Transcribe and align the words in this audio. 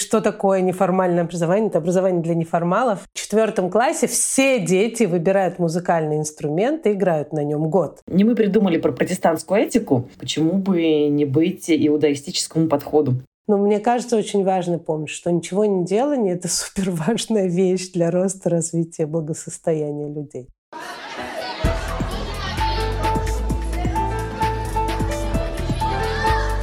что 0.00 0.20
такое 0.20 0.60
неформальное 0.60 1.24
образование. 1.24 1.68
Это 1.68 1.78
образование 1.78 2.22
для 2.22 2.34
неформалов. 2.34 3.00
В 3.12 3.18
четвертом 3.18 3.70
классе 3.70 4.06
все 4.06 4.58
дети 4.58 5.04
выбирают 5.04 5.58
музыкальный 5.58 6.16
инструмент 6.16 6.86
и 6.86 6.92
играют 6.92 7.32
на 7.32 7.44
нем 7.44 7.68
год. 7.70 8.00
Не 8.06 8.24
мы 8.24 8.34
придумали 8.34 8.78
про 8.78 8.92
протестантскую 8.92 9.60
этику. 9.60 10.08
Почему 10.18 10.54
бы 10.54 11.08
не 11.08 11.24
быть 11.24 11.70
иудаистическому 11.70 12.68
подходу? 12.68 13.14
Но 13.46 13.58
мне 13.58 13.80
кажется, 13.80 14.16
очень 14.16 14.44
важно 14.44 14.78
помнить, 14.78 15.10
что 15.10 15.30
ничего 15.30 15.64
не 15.64 15.84
делание— 15.84 16.34
это 16.36 16.48
супер 16.48 16.90
важная 16.90 17.46
вещь 17.46 17.90
для 17.92 18.10
роста, 18.10 18.48
развития, 18.48 19.06
благосостояния 19.06 20.08
людей. 20.08 20.48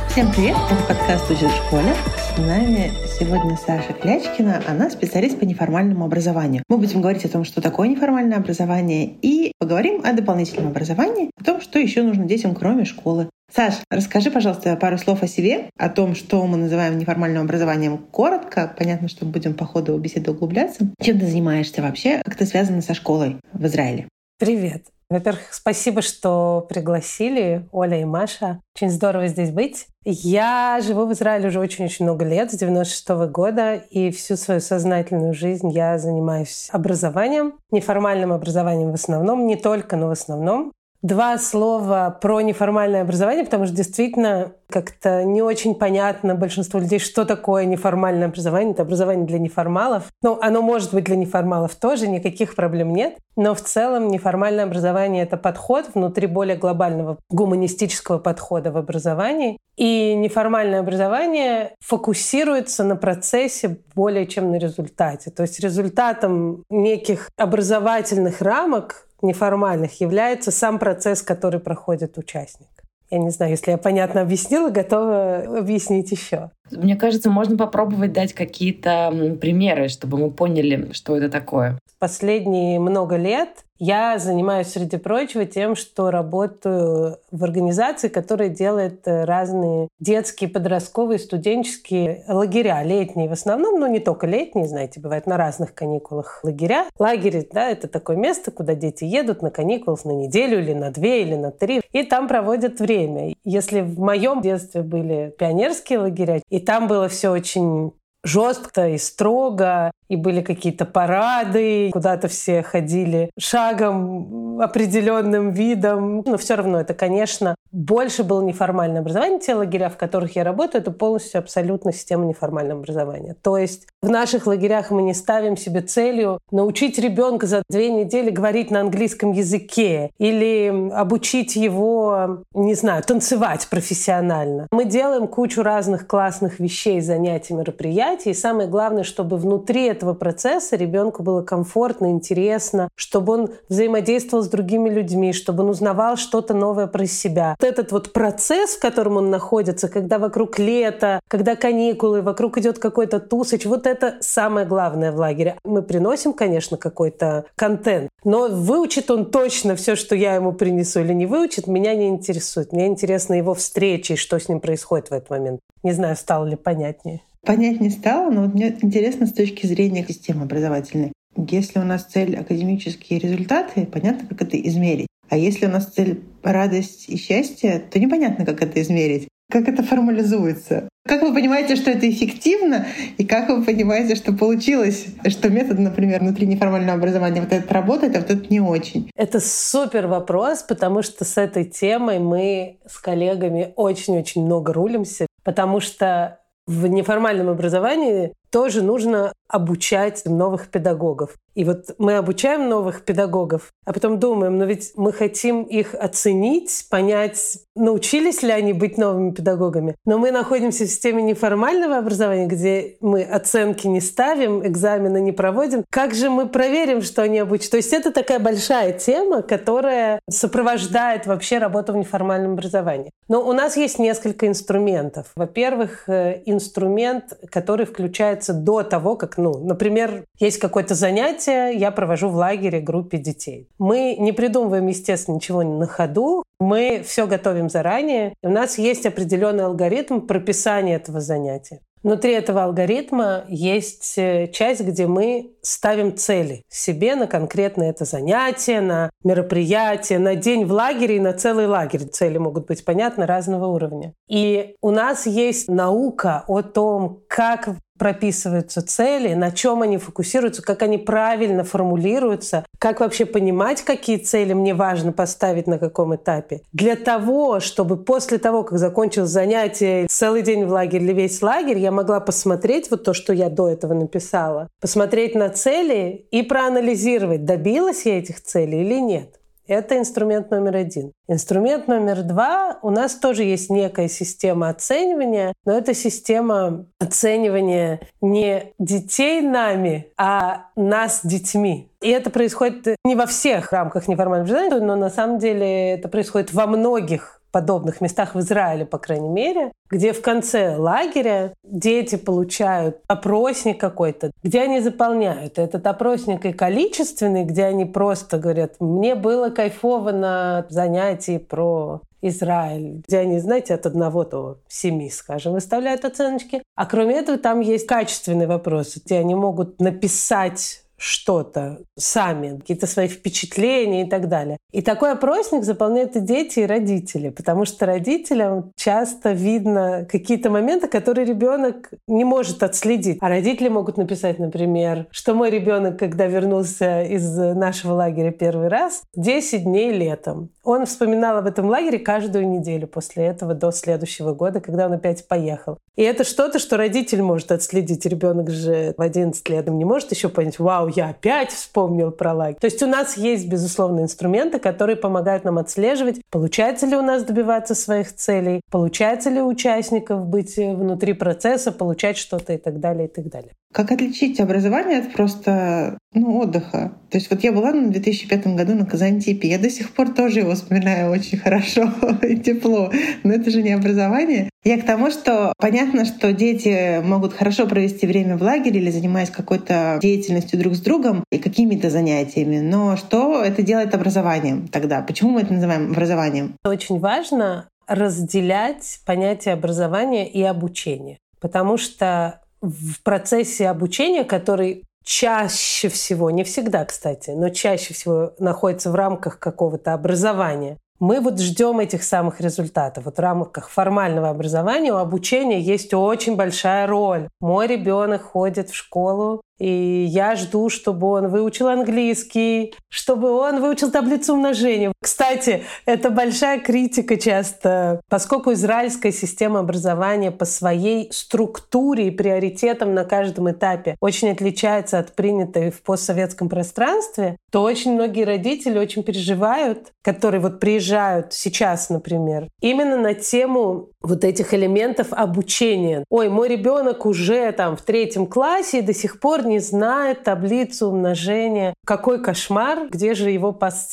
Всем 0.09 0.31
привет! 0.31 0.55
Это 0.71 0.87
подкаст 0.87 1.29
«Учат 1.29 1.51
в 1.51 1.67
школе». 1.67 1.93
С 2.37 2.39
нами 2.39 2.91
сегодня 3.19 3.57
Саша 3.57 3.93
Клячкина. 3.93 4.61
Она 4.67 4.91
специалист 4.91 5.39
по 5.39 5.43
неформальному 5.43 6.05
образованию. 6.05 6.61
Мы 6.69 6.77
будем 6.77 7.01
говорить 7.01 7.25
о 7.25 7.29
том, 7.29 7.43
что 7.43 7.61
такое 7.63 7.87
неформальное 7.87 8.37
образование, 8.37 9.07
и 9.23 9.53
поговорим 9.57 10.03
о 10.05 10.13
дополнительном 10.13 10.67
образовании, 10.67 11.31
о 11.35 11.43
том, 11.43 11.61
что 11.61 11.79
еще 11.79 12.03
нужно 12.03 12.25
детям, 12.25 12.53
кроме 12.53 12.85
школы. 12.85 13.31
Саш, 13.51 13.77
расскажи, 13.89 14.29
пожалуйста, 14.29 14.75
пару 14.75 14.99
слов 14.99 15.23
о 15.23 15.27
себе, 15.27 15.71
о 15.79 15.89
том, 15.89 16.13
что 16.13 16.45
мы 16.45 16.57
называем 16.57 16.99
неформальным 16.99 17.41
образованием 17.41 17.97
коротко. 17.97 18.71
Понятно, 18.77 19.07
что 19.07 19.25
будем 19.25 19.55
по 19.55 19.65
ходу 19.65 19.97
беседы 19.97 20.29
углубляться. 20.29 20.87
Чем 21.01 21.19
ты 21.19 21.25
занимаешься 21.25 21.81
вообще? 21.81 22.21
Как 22.23 22.35
ты 22.35 22.45
связана 22.45 22.83
со 22.83 22.93
школой 22.93 23.37
в 23.51 23.65
Израиле? 23.65 24.07
Привет. 24.37 24.83
Во-первых, 25.09 25.53
спасибо, 25.53 26.01
что 26.01 26.65
пригласили, 26.67 27.65
Оля 27.71 28.01
и 28.01 28.03
Маша. 28.03 28.61
Очень 28.75 28.89
здорово 28.89 29.27
здесь 29.27 29.51
быть. 29.51 29.87
Я 30.03 30.79
живу 30.81 31.05
в 31.05 31.13
Израиле 31.13 31.47
уже 31.47 31.61
очень-очень 31.61 32.03
много 32.03 32.25
лет, 32.25 32.51
с 32.51 32.57
96 32.57 33.09
-го 33.09 33.27
года, 33.27 33.75
и 33.75 34.11
всю 34.11 34.35
свою 34.35 34.59
сознательную 34.59 35.33
жизнь 35.33 35.69
я 35.69 35.97
занимаюсь 35.97 36.67
образованием, 36.73 37.53
неформальным 37.71 38.33
образованием 38.33 38.91
в 38.91 38.95
основном, 38.95 39.47
не 39.47 39.55
только, 39.55 39.95
но 39.95 40.07
в 40.07 40.11
основном. 40.11 40.73
Два 41.03 41.37
слова 41.37 42.17
про 42.21 42.41
неформальное 42.41 43.03
образование, 43.03 43.45
потому 43.45 43.65
что 43.65 43.75
действительно 43.75 44.53
как-то 44.69 45.23
не 45.23 45.41
очень 45.41 45.75
понятно 45.75 46.35
большинству 46.35 46.79
людей, 46.79 46.99
что 46.99 47.23
такое 47.23 47.65
неформальное 47.65 48.27
образование. 48.27 48.73
Это 48.73 48.81
образование 48.81 49.25
для 49.25 49.39
неформалов. 49.39 50.05
Ну, 50.23 50.39
оно 50.41 50.61
может 50.61 50.93
быть 50.93 51.05
для 51.05 51.15
неформалов 51.15 51.75
тоже, 51.75 52.07
никаких 52.07 52.55
проблем 52.55 52.93
нет. 52.93 53.17
Но 53.35 53.53
в 53.53 53.61
целом 53.61 54.07
неформальное 54.07 54.65
образование— 54.65 55.23
это 55.23 55.37
подход 55.37 55.85
внутри 55.93 56.25
более 56.25 56.57
глобального 56.57 57.17
гуманистического 57.29 58.17
подхода 58.17 58.71
в 58.71 58.77
образовании. 58.77 59.57
И 59.77 60.15
неформальное 60.15 60.79
образование 60.79 61.75
фокусируется 61.79 62.83
на 62.83 62.95
процессе 62.95 63.77
более 63.93 64.25
чем 64.25 64.51
на 64.51 64.55
результате. 64.55 65.29
То 65.29 65.43
есть 65.43 65.59
результатом 65.59 66.63
неких 66.71 67.29
образовательных 67.37 68.41
рамок 68.41 69.06
неформальных 69.21 69.99
является 69.99 70.51
сам 70.51 70.79
процесс, 70.79 71.21
который 71.21 71.59
проходит 71.59 72.17
участник. 72.17 72.69
Я 73.09 73.19
не 73.19 73.29
знаю, 73.29 73.51
если 73.51 73.71
я 73.71 73.77
понятно 73.77 74.21
объяснила, 74.21 74.69
готова 74.69 75.59
объяснить 75.59 76.11
еще. 76.11 76.51
Мне 76.71 76.95
кажется, 76.95 77.29
можно 77.29 77.57
попробовать 77.57 78.13
дать 78.13 78.33
какие-то 78.33 79.37
примеры, 79.39 79.87
чтобы 79.87 80.17
мы 80.17 80.31
поняли, 80.31 80.91
что 80.93 81.17
это 81.17 81.29
такое. 81.29 81.79
Последние 81.99 82.79
много 82.79 83.15
лет 83.15 83.63
я 83.79 84.17
занимаюсь, 84.17 84.67
среди 84.67 84.97
прочего, 84.97 85.45
тем, 85.45 85.75
что 85.75 86.09
работаю 86.09 87.17
в 87.31 87.43
организации, 87.43 88.07
которая 88.07 88.49
делает 88.49 89.07
э, 89.07 89.23
разные 89.23 89.89
детские, 89.99 90.49
подростковые, 90.49 91.19
студенческие 91.19 92.23
лагеря. 92.27 92.81
Летние 92.83 93.29
в 93.29 93.33
основном, 93.33 93.79
но 93.79 93.87
не 93.87 93.99
только 93.99 94.25
летние, 94.25 94.67
знаете, 94.67 94.99
бывает 94.99 95.27
на 95.27 95.37
разных 95.37 95.75
каникулах 95.75 96.39
лагеря. 96.43 96.85
Лагерь, 96.97 97.47
да, 97.51 97.69
это 97.69 97.87
такое 97.87 98.17
место, 98.17 98.49
куда 98.49 98.73
дети 98.73 99.03
едут 99.03 99.43
на 99.43 99.51
каникулы 99.51 99.97
на 100.05 100.11
неделю 100.11 100.59
или 100.59 100.73
на 100.73 100.91
две, 100.91 101.21
или 101.21 101.35
на 101.35 101.51
три, 101.51 101.81
и 101.91 102.03
там 102.03 102.27
проводят 102.27 102.79
время. 102.79 103.35
Если 103.43 103.81
в 103.81 103.99
моем 103.99 104.41
детстве 104.41 104.81
были 104.81 105.33
пионерские 105.37 105.99
лагеря, 105.99 106.41
и 106.49 106.56
там 106.59 106.87
было 106.87 107.07
все 107.07 107.29
очень 107.29 107.93
жестко 108.23 108.89
и 108.89 108.97
строго, 108.97 109.91
и 110.09 110.15
были 110.15 110.41
какие-то 110.41 110.85
парады, 110.85 111.89
куда-то 111.91 112.27
все 112.27 112.61
ходили 112.61 113.29
шагом, 113.39 114.59
определенным 114.61 115.51
видом. 115.51 116.23
Но 116.25 116.37
все 116.37 116.55
равно 116.55 116.81
это, 116.81 116.93
конечно, 116.93 117.55
больше 117.71 118.23
было 118.23 118.41
неформальное 118.41 119.01
образование. 119.01 119.39
Те 119.39 119.55
лагеря, 119.55 119.89
в 119.89 119.97
которых 119.97 120.35
я 120.35 120.43
работаю, 120.43 120.81
это 120.81 120.91
полностью 120.91 121.39
абсолютно 121.39 121.91
система 121.91 122.25
неформального 122.25 122.79
образования. 122.81 123.35
То 123.41 123.57
есть 123.57 123.87
в 124.01 124.09
наших 124.09 124.47
лагерях 124.47 124.91
мы 124.91 125.01
не 125.01 125.13
ставим 125.13 125.57
себе 125.57 125.81
целью 125.81 126.39
научить 126.51 126.97
ребенка 126.99 127.47
за 127.47 127.63
две 127.69 127.89
недели 127.89 128.29
говорить 128.29 128.71
на 128.71 128.81
английском 128.81 129.31
языке 129.31 130.11
или 130.17 130.91
обучить 130.93 131.55
его, 131.55 132.43
не 132.53 132.73
знаю, 132.75 133.03
танцевать 133.03 133.67
профессионально. 133.69 134.67
Мы 134.71 134.85
делаем 134.85 135.27
кучу 135.27 135.63
разных 135.63 136.07
классных 136.07 136.59
вещей, 136.59 137.01
занятий, 137.01 137.53
мероприятий. 137.53 138.31
И 138.31 138.33
самое 138.33 138.67
главное, 138.67 139.03
чтобы 139.03 139.37
внутри 139.37 139.85
этого 139.85 140.13
процесса 140.13 140.75
ребенку 140.75 141.23
было 141.23 141.41
комфортно, 141.41 142.11
интересно, 142.11 142.89
чтобы 142.95 143.33
он 143.33 143.49
взаимодействовал 143.69 144.43
с 144.43 144.47
другими 144.47 144.89
людьми, 144.89 145.33
чтобы 145.33 145.63
он 145.63 145.69
узнавал 145.69 146.17
что-то 146.17 146.53
новое 146.53 146.87
про 146.87 147.05
себя. 147.05 147.55
Этот 147.67 147.91
вот 147.91 148.13
процесс, 148.13 148.77
в 148.77 148.79
котором 148.79 149.17
он 149.17 149.29
находится, 149.29 149.89
когда 149.89 150.19
вокруг 150.19 150.57
лето, 150.57 151.19
когда 151.27 151.55
каникулы, 151.55 152.21
вокруг 152.21 152.57
идет 152.57 152.79
какой-то 152.79 153.19
тусыч, 153.19 153.65
вот 153.65 153.85
это 153.85 154.15
самое 154.21 154.65
главное 154.65 155.11
в 155.11 155.17
лагере. 155.17 155.57
Мы 155.65 155.81
приносим, 155.81 156.31
конечно, 156.31 156.77
какой-то 156.77 157.45
контент, 157.55 158.09
но 158.23 158.47
выучит 158.47 159.11
он 159.11 159.29
точно 159.29 159.75
все, 159.75 159.95
что 159.97 160.15
я 160.15 160.35
ему 160.35 160.53
принесу 160.53 161.01
или 161.01 161.13
не 161.13 161.25
выучит, 161.25 161.67
меня 161.67 161.93
не 161.93 162.07
интересует. 162.07 162.71
Мне 162.71 162.87
интересно 162.87 163.33
его 163.33 163.53
встречи 163.53 164.15
что 164.15 164.39
с 164.39 164.47
ним 164.47 164.59
происходит 164.59 165.09
в 165.09 165.13
этот 165.13 165.29
момент. 165.29 165.59
Не 165.83 165.91
знаю, 165.91 166.15
стало 166.15 166.45
ли 166.45 166.55
понятнее 166.55 167.21
понять 167.47 167.79
не 167.79 167.89
стало, 167.89 168.29
но 168.29 168.41
вот 168.41 168.53
мне 168.53 168.75
интересно 168.81 169.25
с 169.25 169.31
точки 169.31 169.65
зрения 169.65 170.05
системы 170.05 170.43
образовательной. 170.43 171.13
Если 171.37 171.79
у 171.79 171.83
нас 171.83 172.03
цель 172.03 172.35
академические 172.35 173.19
результаты, 173.19 173.85
понятно, 173.85 174.27
как 174.27 174.41
это 174.41 174.59
измерить. 174.59 175.07
А 175.29 175.37
если 175.37 175.65
у 175.65 175.69
нас 175.69 175.87
цель 175.87 176.23
радость 176.43 177.09
и 177.09 177.17
счастье, 177.17 177.83
то 177.91 177.99
непонятно, 177.99 178.45
как 178.45 178.61
это 178.61 178.81
измерить. 178.81 179.27
Как 179.49 179.69
это 179.69 179.81
формализуется? 179.81 180.89
Как 181.07 181.21
вы 181.21 181.33
понимаете, 181.33 181.77
что 181.77 181.89
это 181.89 182.09
эффективно? 182.09 182.85
И 183.17 183.25
как 183.25 183.47
вы 183.47 183.63
понимаете, 183.63 184.15
что 184.15 184.33
получилось, 184.33 185.05
что 185.27 185.49
метод, 185.49 185.79
например, 185.79 186.19
внутри 186.19 186.45
неформального 186.45 186.97
образования 186.97 187.41
вот 187.41 187.53
этот 187.53 187.71
работает, 187.71 188.15
а 188.17 188.19
вот 188.19 188.29
этот 188.29 188.49
не 188.49 188.59
очень? 188.59 189.09
Это 189.15 189.39
супер 189.39 190.07
вопрос, 190.07 190.63
потому 190.63 191.01
что 191.01 191.23
с 191.23 191.37
этой 191.37 191.63
темой 191.63 192.19
мы 192.19 192.79
с 192.85 192.97
коллегами 192.99 193.71
очень-очень 193.77 194.43
много 194.43 194.73
рулимся, 194.73 195.27
потому 195.43 195.79
что 195.79 196.39
в 196.65 196.87
неформальном 196.87 197.47
образовании 197.47 198.33
тоже 198.51 198.81
нужно 198.81 199.31
обучать 199.47 200.23
новых 200.25 200.67
педагогов. 200.69 201.35
И 201.57 201.63
вот 201.63 201.95
мы 201.97 202.17
обучаем 202.17 202.69
новых 202.69 203.03
педагогов, 203.03 203.71
а 203.83 203.91
потом 203.91 204.19
думаем, 204.19 204.59
но 204.59 204.65
ведь 204.65 204.91
мы 204.95 205.11
хотим 205.11 205.63
их 205.63 205.95
оценить, 205.95 206.85
понять, 206.91 207.57
научились 207.75 208.43
ли 208.43 208.51
они 208.51 208.73
быть 208.73 208.99
новыми 208.99 209.31
педагогами. 209.31 209.95
Но 210.05 210.19
мы 210.19 210.29
находимся 210.29 210.83
в 210.83 210.87
системе 210.87 211.23
неформального 211.23 211.97
образования, 211.97 212.45
где 212.45 212.97
мы 213.01 213.23
оценки 213.23 213.87
не 213.87 214.01
ставим, 214.01 214.63
экзамены 214.67 215.19
не 215.19 215.31
проводим. 215.31 215.83
Как 215.89 216.13
же 216.13 216.29
мы 216.29 216.47
проверим, 216.47 217.01
что 217.01 217.23
они 217.23 217.39
обучат? 217.39 217.71
То 217.71 217.77
есть 217.77 217.91
это 217.91 218.11
такая 218.11 218.37
большая 218.37 218.93
тема, 218.93 219.41
которая 219.41 220.19
сопровождает 220.29 221.25
вообще 221.25 221.57
работу 221.57 221.93
в 221.93 221.97
неформальном 221.97 222.53
образовании. 222.53 223.09
Но 223.29 223.41
у 223.41 223.53
нас 223.53 223.77
есть 223.77 223.97
несколько 223.97 224.47
инструментов. 224.47 225.31
Во-первых, 225.35 226.07
э, 226.07 226.43
инструмент, 226.45 227.33
который 227.49 227.87
включается 227.87 228.53
до 228.53 228.83
того, 228.83 229.15
как, 229.15 229.36
ну, 229.37 229.57
например, 229.57 230.25
есть 230.39 230.59
какое-то 230.59 230.95
занятие, 230.95 231.73
я 231.73 231.91
провожу 231.91 232.29
в 232.29 232.35
лагере 232.35 232.79
группе 232.79 233.17
детей. 233.17 233.69
Мы 233.77 234.15
не 234.17 234.31
придумываем, 234.31 234.87
естественно, 234.87 235.35
ничего 235.35 235.63
на 235.63 235.87
ходу. 235.87 236.43
Мы 236.59 237.03
все 237.05 237.27
готовим 237.27 237.69
заранее. 237.69 238.33
У 238.41 238.49
нас 238.49 238.77
есть 238.77 239.05
определенный 239.05 239.65
алгоритм 239.65 240.21
прописания 240.21 240.95
этого 240.95 241.21
занятия. 241.21 241.81
Внутри 242.03 242.33
этого 242.33 242.63
алгоритма 242.63 243.45
есть 243.49 244.17
э, 244.17 244.47
часть, 244.53 244.81
где 244.81 245.07
мы 245.07 245.51
ставим 245.61 246.15
цели 246.15 246.63
себе 246.69 247.15
на 247.15 247.27
конкретное 247.27 247.89
это 247.89 248.05
занятие, 248.05 248.81
на 248.81 249.09
мероприятие, 249.23 250.19
на 250.19 250.35
день 250.35 250.65
в 250.65 250.71
лагере 250.71 251.17
и 251.17 251.19
на 251.19 251.33
целый 251.33 251.67
лагерь. 251.67 252.05
Цели 252.05 252.37
могут 252.37 252.67
быть 252.67 252.85
понятны 252.85 253.25
разного 253.25 253.65
уровня. 253.65 254.13
И 254.29 254.75
у 254.81 254.91
нас 254.91 255.25
есть 255.25 255.69
наука 255.69 256.43
о 256.47 256.61
том, 256.61 257.23
как 257.27 257.69
прописываются 257.97 258.81
цели, 258.81 259.33
на 259.33 259.51
чем 259.51 259.81
они 259.81 259.97
фокусируются, 259.97 260.61
как 260.61 260.81
они 260.81 260.97
правильно 260.97 261.63
формулируются, 261.63 262.65
как 262.79 262.99
вообще 262.99 263.25
понимать, 263.25 263.81
какие 263.81 264.17
цели 264.17 264.53
мне 264.53 264.73
важно 264.73 265.11
поставить 265.11 265.67
на 265.67 265.77
каком 265.77 266.15
этапе. 266.15 266.61
Для 266.73 266.95
того, 266.95 267.59
чтобы 267.59 267.97
после 267.97 268.37
того, 268.37 268.63
как 268.63 268.77
закончилось 268.77 269.29
занятие, 269.29 270.07
целый 270.07 270.41
день 270.41 270.65
в 270.65 270.71
лагере 270.71 271.05
или 271.05 271.13
весь 271.13 271.41
лагерь, 271.41 271.79
я 271.79 271.91
могла 271.91 272.19
посмотреть 272.19 272.89
вот 272.91 273.03
то, 273.03 273.13
что 273.13 273.33
я 273.33 273.49
до 273.49 273.67
этого 273.67 273.93
написала, 273.93 274.67
посмотреть 274.81 275.35
на 275.35 275.49
цели 275.49 276.27
и 276.31 276.43
проанализировать, 276.43 277.45
добилась 277.45 278.05
я 278.05 278.19
этих 278.19 278.41
целей 278.41 278.81
или 278.81 278.99
нет. 278.99 279.36
Это 279.67 279.97
инструмент 279.97 280.49
номер 280.49 280.77
один. 280.77 281.11
Инструмент 281.27 281.87
номер 281.87 282.23
два. 282.23 282.79
У 282.81 282.89
нас 282.89 283.15
тоже 283.15 283.43
есть 283.43 283.69
некая 283.69 284.07
система 284.07 284.69
оценивания, 284.69 285.53
но 285.65 285.77
это 285.77 285.93
система 285.93 286.85
оценивания 286.99 287.99
не 288.21 288.73
детей 288.79 289.41
нами, 289.41 290.07
а 290.17 290.67
нас 290.77 291.19
детьми. 291.23 291.91
И 292.01 292.09
это 292.09 292.29
происходит 292.29 292.95
не 293.03 293.15
во 293.15 293.25
всех 293.25 293.73
рамках 293.73 294.07
неформального 294.07 294.49
образования, 294.49 294.85
но 294.85 294.95
на 294.95 295.09
самом 295.09 295.39
деле 295.39 295.91
это 295.91 296.07
происходит 296.07 296.53
во 296.53 296.65
многих 296.65 297.41
подобных 297.57 298.01
местах 298.01 298.35
в 298.35 298.39
Израиле, 298.39 298.85
по 298.85 298.99
крайней 298.99 299.29
мере, 299.29 299.71
где 299.89 300.13
в 300.13 300.21
конце 300.21 300.75
лагеря 300.77 301.55
дети 301.63 302.15
получают 302.15 302.99
опросник 303.07 303.79
какой-то, 303.79 304.29
где 304.43 304.61
они 304.61 304.79
заполняют. 304.79 305.57
Этот 305.57 305.87
опросник 305.87 306.45
и 306.45 306.53
количественный, 306.53 307.45
где 307.45 307.65
они 307.65 307.85
просто 307.85 308.37
говорят, 308.37 308.75
мне 308.79 309.15
было 309.15 309.49
кайфово 309.49 310.11
на 310.11 310.67
занятии 310.69 311.39
про 311.39 312.01
Израиль, 312.21 313.01
где 313.07 313.17
они, 313.17 313.39
знаете, 313.39 313.73
от 313.73 313.87
одного 313.87 314.23
до 314.23 314.59
семи, 314.67 315.09
скажем, 315.09 315.53
выставляют 315.53 316.05
оценочки. 316.05 316.61
А 316.75 316.85
кроме 316.85 317.15
этого, 317.15 317.39
там 317.39 317.61
есть 317.61 317.87
качественные 317.87 318.47
вопросы, 318.47 319.01
где 319.03 319.17
они 319.17 319.33
могут 319.33 319.81
написать 319.81 320.83
что-то 320.97 321.79
сами, 321.97 322.57
какие-то 322.57 322.87
свои 322.87 323.07
впечатления 323.07 324.03
и 324.03 324.09
так 324.09 324.27
далее. 324.27 324.57
И 324.71 324.81
такой 324.81 325.11
опросник 325.11 325.63
заполняют 325.63 326.15
и 326.15 326.19
дети, 326.19 326.59
и 326.59 326.65
родители, 326.65 327.29
потому 327.29 327.65
что 327.65 327.85
родителям 327.85 328.71
часто 328.75 329.31
видно 329.31 330.07
какие-то 330.09 330.49
моменты, 330.49 330.87
которые 330.87 331.25
ребенок 331.25 331.91
не 332.07 332.25
может 332.25 332.63
отследить. 332.63 333.17
А 333.21 333.29
родители 333.29 333.69
могут 333.69 333.97
написать, 333.97 334.39
например, 334.39 335.07
что 335.11 335.33
мой 335.33 335.49
ребенок, 335.49 335.99
когда 335.99 336.27
вернулся 336.27 337.03
из 337.03 337.37
нашего 337.37 337.93
лагеря 337.93 338.31
первый 338.31 338.67
раз, 338.67 339.03
10 339.15 339.63
дней 339.63 339.91
летом. 339.91 340.49
Он 340.63 340.85
вспоминал 340.85 341.37
об 341.37 341.47
этом 341.47 341.67
лагере 341.67 341.99
каждую 341.99 342.47
неделю 342.49 342.87
после 342.87 343.25
этого 343.25 343.53
до 343.53 343.71
следующего 343.71 344.33
года, 344.33 344.59
когда 344.59 344.87
он 344.87 344.93
опять 344.93 345.27
поехал. 345.27 345.77
И 345.95 346.03
это 346.03 346.23
что-то, 346.23 346.59
что 346.59 346.77
родитель 346.77 347.21
может 347.21 347.51
отследить. 347.51 348.05
Ребенок 348.05 348.49
же 348.49 348.93
в 348.97 349.01
11 349.01 349.47
лет 349.49 349.67
не 349.67 349.85
может 349.85 350.11
еще 350.11 350.29
понять, 350.29 350.59
вау, 350.59 350.86
я 350.87 351.09
опять 351.09 351.51
вспомнил 351.51 352.11
про 352.11 352.33
лагерь. 352.33 352.59
То 352.59 352.65
есть 352.65 352.81
у 352.81 352.87
нас 352.87 353.17
есть, 353.17 353.47
безусловно, 353.47 354.01
инструменты, 354.01 354.59
которые 354.59 354.95
помогают 354.95 355.43
нам 355.43 355.57
отслеживать, 355.57 356.21
получается 356.31 356.85
ли 356.85 356.95
у 356.95 357.01
нас 357.01 357.23
добиваться 357.23 357.75
своих 357.75 358.15
целей, 358.15 358.61
получается 358.71 359.29
ли 359.29 359.41
у 359.41 359.57
участников 359.57 360.27
быть 360.27 360.55
внутри 360.55 361.13
процесса, 361.13 361.71
получать 361.71 362.17
что-то 362.17 362.53
и 362.53 362.57
так 362.57 362.79
далее, 362.79 363.07
и 363.07 363.11
так 363.11 363.27
далее. 363.29 363.51
Как 363.73 363.91
отличить 363.91 364.39
образование 364.39 364.99
от 364.99 365.13
просто 365.13 365.97
ну, 366.13 366.39
отдыха? 366.39 366.93
То 367.09 367.17
есть 367.17 367.29
вот 367.29 367.43
я 367.43 367.51
была 367.51 367.71
в 367.71 367.89
2005 367.91 368.47
году 368.55 368.75
на 368.75 368.85
Казантипе, 368.85 369.49
я 369.49 369.59
до 369.59 369.69
сих 369.69 369.93
пор 369.93 370.09
тоже 370.13 370.39
его 370.39 370.53
вспоминаю 370.53 371.11
очень 371.11 371.37
хорошо 371.37 371.91
и 372.21 372.37
тепло, 372.37 372.91
но 373.23 373.33
это 373.33 373.49
же 373.49 373.61
не 373.61 373.73
образование. 373.73 374.49
Я 374.63 374.81
к 374.81 374.85
тому, 374.85 375.11
что 375.11 375.53
понятно, 375.57 376.03
что 376.03 376.33
дети 376.33 377.01
могут 377.01 377.33
хорошо 377.33 377.67
провести 377.67 378.05
время 378.05 378.37
в 378.37 378.41
лагере 378.41 378.81
или 378.81 378.89
занимаясь 378.89 379.29
какой-то 379.29 379.99
деятельностью 380.01 380.59
друг 380.59 380.75
с 380.75 380.81
другом 380.81 381.23
и 381.31 381.37
какими-то 381.37 381.89
занятиями, 381.89 382.59
но 382.59 382.97
что 382.97 383.43
это 383.43 383.61
делает 383.61 383.93
образованием 383.93 384.67
тогда? 384.67 385.01
Почему 385.01 385.31
мы 385.31 385.41
это 385.41 385.53
называем 385.53 385.91
образованием? 385.91 386.55
Очень 386.65 386.99
важно 386.99 387.69
разделять 387.87 388.99
понятие 389.05 389.53
образования 389.53 390.27
и 390.29 390.43
обучения. 390.43 391.17
Потому 391.39 391.77
что 391.77 392.41
в 392.61 393.01
процессе 393.03 393.69
обучения, 393.69 394.23
который 394.23 394.83
чаще 395.05 395.87
всего, 395.87 396.29
не 396.31 396.43
всегда, 396.43 396.83
кстати, 396.83 397.29
но 397.29 397.49
чаще 397.49 397.93
всего 397.93 398.33
находится 398.39 398.91
в 398.91 398.95
рамках 398.95 399.39
какого-то 399.39 399.93
образования, 399.93 400.77
мы 400.99 401.21
вот 401.21 401.39
ждем 401.39 401.79
этих 401.79 402.03
самых 402.03 402.41
результатов. 402.41 403.05
Вот 403.05 403.17
в 403.17 403.19
рамках 403.19 403.69
формального 403.69 404.29
образования 404.29 404.93
у 404.93 404.97
обучения 404.97 405.59
есть 405.59 405.93
очень 405.93 406.35
большая 406.35 406.87
роль. 406.87 407.29
Мой 407.39 407.67
ребенок 407.67 408.23
ходит 408.23 408.69
в 408.69 408.75
школу 408.75 409.41
и 409.59 410.05
я 410.09 410.35
жду, 410.35 410.69
чтобы 410.69 411.07
он 411.07 411.27
выучил 411.29 411.67
английский, 411.67 412.73
чтобы 412.89 413.31
он 413.31 413.61
выучил 413.61 413.91
таблицу 413.91 414.33
умножения. 414.33 414.91
Кстати, 415.01 415.63
это 415.85 416.09
большая 416.09 416.59
критика 416.59 417.17
часто, 417.17 418.01
поскольку 418.09 418.53
израильская 418.53 419.11
система 419.11 419.59
образования 419.59 420.31
по 420.31 420.45
своей 420.45 421.11
структуре 421.11 422.07
и 422.07 422.11
приоритетам 422.11 422.93
на 422.93 423.03
каждом 423.03 423.51
этапе 423.51 423.95
очень 423.99 424.29
отличается 424.29 424.99
от 424.99 425.15
принятой 425.15 425.71
в 425.71 425.81
постсоветском 425.81 426.49
пространстве, 426.49 427.37
то 427.51 427.63
очень 427.63 427.93
многие 427.93 428.23
родители 428.23 428.77
очень 428.77 429.03
переживают, 429.03 429.91
которые 430.03 430.41
вот 430.41 430.59
приезжают 430.59 431.33
сейчас, 431.33 431.89
например, 431.89 432.47
именно 432.61 432.97
на 432.97 433.13
тему 433.13 433.89
вот 434.01 434.23
этих 434.23 434.53
элементов 434.53 435.07
обучения. 435.11 436.03
Ой, 436.09 436.29
мой 436.29 436.47
ребенок 436.47 437.05
уже 437.05 437.51
там 437.51 437.75
в 437.75 437.81
третьем 437.81 438.27
классе 438.27 438.79
и 438.79 438.81
до 438.81 438.93
сих 438.93 439.19
пор 439.19 439.45
не 439.47 439.59
знает 439.59 440.23
таблицу 440.23 440.87
умножения. 440.87 441.73
Какой 441.85 442.21
кошмар, 442.21 442.89
где 442.89 443.13
же 443.13 443.31
его 443.31 443.55
past 443.57 443.87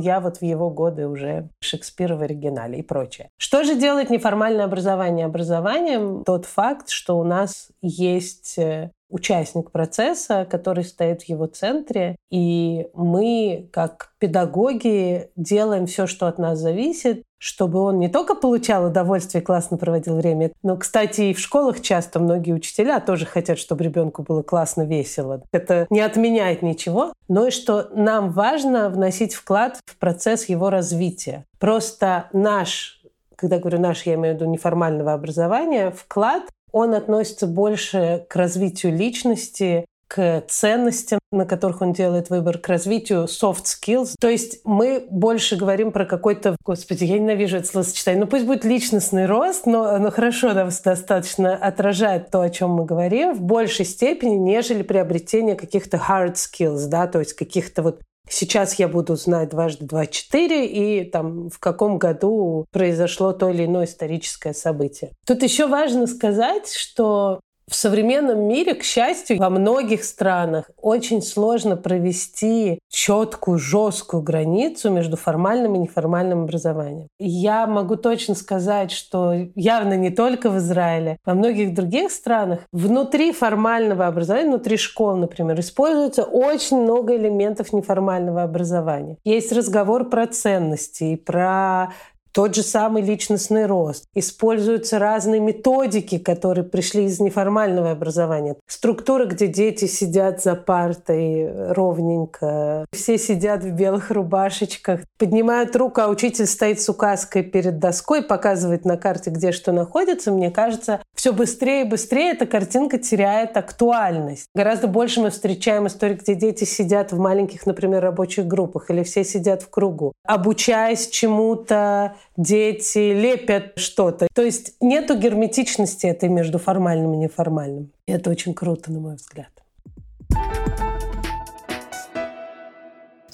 я 0.00 0.20
вот 0.20 0.38
в 0.38 0.42
его 0.42 0.70
годы 0.70 1.06
уже 1.06 1.48
Шекспира 1.60 2.16
в 2.16 2.22
оригинале 2.22 2.80
и 2.80 2.82
прочее. 2.82 3.28
Что 3.38 3.64
же 3.64 3.76
делает 3.76 4.10
неформальное 4.10 4.64
образование 4.64 5.26
образованием? 5.26 6.24
Тот 6.24 6.46
факт, 6.46 6.88
что 6.88 7.18
у 7.18 7.24
нас 7.24 7.68
есть 7.80 8.58
э, 8.58 8.90
участник 9.08 9.70
процесса, 9.70 10.46
который 10.50 10.84
стоит 10.84 11.22
в 11.22 11.28
его 11.28 11.46
центре. 11.46 12.16
И 12.30 12.88
мы, 12.94 13.68
как 13.72 14.12
педагоги, 14.18 15.30
делаем 15.36 15.86
все, 15.86 16.06
что 16.06 16.26
от 16.26 16.38
нас 16.38 16.58
зависит, 16.58 17.22
чтобы 17.38 17.80
он 17.80 17.98
не 17.98 18.08
только 18.08 18.34
получал 18.34 18.86
удовольствие, 18.86 19.42
классно 19.42 19.76
проводил 19.76 20.16
время, 20.16 20.52
но, 20.62 20.76
кстати, 20.76 21.22
и 21.22 21.34
в 21.34 21.38
школах 21.38 21.80
часто 21.80 22.18
многие 22.18 22.52
учителя 22.52 23.00
тоже 23.00 23.26
хотят, 23.26 23.58
чтобы 23.58 23.84
ребенку 23.84 24.22
было 24.22 24.42
классно, 24.42 24.82
весело. 24.82 25.42
Это 25.52 25.86
не 25.90 26.00
отменяет 26.00 26.62
ничего, 26.62 27.12
но 27.28 27.46
и 27.46 27.50
что 27.50 27.88
нам 27.92 28.30
важно 28.30 28.88
вносить 28.88 29.34
вклад 29.34 29.78
в 29.86 29.96
процесс 29.98 30.48
его 30.48 30.70
развития. 30.70 31.44
Просто 31.58 32.28
наш 32.32 32.96
когда 33.36 33.58
говорю 33.58 33.78
наш, 33.78 34.04
я 34.06 34.14
имею 34.14 34.34
в 34.34 34.40
виду 34.40 34.50
неформального 34.50 35.12
образования, 35.12 35.90
вклад 35.90 36.44
он 36.72 36.94
относится 36.94 37.46
больше 37.46 38.26
к 38.28 38.36
развитию 38.36 38.96
личности, 38.96 39.84
к 40.08 40.44
ценностям, 40.48 41.18
на 41.32 41.44
которых 41.44 41.82
он 41.82 41.92
делает 41.92 42.30
выбор, 42.30 42.58
к 42.58 42.68
развитию 42.68 43.24
soft 43.24 43.64
skills. 43.64 44.14
То 44.20 44.28
есть 44.28 44.60
мы 44.64 45.06
больше 45.10 45.56
говорим 45.56 45.92
про 45.92 46.04
какой-то, 46.04 46.56
господи, 46.64 47.04
я 47.04 47.18
ненавижу 47.18 47.58
это 47.58 47.66
словосочетание, 47.66 48.20
ну 48.20 48.26
пусть 48.26 48.46
будет 48.46 48.64
личностный 48.64 49.26
рост, 49.26 49.66
но, 49.66 49.98
но 49.98 50.10
хорошо 50.10 50.52
достаточно 50.54 51.56
отражает 51.56 52.30
то, 52.30 52.40
о 52.40 52.50
чем 52.50 52.70
мы 52.70 52.84
говорим, 52.84 53.34
в 53.34 53.40
большей 53.40 53.84
степени, 53.84 54.34
нежели 54.34 54.82
приобретение 54.82 55.56
каких-то 55.56 55.96
hard 55.96 56.34
skills, 56.34 56.86
да, 56.86 57.06
то 57.06 57.18
есть 57.18 57.34
каких-то 57.34 57.82
вот 57.82 58.00
Сейчас 58.28 58.74
я 58.74 58.88
буду 58.88 59.14
знать 59.14 59.50
дважды 59.50 59.86
два 59.86 60.06
четыре 60.06 60.66
и 60.66 61.08
там 61.08 61.48
в 61.48 61.60
каком 61.60 61.98
году 61.98 62.66
произошло 62.72 63.32
то 63.32 63.50
или 63.50 63.66
иное 63.66 63.84
историческое 63.84 64.52
событие. 64.52 65.12
Тут 65.24 65.42
еще 65.44 65.68
важно 65.68 66.08
сказать, 66.08 66.72
что 66.72 67.40
в 67.68 67.74
современном 67.74 68.46
мире, 68.46 68.74
к 68.74 68.84
счастью, 68.84 69.38
во 69.38 69.50
многих 69.50 70.04
странах 70.04 70.70
очень 70.80 71.20
сложно 71.20 71.76
провести 71.76 72.78
четкую, 72.88 73.58
жесткую 73.58 74.22
границу 74.22 74.90
между 74.90 75.16
формальным 75.16 75.74
и 75.74 75.78
неформальным 75.78 76.44
образованием. 76.44 77.08
я 77.18 77.66
могу 77.66 77.96
точно 77.96 78.34
сказать, 78.34 78.92
что 78.92 79.34
явно 79.54 79.96
не 79.96 80.10
только 80.10 80.48
в 80.48 80.58
Израиле, 80.58 81.18
во 81.24 81.34
многих 81.34 81.74
других 81.74 82.12
странах 82.12 82.60
внутри 82.72 83.32
формального 83.32 84.06
образования, 84.06 84.48
внутри 84.48 84.76
школ, 84.76 85.16
например, 85.16 85.58
используется 85.58 86.22
очень 86.22 86.80
много 86.82 87.16
элементов 87.16 87.72
неформального 87.72 88.42
образования. 88.42 89.16
Есть 89.24 89.52
разговор 89.52 90.08
про 90.08 90.26
ценности, 90.26 91.16
про 91.16 91.92
тот 92.36 92.54
же 92.54 92.62
самый 92.62 93.02
личностный 93.02 93.64
рост. 93.64 94.04
Используются 94.14 94.98
разные 94.98 95.40
методики, 95.40 96.18
которые 96.18 96.64
пришли 96.64 97.04
из 97.04 97.18
неформального 97.18 97.92
образования. 97.92 98.56
Структуры, 98.68 99.24
где 99.24 99.46
дети 99.46 99.86
сидят 99.86 100.42
за 100.42 100.54
партой 100.54 101.50
ровненько, 101.72 102.84
все 102.92 103.16
сидят 103.16 103.64
в 103.64 103.70
белых 103.70 104.10
рубашечках, 104.10 105.00
поднимают 105.18 105.74
руку, 105.76 106.02
а 106.02 106.08
учитель 106.08 106.44
стоит 106.44 106.78
с 106.78 106.90
указкой 106.90 107.42
перед 107.42 107.78
доской, 107.78 108.22
показывает 108.22 108.84
на 108.84 108.98
карте, 108.98 109.30
где 109.30 109.50
что 109.50 109.72
находится. 109.72 110.30
Мне 110.30 110.50
кажется, 110.50 111.00
все 111.14 111.32
быстрее 111.32 111.86
и 111.86 111.88
быстрее 111.88 112.32
эта 112.32 112.44
картинка 112.44 112.98
теряет 112.98 113.56
актуальность. 113.56 114.48
Гораздо 114.54 114.88
больше 114.88 115.22
мы 115.22 115.30
встречаем 115.30 115.86
истории, 115.86 116.16
где 116.16 116.34
дети 116.34 116.64
сидят 116.64 117.12
в 117.12 117.18
маленьких, 117.18 117.64
например, 117.64 118.02
рабочих 118.02 118.46
группах 118.46 118.90
или 118.90 119.02
все 119.04 119.24
сидят 119.24 119.62
в 119.62 119.70
кругу, 119.70 120.12
обучаясь 120.26 121.08
чему-то, 121.08 122.14
дети 122.36 123.12
лепят 123.12 123.78
что-то. 123.78 124.28
То 124.34 124.42
есть 124.42 124.74
нету 124.80 125.16
герметичности 125.16 126.06
этой 126.06 126.28
между 126.28 126.58
формальным 126.58 127.14
и 127.14 127.16
неформальным. 127.16 127.90
И 128.06 128.12
это 128.12 128.30
очень 128.30 128.54
круто, 128.54 128.92
на 128.92 129.00
мой 129.00 129.16
взгляд. 129.16 129.48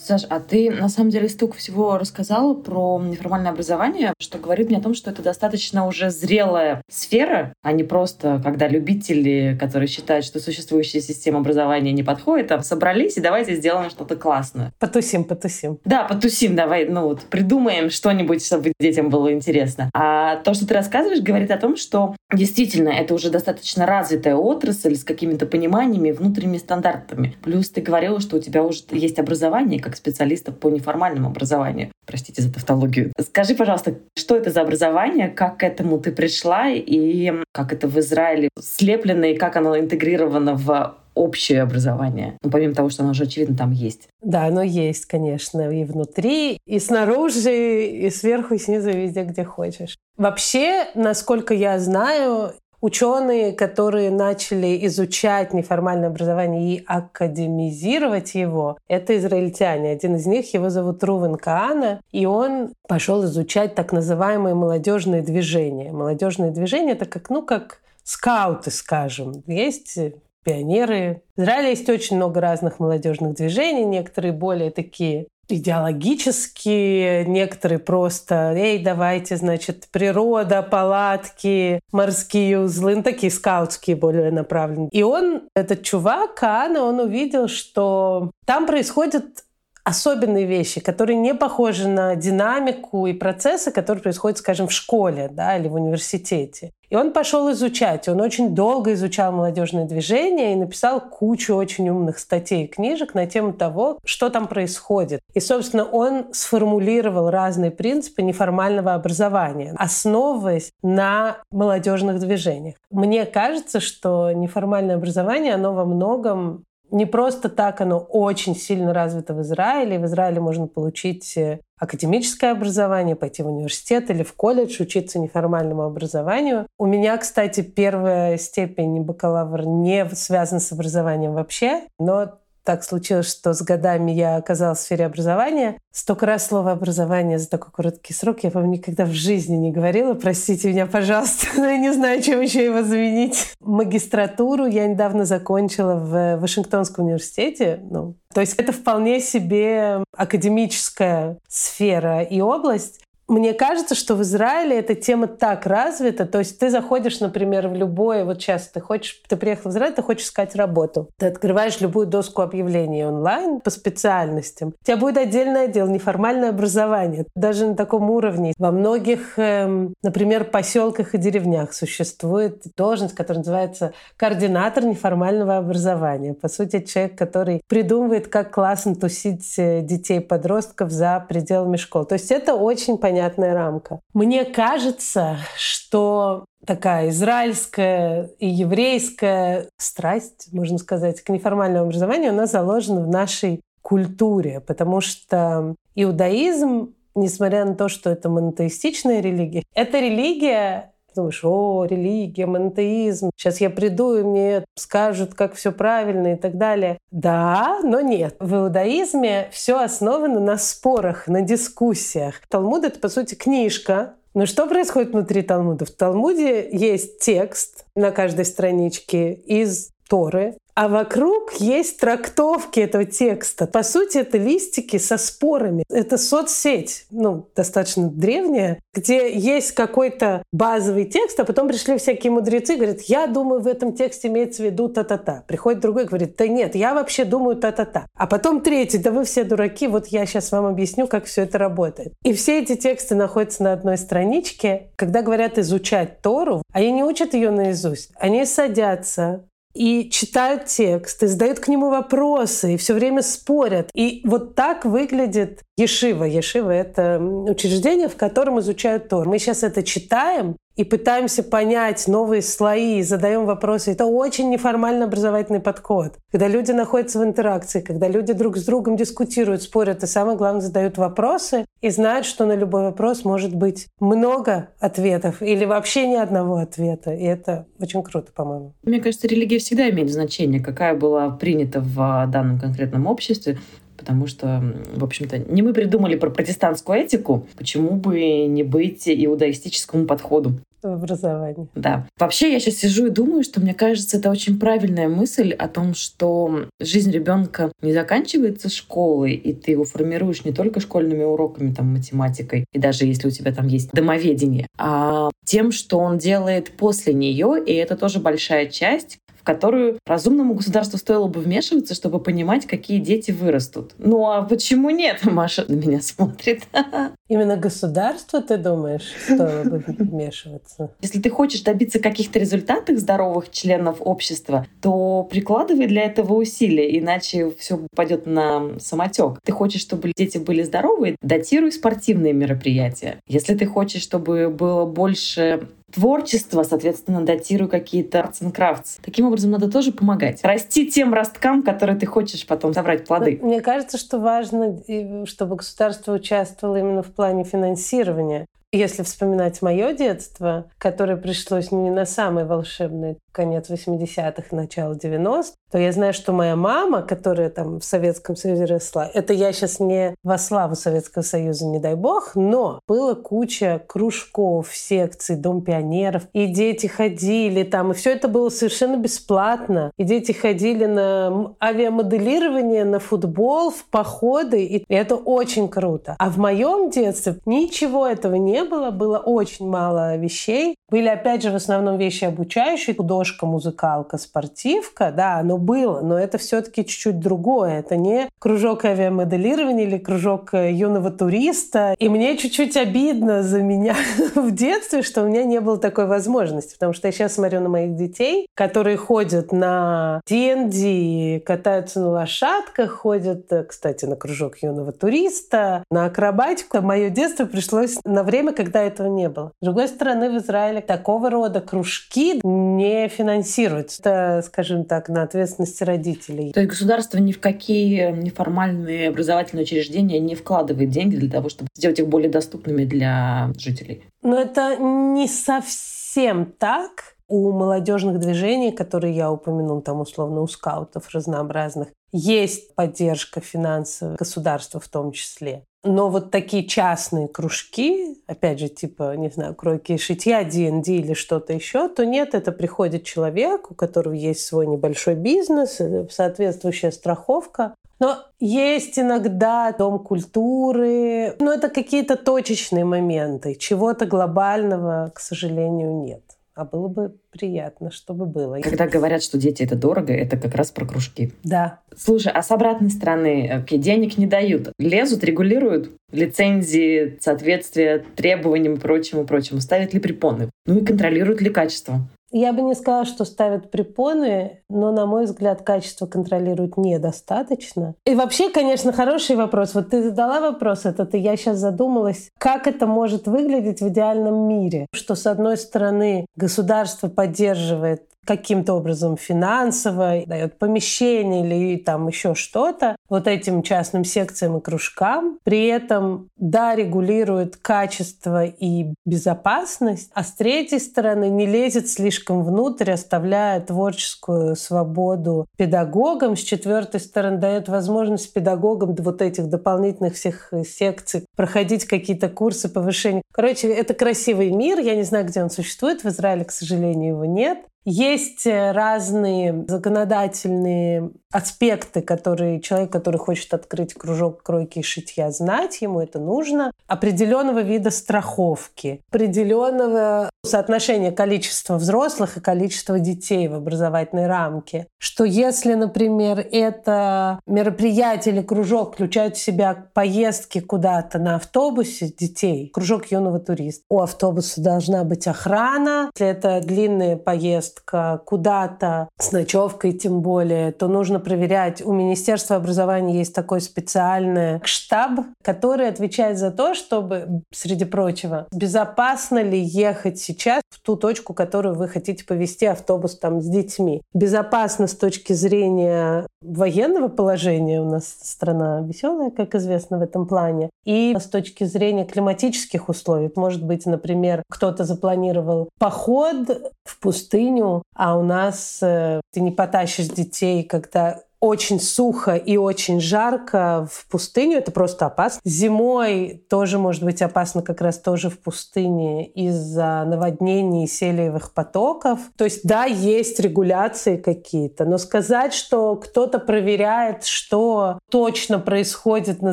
Саш, 0.03 0.23
а 0.29 0.41
ты 0.41 0.71
на 0.71 0.89
самом 0.89 1.11
деле 1.11 1.29
столько 1.29 1.57
всего 1.57 1.97
рассказала 1.97 2.55
про 2.55 3.01
неформальное 3.01 3.53
образование, 3.53 4.15
что 4.19 4.39
говорит 4.39 4.69
мне 4.69 4.79
о 4.79 4.83
том, 4.83 4.95
что 4.95 5.11
это 5.11 5.23
достаточно 5.23 5.87
уже 5.87 6.11
зрелая 6.11 6.83
сфера, 6.91 7.53
а 7.63 7.73
не 7.73 7.85
просто 7.85 8.41
когда 8.43 8.67
любители, 8.67 9.57
которые 9.61 9.87
считают, 9.87 10.25
что 10.25 10.41
существующая 10.41 11.01
система 11.01 11.39
образования 11.39 11.93
не 11.93 12.03
подходит, 12.03 12.49
там 12.49 12.63
собрались 12.63 13.17
и 13.17 13.21
давайте 13.21 13.55
сделаем 13.55 13.91
что-то 13.91 14.17
классное. 14.17 14.73
Потусим, 14.81 15.23
потусим. 15.23 15.79
Да, 15.85 16.03
потусим, 16.03 16.57
давай, 16.57 16.87
ну 16.87 17.03
вот 17.03 17.21
придумаем 17.23 17.91
что-нибудь, 17.91 18.45
чтобы 18.45 18.73
детям 18.81 19.09
было 19.09 19.33
интересно. 19.33 19.89
А 19.95 20.37
то, 20.37 20.55
что 20.55 20.67
ты 20.67 20.75
рассказываешь, 20.75 21.23
говорит 21.23 21.53
о 21.53 21.59
том, 21.59 21.77
что 21.77 22.17
действительно 22.35 22.89
это 22.89 23.15
уже 23.15 23.31
достаточно 23.31 23.87
развитая 23.87 24.35
отрасль 24.35 24.97
с 24.97 25.05
какими-то 25.05 25.47
пониманиями, 25.47 26.11
внутренними 26.11 26.59
стандартами. 26.59 27.37
Плюс 27.43 27.71
ты 27.71 27.81
говорила, 27.81 28.21
что 28.21 28.37
у 28.37 28.41
тебя 28.41 28.65
уже 28.65 28.83
есть 28.91 29.21
образование, 29.21 29.81
как 29.81 29.92
специалистов 29.97 30.59
по 30.59 30.69
неформальному 30.69 31.29
образованию. 31.29 31.91
Простите 32.07 32.43
за 32.43 32.53
тавтологию. 32.53 33.13
Скажи, 33.21 33.55
пожалуйста, 33.55 33.99
что 34.17 34.37
это 34.37 34.51
за 34.51 34.63
образование, 34.63 35.29
как 35.29 35.59
к 35.59 35.63
этому 35.63 35.99
ты 35.99 36.13
пришла 36.13 36.69
и 36.71 37.33
как 37.53 37.73
это 37.73 37.89
в 37.89 37.99
Израиле 37.99 38.49
слеплено 38.59 39.27
и 39.27 39.37
как 39.37 39.57
оно 39.57 39.79
интегрировано 39.79 40.55
в 40.55 40.97
общее 41.15 41.61
образование. 41.61 42.39
Ну, 42.43 42.51
помимо 42.51 42.75
того, 42.75 42.89
что 42.89 43.03
оно 43.03 43.13
уже, 43.13 43.25
очевидно, 43.25 43.57
там 43.57 43.71
есть. 43.71 44.09
Да, 44.23 44.47
оно 44.47 44.63
есть, 44.63 45.05
конечно, 45.07 45.71
и 45.71 45.85
внутри, 45.85 46.59
и 46.67 46.79
снаружи, 46.79 47.87
и 47.87 48.11
сверху, 48.11 48.55
и 48.55 48.59
снизу, 48.59 48.91
везде, 48.91 49.25
где 49.25 49.45
хочешь. 49.45 49.97
Вообще, 50.17 50.87
насколько 50.95 51.53
я 51.53 51.79
знаю, 51.79 52.53
ученые, 52.83 53.53
которые 53.53 54.11
начали 54.11 54.85
изучать 54.87 55.55
неформальное 55.55 56.09
образование 56.09 56.75
и 56.75 56.85
академизировать 56.87 58.35
его, 58.35 58.77
это 58.89 59.17
израильтяне. 59.17 59.93
Один 59.93 60.17
из 60.17 60.27
них, 60.27 60.53
его 60.53 60.69
зовут 60.69 61.03
Рувен 61.03 61.37
Каана, 61.37 62.01
и 62.11 62.27
он 62.27 62.75
пошел 62.87 63.25
изучать 63.25 63.75
так 63.75 63.93
называемые 63.93 64.55
молодежные 64.55 65.23
движения. 65.23 65.93
Молодежные 65.93 66.51
движения— 66.51 66.93
это 66.93 67.07
как, 67.07 67.31
ну, 67.31 67.43
как 67.43 67.79
скауты, 68.03 68.71
скажем. 68.73 69.45
Есть 69.47 69.97
пионеры. 70.45 71.23
В 71.37 71.43
Израиле 71.43 71.71
есть 71.71 71.89
очень 71.89 72.17
много 72.17 72.41
разных 72.41 72.81
молодежных 72.81 73.35
движений, 73.35 73.85
некоторые 73.85 74.33
более 74.33 74.71
такие 74.71 75.29
идеологические, 75.49 77.25
некоторые 77.27 77.79
просто, 77.79 78.53
эй, 78.57 78.79
давайте, 78.79 79.37
значит, 79.37 79.89
природа, 79.91 80.63
палатки, 80.63 81.81
морские 81.93 82.61
узлы, 82.61 82.97
ну, 82.97 83.03
такие 83.03 83.31
скаутские 83.31 83.97
более 83.97 84.31
направленные. 84.31 84.89
И 84.91 85.03
он, 85.03 85.43
этот 85.55 85.83
чувак, 85.83 86.35
Каана, 86.35 86.83
он 86.83 87.01
увидел, 87.01 87.49
что 87.49 88.31
там 88.47 88.67
происходит 88.67 89.45
особенные 89.85 90.47
вещи, 90.47 90.81
которые 90.81 91.17
не 91.17 91.35
похожи 91.35 91.89
на 91.89 92.15
динамику 92.15 93.07
и 93.07 93.13
процессы, 93.13 93.73
которые 93.73 94.03
происходят, 94.03 94.39
скажем, 94.39 94.69
в 94.69 94.73
школе 94.73 95.29
да, 95.31 95.57
или 95.57 95.69
в 95.69 95.75
университете. 95.75 96.71
И 96.93 96.95
он 96.95 97.15
пошел 97.15 97.51
изучать. 97.53 98.07
Он 98.07 98.21
очень 98.21 98.55
долго 98.55 98.93
изучал 98.93 99.33
молодежное 99.33 99.87
движение 99.87 100.53
и 100.53 100.57
написал 100.57 101.01
кучу 101.01 101.55
очень 101.55 101.89
умных 101.89 102.19
статей 102.19 102.65
и 102.65 102.67
книжек 102.67 103.15
на 103.15 103.25
тему 103.27 103.55
того, 103.55 103.99
что 104.05 104.29
там 104.29 104.47
происходит. 104.47 105.23
И, 105.33 105.41
собственно, 105.41 105.85
он 105.85 106.27
сформулировал 106.33 107.31
разные 107.31 107.71
принципы 107.71 108.21
неформального 108.21 108.93
образования, 108.93 109.75
основываясь 109.79 110.71
на 110.83 111.39
молодежных 111.51 112.19
движениях. 112.21 112.75
Мне 112.91 113.25
кажется, 113.25 113.81
что 113.81 114.31
неформальное 114.33 114.97
образование, 114.97 115.55
оно 115.55 115.73
во 115.73 115.87
многом 115.87 116.67
не 116.93 117.07
просто 117.07 117.49
так 117.49 117.81
оно 117.81 117.99
очень 117.99 118.55
сильно 118.55 118.93
развито 118.93 119.33
в 119.33 119.41
Израиле. 119.41 119.99
В 119.99 120.05
Израиле 120.05 120.41
можно 120.41 120.67
получить 120.67 121.39
э, 121.39 121.61
академическое 121.83 122.53
образование, 122.53 123.17
пойти 123.17 123.43
в 123.43 123.49
университет 123.49 124.09
или 124.09 124.23
в 124.23 124.35
колледж, 124.35 124.81
учиться 124.81 125.19
неформальному 125.19 125.83
образованию. 125.83 126.69
У 126.79 126.87
меня, 126.87 127.19
кстати, 127.19 127.61
первая 127.61 128.39
степень 128.39 129.01
бакалавр 129.01 129.67
не 129.67 130.09
связана 130.11 130.61
с 130.61 130.71
образованием 130.71 131.33
вообще, 131.33 131.89
но 131.99 132.39
так 132.65 132.85
случилось, 132.85 133.31
что 133.31 133.53
с 133.55 133.63
годами 133.63 134.13
я 134.13 134.37
оказалась 134.37 134.79
в 134.79 134.83
сфере 134.83 135.07
образования. 135.07 135.79
Столько 135.91 136.27
раз 136.27 136.47
слово 136.47 136.73
«образование» 136.73 137.39
за 137.39 137.49
такой 137.49 137.73
короткий 137.73 138.15
срок 138.15 138.45
я, 138.45 138.51
по-моему, 138.51 138.75
никогда 138.75 139.05
в 139.05 139.13
жизни 139.13 139.57
не 139.57 139.73
говорила. 139.73 140.15
Простите 140.15 140.69
меня, 140.69 140.87
пожалуйста, 140.87 141.47
но 141.57 141.67
я 141.67 141.77
не 141.77 141.93
знаю, 141.93 142.23
чем 142.23 142.41
еще 142.41 142.65
его 142.65 142.83
заменить. 142.83 143.55
Магистратуру 143.61 144.67
я 144.67 144.87
недавно 144.87 145.25
закончила 145.25 145.95
в 145.95 146.37
Вашингтонском 146.41 147.05
университете. 147.05 147.81
Ну, 147.91 148.17
то 148.33 148.41
есть 148.41 148.55
это 148.55 148.73
вполне 148.73 149.21
себе 149.21 150.05
академическая 150.17 151.39
сфера 151.49 152.23
и 152.23 152.41
область. 152.41 153.01
Мне 153.33 153.55
кажется, 153.55 153.95
что 153.95 154.15
в 154.15 154.21
Израиле 154.21 154.79
эта 154.79 154.95
тема 154.95 155.27
так 155.27 155.65
развита. 155.65 156.27
То 156.27 156.41
есть 156.41 156.59
ты 156.59 156.69
заходишь, 156.69 157.19
например, 157.21 157.67
в 157.69 157.75
любое... 157.75 158.27
Вот 158.27 158.43
сейчас 158.43 158.69
ты 158.69 158.79
хочешь... 158.79 159.23
Ты 159.27 159.39
приехал 159.39 159.71
в 159.71 159.73
Израиль, 159.73 159.95
ты 159.95 160.03
хочешь 160.03 160.27
искать 160.27 160.55
работу. 160.55 161.09
Ты 161.17 161.29
открываешь 161.29 161.81
любую 161.81 162.07
доску 162.07 162.43
объявлений 162.43 163.07
онлайн 163.07 163.61
по 163.61 163.71
специальностям. 163.71 164.75
У 164.79 164.85
тебя 164.85 164.99
будет 164.99 165.17
отдельный 165.17 165.65
отдел 165.65 165.87
неформальное 165.89 166.51
образование. 166.51 167.25
Даже 167.35 167.67
на 167.67 167.75
таком 167.75 168.11
уровне. 168.11 168.53
Во 168.59 168.71
многих, 168.71 169.39
эм, 169.39 169.95
например, 170.03 170.45
поселках 170.45 171.15
и 171.15 171.19
деревнях 171.19 171.73
существует 171.73 172.63
должность, 172.77 173.15
которая 173.15 173.39
называется 173.39 173.95
координатор 174.19 174.85
неформального 174.85 175.57
образования. 175.57 176.35
По 176.35 176.49
сути, 176.49 176.81
человек, 176.81 177.17
который 177.17 177.63
придумывает, 177.67 178.29
как 178.29 178.51
классно 178.51 178.95
тусить 178.95 179.55
э, 179.57 179.81
детей-подростков 179.81 180.91
за 180.91 181.25
пределами 181.27 181.79
школ. 181.79 182.05
То 182.05 182.13
есть 182.13 182.31
это 182.31 182.55
очень 182.55 182.99
понятно 182.99 183.22
понятная 183.23 183.55
рамка. 183.55 184.01
Мне 184.15 184.45
кажется, 184.45 185.37
что 185.57 186.45
такая 186.67 187.11
израильская 187.11 188.31
и 188.39 188.49
еврейская 188.49 189.69
страсть, 189.79 190.49
можно 190.53 190.79
сказать, 190.79 191.21
к 191.23 191.29
неформальному 191.29 191.87
образованию, 191.87 192.31
она 192.31 192.47
заложена 192.47 193.01
в 193.01 193.09
нашей 193.09 193.61
культуре, 193.81 194.61
потому 194.61 195.01
что 195.01 195.75
иудаизм, 195.95 196.95
несмотря 197.15 197.65
на 197.65 197.75
то, 197.75 197.89
что 197.89 198.11
это 198.11 198.29
монотеистичная 198.29 199.21
религия, 199.21 199.63
это 199.75 199.99
религия, 199.99 200.92
Думаешь, 201.15 201.45
о, 201.45 201.85
религия, 201.85 202.47
монотеизм. 202.47 203.31
Сейчас 203.37 203.61
я 203.61 203.71
приду, 203.71 204.17
и 204.17 204.23
мне 204.23 204.65
скажут, 204.77 205.35
как 205.35 205.55
все 205.55 205.73
правильно 205.73 206.35
и 206.35 206.37
так 206.37 206.57
далее. 206.57 206.99
Да, 207.11 207.81
но 207.83 208.01
нет. 208.01 208.37
В 208.39 208.55
иудаизме 208.57 209.49
все 209.53 209.83
основано 209.83 210.41
на 210.41 210.59
спорах, 210.59 211.29
на 211.29 211.43
дискуссиях. 211.43 212.41
Талмуд— 212.49 212.85
это, 212.85 212.99
по 212.99 213.09
сути, 213.09 213.35
книжка, 213.35 214.15
но 214.35 214.47
что 214.47 214.67
происходит 214.67 215.13
внутри 215.13 215.43
Талмуда? 215.43 215.85
В 215.85 215.91
Талмуде 215.91 216.69
есть 216.73 217.19
текст 217.19 217.85
на 217.95 218.11
каждой 218.11 218.47
страничке 218.47 219.35
из 219.35 219.92
Торы, 220.13 220.59
а 220.75 220.89
вокруг 220.89 221.55
есть 221.55 221.99
трактовки 221.99 222.81
этого 222.81 223.07
текста. 223.07 223.67
По 223.67 223.83
сути, 223.83 224.19
это 224.19 224.37
листики 224.37 224.99
со 224.99 225.17
спорами. 225.17 225.85
Это 225.89 226.19
соцсеть, 226.19 227.07
ну, 227.11 227.49
достаточно 227.57 228.11
древняя, 228.11 228.79
где 228.93 229.33
есть 229.33 229.73
какой-то 229.73 230.43
базовый 230.53 231.07
текст, 231.07 231.41
а 231.41 231.45
потом 231.45 231.67
пришли 231.67 231.97
всякие 231.97 232.31
мудрецы, 232.31 232.77
говорят, 232.77 233.01
я 233.03 233.27
думаю, 233.27 233.63
в 233.63 233.67
этом 233.67 233.95
тексте 233.95 234.29
имеется 234.29 234.63
в 234.63 234.67
виду 234.67 234.91
та-та-та. 234.91 235.45
Приходит 235.47 235.81
другой, 235.81 236.05
говорит, 236.05 236.37
да 236.37 236.47
нет, 236.47 236.75
я 236.75 236.93
вообще 236.93 237.25
думаю 237.25 237.57
та-та-та. 237.57 238.05
А 238.15 238.27
потом 238.27 238.61
третий, 238.61 238.99
да 238.99 239.13
вы 239.13 239.25
все 239.25 239.45
дураки, 239.45 239.89
вот 239.89 240.09
я 240.09 240.27
сейчас 240.27 240.53
вам 240.53 240.67
объясню, 240.67 241.07
как 241.07 241.25
все 241.25 241.45
это 241.45 241.57
работает. 241.57 242.13
И 242.23 242.35
все 242.35 242.61
эти 242.61 242.77
тексты 242.77 243.15
находятся 243.15 243.63
на 243.63 243.73
одной 243.73 243.97
страничке. 243.97 244.91
Когда 244.97 245.23
говорят 245.23 245.57
изучать 245.57 246.21
Тору, 246.21 246.61
они 246.71 246.93
не 246.93 247.03
учат 247.03 247.33
ее 247.33 247.51
наизусть. 247.51 248.11
Они 248.19 248.45
садятся, 248.45 249.45
и 249.75 250.11
читают 250.11 250.67
текст, 250.67 251.23
и 251.23 251.27
задают 251.27 251.61
к 251.61 251.69
нему 251.69 251.91
вопросы, 251.91 252.75
и 252.75 252.77
все 252.77 252.95
время 252.95 253.23
спорят. 253.23 253.91
И 253.95 254.23
вот 254.25 254.55
так 254.55 254.85
выглядит 254.85 255.63
Ешива. 255.77 256.25
Ешива— 256.25 256.71
это 256.73 257.19
учреждение, 257.21 258.09
в 258.09 258.17
котором 258.17 258.61
изучают 258.61 259.09
Тор. 259.09 259.29
Мы 259.29 259.39
сейчас 259.39 259.63
это 259.63 259.83
читаем, 259.83 260.57
и 260.77 260.85
пытаемся 260.85 261.43
понять 261.43 262.09
новые 262.09 262.43
слои, 262.43 263.03
задаем 263.03 263.45
вопросы. 263.45 263.93
Это 263.93 264.07
очень 264.07 264.51
неформальный 264.51 265.07
образовательный 265.07 265.61
подход. 265.61 266.15
Когда 266.31 266.49
люди 266.49 266.73
находятся 266.73 267.19
в 267.19 267.25
интеракции, 267.25 267.81
когда 267.81 268.09
люди 268.09 268.33
друг 268.33 268.57
с 268.57 268.65
другом 268.65 268.97
дискутируют, 268.97 269.63
спорят, 269.63 270.03
и 270.03 270.07
самое 270.07 270.37
главное, 270.37 270.63
задают 270.63 270.99
вопросы 270.99 271.67
и 271.81 271.91
знают, 271.91 272.27
что 272.27 272.47
на 272.47 272.55
любой 272.55 272.83
вопрос 272.83 273.25
может 273.25 273.55
быть 273.55 273.89
много 274.01 274.69
ответов 274.81 275.43
или 275.43 275.65
вообще 275.65 276.07
ни 276.07 276.17
одного 276.17 276.57
ответа. 276.57 277.13
И 277.13 277.25
это 277.25 277.67
очень 277.79 278.03
круто, 278.03 278.33
по-моему. 278.33 278.75
Мне 278.83 279.01
кажется, 279.01 279.27
религия 279.27 279.59
всегда 279.59 279.91
имеет 279.91 280.11
значение, 280.11 280.63
какая 280.63 280.95
была 280.95 281.31
принята 281.31 281.81
в 281.81 282.01
а, 282.01 282.27
данном 282.27 282.59
конкретном 282.59 283.07
обществе 283.07 283.59
потому 284.03 284.27
что, 284.27 284.63
в 284.95 285.05
общем-то, 285.05 285.39
не 285.39 285.63
мы 285.63 285.73
придумали 285.73 286.17
про 286.17 286.29
протестантскую 286.29 286.99
этику, 286.99 287.47
почему 287.57 287.93
бы 287.93 288.47
не 288.47 288.65
быть 288.65 289.09
иудаистическому 289.09 290.07
подходу 290.07 290.55
образовании. 290.83 291.69
Да. 291.77 292.09
Вообще, 292.19 292.53
я 292.53 292.59
сейчас 292.59 292.75
сижу 292.75 293.07
и 293.07 293.11
думаю, 293.11 293.45
что 293.45 293.61
мне 293.61 293.73
кажется, 293.73 294.17
это 294.17 294.31
очень 294.31 294.59
правильная 294.59 295.09
мысль 295.09 295.53
о 295.53 295.69
том, 295.69 295.95
что 295.95 296.67
жизнь 296.81 297.13
ребенка 297.13 297.71
не 297.83 297.93
заканчивается 297.93 298.69
школой, 298.69 299.35
и 299.35 299.53
ты 299.53 299.71
его 299.71 299.85
формируешь 299.85 300.45
не 300.45 300.53
только 300.53 300.81
школьными 300.81 301.23
уроками, 301.23 301.73
там, 301.73 301.93
математикой, 301.93 302.65
и 302.73 302.81
даже 302.81 303.05
если 303.05 303.29
у 303.29 303.31
тебя 303.31 303.53
там 303.53 303.69
есть 303.69 303.93
домоведение, 303.93 304.67
а 304.77 305.31
тем, 305.45 305.71
что 305.71 305.99
он 305.99 306.19
делает 306.19 306.73
после 306.73 307.15
нее, 307.15 307.63
и 307.65 307.73
это 307.75 307.97
тоже 307.97 308.19
большая 308.19 308.67
часть, 308.67 309.19
в 309.43 309.45
которую 309.45 309.99
разумному 310.07 310.55
государству 310.55 310.99
стоило 310.99 311.27
бы 311.27 311.41
вмешиваться, 311.41 311.95
чтобы 311.95 312.21
понимать, 312.21 312.67
какие 312.67 313.01
дети 313.01 313.33
вырастут. 313.33 313.93
Ну 313.99 314.31
а 314.31 314.43
почему 314.43 314.91
нет? 314.91 315.21
Маша 315.25 315.65
на 315.67 315.75
меня 315.75 316.01
смотрит. 316.01 316.63
Именно 317.29 317.57
государство, 317.57 318.41
ты 318.41 318.57
думаешь, 318.57 319.13
стоило 319.25 319.65
бы 319.65 319.85
вмешиваться? 319.87 320.95
Если 321.01 321.21
ты 321.21 321.29
хочешь 321.29 321.63
добиться 321.63 321.99
каких-то 321.99 322.39
результатов 322.39 322.99
здоровых 322.99 323.51
членов 323.51 323.97
общества, 324.01 324.67
то 324.81 325.25
прикладывай 325.25 325.89
для 325.89 326.05
этого 326.05 326.35
усилия, 326.35 326.97
иначе 326.99 327.51
все 327.59 327.81
пойдет 327.97 328.27
на 328.27 328.79
самотек. 328.79 329.41
Ты 329.45 329.51
хочешь, 329.51 329.81
чтобы 329.81 330.13
дети 330.17 330.39
были 330.39 330.63
здоровы, 330.63 331.17
датируй 331.21 331.73
спортивные 331.73 332.33
мероприятия. 332.33 333.17
Если 333.27 333.55
ты 333.57 333.67
хочешь, 333.67 334.03
чтобы 334.03 334.51
было 334.51 334.85
больше 334.85 335.69
творчество, 335.93 336.63
соответственно, 336.63 337.25
датирую 337.25 337.69
какие-то 337.69 338.19
arts 338.19 338.41
and 338.43 338.53
crafts. 338.53 338.99
Таким 339.03 339.27
образом, 339.27 339.51
надо 339.51 339.71
тоже 339.71 339.93
помогать. 339.93 340.41
Расти 340.43 340.91
тем 340.91 341.15
росткам, 341.15 341.63
которые 341.63 341.99
ты 341.99 342.07
хочешь 342.07 342.47
потом 342.47 342.75
собрать 342.75 343.07
плоды. 343.07 343.39
Мне 343.43 343.61
кажется, 343.61 343.99
что 343.99 344.19
важно, 344.19 344.79
чтобы 345.27 345.57
государство 345.57 346.15
участвовало 346.15 346.77
именно 346.77 347.03
в 347.03 347.13
плане 347.13 347.45
финансирования. 347.45 348.47
Если 348.75 349.03
вспоминать 349.03 349.61
мое 349.61 349.93
детство, 349.93 350.65
которое 350.79 351.19
пришлось 351.19 351.73
не 351.73 351.91
на 351.91 352.07
самый 352.07 352.47
волшебный 352.47 353.19
конец 353.33 353.71
80-х, 353.71 354.55
начало 354.55 354.95
90-х, 354.95 355.55
то 355.71 355.79
я 355.79 355.91
знаю, 355.93 356.13
что 356.13 356.33
моя 356.33 356.55
мама, 356.55 357.03
которая 357.03 357.49
там 357.49 357.81
в 357.81 357.85
Советском 357.85 358.37
Союзе 358.37 358.67
росла, 358.67 359.09
это 359.13 359.33
я 359.33 359.53
сейчас 359.53 359.81
не 359.81 360.15
во 360.23 360.39
славу 360.39 360.77
Советского 360.77 361.23
Союза, 361.23 361.67
не 361.67 361.79
дай 361.79 361.95
бог, 361.95 362.35
но 362.35 362.81
было 362.87 363.15
куча 363.15 363.83
кружков, 363.87 364.69
секций, 364.75 365.37
Дом 365.37 365.63
пионеров, 365.63 366.25
и 366.33 366.47
дети 366.47 366.87
ходили 366.87 367.63
там, 367.63 367.93
и 367.93 367.95
все 367.95 368.13
это 368.13 368.29
было 368.29 368.51
совершенно 368.51 368.97
бесплатно. 368.97 369.91
И 369.97 370.05
дети 370.05 370.33
ходили 370.33 370.85
на 370.85 371.55
авиамоделирование, 371.63 372.85
на 372.85 372.99
футбол, 372.99 373.71
в 373.71 373.85
походы, 373.87 374.65
и 374.65 374.85
это 374.89 375.17
очень 375.17 375.69
круто. 375.69 376.17
А 376.19 376.31
в 376.31 376.39
моем 376.39 376.91
детстве 376.91 377.39
ничего 377.47 378.07
этого 378.07 378.35
не 378.35 378.65
было, 378.65 378.91
было 378.91 379.19
очень 379.19 379.69
мало 379.69 380.17
вещей. 380.17 380.77
Были, 380.93 381.09
опять 381.09 381.43
же, 381.43 381.51
в 381.51 381.55
основном 381.55 381.97
вещи 381.97 382.27
обучающие, 382.27 382.95
художка, 382.95 383.47
музыкалка, 383.47 384.19
спортивка, 384.19 385.11
да, 385.11 385.41
но 385.43 385.57
было, 385.57 386.03
но 386.03 386.19
это 386.19 386.37
все-таки 386.37 386.85
чуть-чуть 386.85 387.19
другое. 387.19 387.79
Это 387.79 387.97
не 387.97 388.29
кружок 388.39 388.85
авиамоделирования 388.85 389.85
или 389.85 389.97
кружок 389.97 390.53
э, 390.53 390.71
юного 390.71 391.11
туриста. 391.11 391.95
И 391.99 392.11
мне 392.11 392.37
чуть-чуть 392.37 392.77
обидно 392.77 393.43
за 393.43 393.63
меня 393.63 393.97
в 394.35 394.51
детстве, 394.51 395.01
что 395.01 395.23
у 395.23 395.29
меня 395.29 395.45
не 395.45 395.61
было 395.61 395.79
такой 395.79 396.05
возможности, 396.05 396.75
потому 396.75 396.93
что 396.93 397.09
я 397.09 397.13
сейчас 397.13 397.37
смотрю 397.37 397.61
на 397.61 397.71
моих 397.71 397.97
детей, 397.97 398.47
которые 398.55 398.99
ходят 398.99 399.51
на 399.51 400.21
D&D, 400.29 401.41
катаются 401.41 402.01
на 402.01 402.11
лошадках, 402.11 402.91
ходят, 402.91 403.51
э, 403.51 403.65
кстати, 403.65 404.05
на 404.05 404.17
кружок 404.17 404.59
юного 404.59 404.93
туриста, 404.93 405.85
на 405.91 406.05
акробатику. 406.05 406.83
Мое 406.83 407.09
детство 407.09 407.47
пришлось 407.47 407.97
на 408.05 408.23
время, 408.25 408.53
когда 408.53 408.83
этого 408.83 409.07
не 409.07 409.31
было. 409.31 409.53
С 409.63 409.65
другой 409.65 409.89
стороны, 409.89 410.29
в 410.29 410.37
Израиле 410.37 410.82
такого 410.87 411.31
рода 411.31 411.61
кружки 411.61 412.41
не 412.45 413.09
финансируются. 413.09 414.01
Это, 414.01 414.43
скажем 414.47 414.85
так, 414.85 415.09
на 415.09 415.23
ответственности 415.23 415.85
родителей. 415.85 416.53
То 416.53 416.61
есть 416.61 416.71
государство 416.71 417.19
ни 417.19 417.33
в 417.33 417.41
какие 417.41 418.13
неформальные 418.13 419.09
образовательные 419.09 419.65
учреждения 419.65 420.21
не 420.21 420.35
вкладывает 420.35 420.91
деньги 420.91 421.17
для 421.17 421.31
того, 421.31 421.49
чтобы 421.49 421.69
сделать 421.75 421.99
их 421.99 422.09
более 422.09 422.31
доступными 422.31 422.85
для 422.85 423.51
жителей? 423.57 424.05
Но 424.23 424.39
это 424.39 424.77
не 424.77 425.27
совсем 425.29 426.47
так 426.47 427.15
у 427.29 427.51
молодежных 427.53 428.19
движений, 428.19 428.73
которые 428.73 429.17
я 429.17 429.33
упомянул, 429.33 429.81
там 429.81 430.01
условно 430.01 430.43
у 430.43 430.47
скаутов 430.47 431.09
разнообразных, 431.15 431.89
есть 432.13 432.75
поддержка 432.75 433.41
финансовая 433.41 434.17
государства 434.17 434.79
в 434.81 434.89
том 434.89 435.13
числе. 435.13 435.65
Но 435.85 436.11
вот 436.11 436.31
такие 436.31 436.65
частные 436.65 437.27
кружки, 437.27 438.17
опять 438.29 438.61
же, 438.61 438.69
типа, 438.69 439.17
не 439.17 439.31
знаю, 439.31 439.55
кройки 439.55 439.93
и 439.93 439.99
шитья, 439.99 440.45
D&D 440.45 440.93
или 440.93 441.13
что-то 441.15 441.53
еще, 441.53 441.89
то 441.89 442.07
нет, 442.07 442.35
это 442.35 442.53
приходит 442.53 443.03
человек, 443.05 443.71
у 443.71 443.75
которого 443.75 444.13
есть 444.13 444.45
свой 444.45 444.69
небольшой 444.69 445.17
бизнес, 445.17 445.81
э, 445.81 446.07
соответствующая 446.09 446.93
страховка, 446.93 447.75
но 447.99 448.19
есть 448.41 448.99
иногда 448.99 449.73
дом 449.73 449.99
культуры, 450.01 451.37
но 451.39 451.53
это 451.53 451.69
какие-то 451.69 452.17
точечные 452.17 452.85
моменты. 452.85 453.55
Чего-то 453.55 454.07
глобального, 454.07 455.13
к 455.15 455.21
сожалению, 455.21 455.95
нет. 456.03 456.23
А 456.55 456.65
было 456.65 456.89
бы 456.89 457.17
приятно, 457.31 457.91
чтобы 457.91 458.27
было. 458.27 458.61
Когда 458.61 458.87
говорят, 458.87 459.23
что 459.23 459.39
дети 459.39 459.63
это 459.63 459.75
дорого, 459.75 460.13
это 460.13 460.37
как 460.37 460.55
раз 460.55 460.71
про 460.71 460.85
кружки. 460.85 461.33
Да. 461.45 461.81
Слушай, 461.97 462.33
а 462.33 462.43
с 462.43 462.51
обратной 462.51 462.91
стороны, 462.91 463.65
okay, 463.67 463.79
денег 463.79 464.19
не 464.19 464.27
дают, 464.27 464.71
лезут, 464.79 465.25
регулируют 465.25 465.91
лицензии, 466.11 467.19
соответствие 467.21 468.05
требованиям 468.17 468.75
и 468.75 468.79
прочему, 468.79 469.25
прочему, 469.25 469.61
ставят 469.61 469.95
ли 469.95 470.01
препоны, 470.01 470.51
ну 470.67 470.81
и 470.81 470.85
контролируют 470.85 471.41
ли 471.41 471.49
качество. 471.49 472.07
Я 472.33 472.53
бы 472.55 472.63
не 472.63 472.75
сказала, 472.75 473.05
что 473.05 473.25
ставят 473.25 473.71
препоны, 473.71 474.63
но, 474.71 474.91
на 474.91 475.05
мой 475.05 475.27
взгляд, 475.27 475.63
качество 475.63 476.07
контролируют 476.07 476.79
недостаточно. 476.79 477.95
И 478.07 478.15
вообще, 478.15 478.49
конечно, 478.49 478.93
хороший 478.93 479.37
вопрос. 479.37 479.75
Вот 479.75 479.91
ты 479.91 480.03
задала 480.03 480.41
вопрос 480.41 480.87
этот, 480.87 481.15
и 481.15 481.19
я 481.19 481.37
сейчас 481.37 481.59
задумалась, 481.59 482.31
как 482.39 482.67
это 482.67 482.87
может 482.87 483.27
выглядеть 483.27 483.83
в 483.83 483.89
идеальном 483.89 484.49
мире. 484.49 484.87
Что, 484.95 485.15
с 485.15 485.27
одной 485.27 485.59
стороны, 485.59 486.27
государство 486.35 487.09
поддерживает 487.09 488.12
каким-то 488.25 488.75
образом 488.75 489.17
финансово, 489.17 490.23
дает 490.27 490.59
помещение 490.59 491.45
или 491.45 491.79
там 491.79 492.09
еще 492.09 492.35
что-то 492.35 492.97
вот 493.09 493.27
этим 493.27 493.63
частным 493.63 494.05
секциям 494.05 494.57
и 494.57 494.61
кружкам. 494.61 495.39
При 495.45 495.67
этом, 495.67 496.29
да, 496.37 496.75
регулирует 496.75 497.57
качество 497.57 498.45
и 498.45 498.95
безопасность, 499.05 500.11
а 500.15 500.23
с 500.23 500.33
третьей 500.33 500.79
стороны 500.79 501.29
не 501.29 501.47
лезет 501.47 501.89
слишком 501.89 502.45
внутрь, 502.45 502.93
оставляя 502.93 503.61
творческую 503.61 504.57
свободу 504.57 505.47
педагогам. 505.57 506.37
С 506.37 506.41
четвертой 506.41 507.01
стороны 507.01 507.39
дает 507.39 507.69
возможность 507.69 508.33
педагогам 508.33 508.95
вот 508.95 509.21
этих 509.21 509.49
дополнительных 509.49 510.15
всех 510.15 510.53
секций 510.67 511.27
проходить 511.37 511.85
какие-то 511.85 512.29
курсы 512.29 512.69
повышения. 512.69 513.23
Короче, 513.33 513.69
это 513.69 513.95
красивый 513.95 514.51
мир. 514.51 514.79
Я 514.79 514.95
не 514.95 515.03
знаю, 515.03 515.27
где 515.27 515.43
он 515.43 515.51
существует. 515.51 516.05
В 516.05 516.09
Израиле, 516.09 516.45
к 516.45 516.53
сожалению, 516.53 517.15
его 517.15 517.25
нет. 517.25 517.59
Есть 517.85 518.47
э, 518.47 518.73
разные 518.73 519.65
законодательные 519.67 521.11
аспекты, 521.33 522.03
которые 522.03 522.61
человек, 522.61 522.91
который 522.93 523.19
хочет 523.19 523.53
открыть 523.55 523.95
кружок 523.95 524.43
кройки 524.43 524.81
и 524.81 524.83
шитья, 524.83 525.31
знать 525.31 525.81
ему 525.81 526.01
это 526.01 526.19
нужно. 526.19 526.73
Определенного 526.87 527.61
вида 527.61 527.91
страховки, 527.91 529.01
определенного 529.11 530.31
соотношения 530.45 531.13
количества 531.13 531.77
взрослых 531.77 532.37
и 532.37 532.41
количества 532.41 532.99
детей 532.99 533.49
в 533.49 533.55
образовательной 533.55 534.27
рамке. 534.27 534.89
Что 534.99 535.25
если, 535.25 535.75
например, 535.75 536.45
это 536.51 537.41
мероприятие 537.47 538.35
или 538.35 538.43
кружок 538.43 538.95
включает 538.95 539.37
в 539.37 539.43
себя 539.43 539.87
поездки 539.95 540.61
куда-то 540.61 541.19
на 541.19 541.37
автобусе 541.37 542.09
детей, 542.09 542.71
кружок 542.73 543.07
юного 543.07 543.39
туриста, 543.39 543.85
у 543.89 544.01
автобуса 544.01 544.61
должна 544.61 545.05
быть 545.05 545.27
охрана. 545.27 546.11
Если 546.15 546.27
это 546.27 546.61
длинная 546.61 547.17
поездка 547.17 548.21
куда-то 548.27 549.09
с 549.19 549.33
ночевкой 549.33 549.93
тем 549.93 550.23
более, 550.23 550.73
то 550.73 550.89
нужно 550.89 551.21
проверять. 551.23 551.83
У 551.85 551.93
Министерства 551.93 552.57
образования 552.57 553.19
есть 553.19 553.35
такой 553.35 553.61
специальный 553.61 554.61
штаб, 554.65 555.21
который 555.43 555.89
отвечает 555.89 556.39
за 556.39 556.51
то, 556.51 556.75
чтобы, 556.75 557.43
среди 557.51 557.85
прочего, 557.85 558.47
безопасно 558.53 559.43
ли 559.43 559.61
ехать 559.61 560.19
сейчас 560.19 560.63
в 560.71 560.81
ту 560.81 560.97
точку, 560.97 561.35
которую 561.35 561.77
вы 561.77 561.89
хотите 561.89 562.25
повести 562.25 562.67
автобус 562.67 563.19
там 563.19 563.41
с 563.41 563.47
детьми. 563.47 564.03
Безопасно 564.15 564.87
с 564.87 564.95
точки 564.95 565.33
зрения 565.33 566.27
военного 566.43 567.09
положения, 567.09 567.81
у 567.81 567.89
нас 567.89 568.17
страна 568.23 568.81
веселая, 568.81 569.31
как 569.31 569.55
известно, 569.55 569.99
в 569.99 570.03
этом 570.03 570.27
плане, 570.27 570.71
и 570.85 571.15
с 571.19 571.27
точки 571.27 571.65
зрения 571.65 572.05
климатических 572.05 572.89
условий. 572.89 573.31
Может 573.37 573.65
быть, 573.65 573.87
например, 573.87 574.43
кто-то 574.51 574.85
запланировал 574.85 575.69
поход 575.79 576.73
в 576.85 576.99
пустыню, 577.01 577.83
а 577.95 578.19
у 578.19 578.23
нас 578.23 578.79
э, 578.83 579.21
ты 579.33 579.41
не 579.41 579.51
потащишь 579.51 580.09
детей, 580.09 580.65
когда 580.65 581.12
очень 581.43 581.81
сухо 581.81 582.37
и 582.37 582.57
очень 582.57 583.01
жарко 583.01 583.89
в 583.91 584.07
пустыню, 584.07 584.59
это 584.59 584.71
просто 584.71 585.07
опасно. 585.07 585.41
Зимой 585.45 586.41
тоже 586.49 586.79
может 586.79 587.03
быть 587.03 587.21
опасно 587.21 587.63
как 587.63 587.81
раз 587.81 587.99
тоже 587.99 588.31
в 588.31 588.39
пустыне 588.39 589.27
из-за 589.27 590.05
наводнений 590.07 590.85
и 590.85 590.87
селевых 590.87 591.53
потоков. 591.53 592.21
То 592.37 592.45
есть 592.45 592.61
да, 592.63 592.85
есть 592.85 593.41
регуляции 593.41 594.19
какие-то, 594.19 594.85
но 594.85 594.99
сказать, 594.99 595.53
что 595.53 595.97
кто-то 595.97 596.39
проверяет, 596.39 597.25
что 597.25 597.99
точно 598.09 598.61
происходит 598.61 599.43
на 599.43 599.53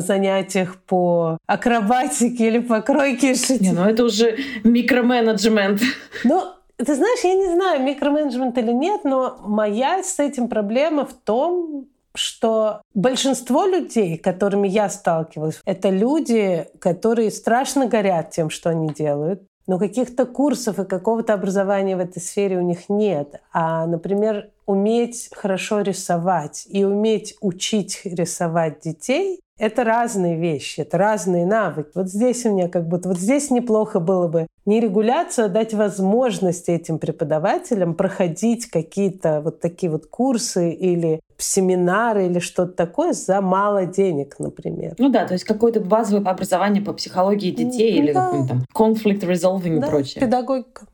занятиях 0.00 0.76
по 0.76 1.38
акробатике 1.46 2.46
или 2.46 2.60
по 2.60 2.82
кройке 2.82 3.34
Не, 3.58 3.72
ну 3.72 3.84
это 3.84 4.04
уже 4.04 4.36
микроменеджмент. 4.62 5.80
Ну, 6.22 6.44
ты 6.84 6.94
знаешь, 6.94 7.24
я 7.24 7.34
не 7.34 7.48
знаю, 7.54 7.82
микроменеджмент 7.82 8.56
или 8.58 8.72
нет, 8.72 9.04
но 9.04 9.38
моя 9.44 10.02
с 10.02 10.18
этим 10.18 10.48
проблема 10.48 11.04
в 11.04 11.12
том, 11.12 11.86
что 12.14 12.82
большинство 12.94 13.66
людей, 13.66 14.16
которыми 14.16 14.68
я 14.68 14.88
сталкивалась, 14.88 15.60
это 15.64 15.90
люди, 15.90 16.66
которые 16.78 17.30
страшно 17.30 17.86
горят 17.86 18.30
тем, 18.30 18.50
что 18.50 18.70
они 18.70 18.88
делают, 18.88 19.42
но 19.66 19.78
каких-то 19.78 20.26
курсов 20.26 20.80
и 20.80 20.84
какого-то 20.84 21.32
образования 21.32 21.96
в 21.96 22.00
этой 22.00 22.20
сфере 22.20 22.58
у 22.58 22.62
них 22.62 22.88
нет. 22.88 23.40
А, 23.52 23.86
например, 23.86 24.50
уметь 24.66 25.30
хорошо 25.32 25.82
рисовать 25.82 26.66
и 26.68 26.84
уметь 26.84 27.36
учить 27.40 28.00
рисовать 28.04 28.80
детей 28.80 29.40
это 29.60 29.84
разные 29.84 30.36
вещи, 30.36 30.80
это 30.80 30.96
разные 30.96 31.44
навыки. 31.44 31.90
Вот 31.94 32.08
здесь 32.08 32.46
у 32.46 32.52
меня 32.52 32.68
как 32.68 32.88
будто, 32.88 33.10
вот 33.10 33.18
здесь 33.18 33.50
неплохо 33.50 34.00
было 34.00 34.26
бы 34.26 34.46
не 34.64 34.80
регуляцию, 34.80 35.46
а 35.46 35.48
дать 35.48 35.74
возможность 35.74 36.68
этим 36.70 36.98
преподавателям 36.98 37.94
проходить 37.94 38.66
какие-то 38.66 39.42
вот 39.42 39.60
такие 39.60 39.92
вот 39.92 40.06
курсы 40.06 40.70
или 40.70 41.20
семинары 41.36 42.26
или 42.26 42.38
что-то 42.38 42.72
такое 42.72 43.12
за 43.12 43.40
мало 43.42 43.84
денег, 43.84 44.36
например. 44.38 44.94
Ну 44.98 45.10
да, 45.10 45.26
то 45.26 45.34
есть 45.34 45.44
какое-то 45.44 45.80
базовое 45.80 46.24
образование 46.24 46.82
по 46.82 46.94
психологии 46.94 47.50
детей 47.50 47.98
ну, 47.98 48.04
или 48.04 48.12
да. 48.12 48.26
какой-то 48.26 48.48
там 48.48 48.64
conflict 48.74 49.20
resolving 49.20 49.78
да, 49.78 49.86
и 49.86 49.90
прочее. 49.90 50.20
педагогика. 50.24 50.86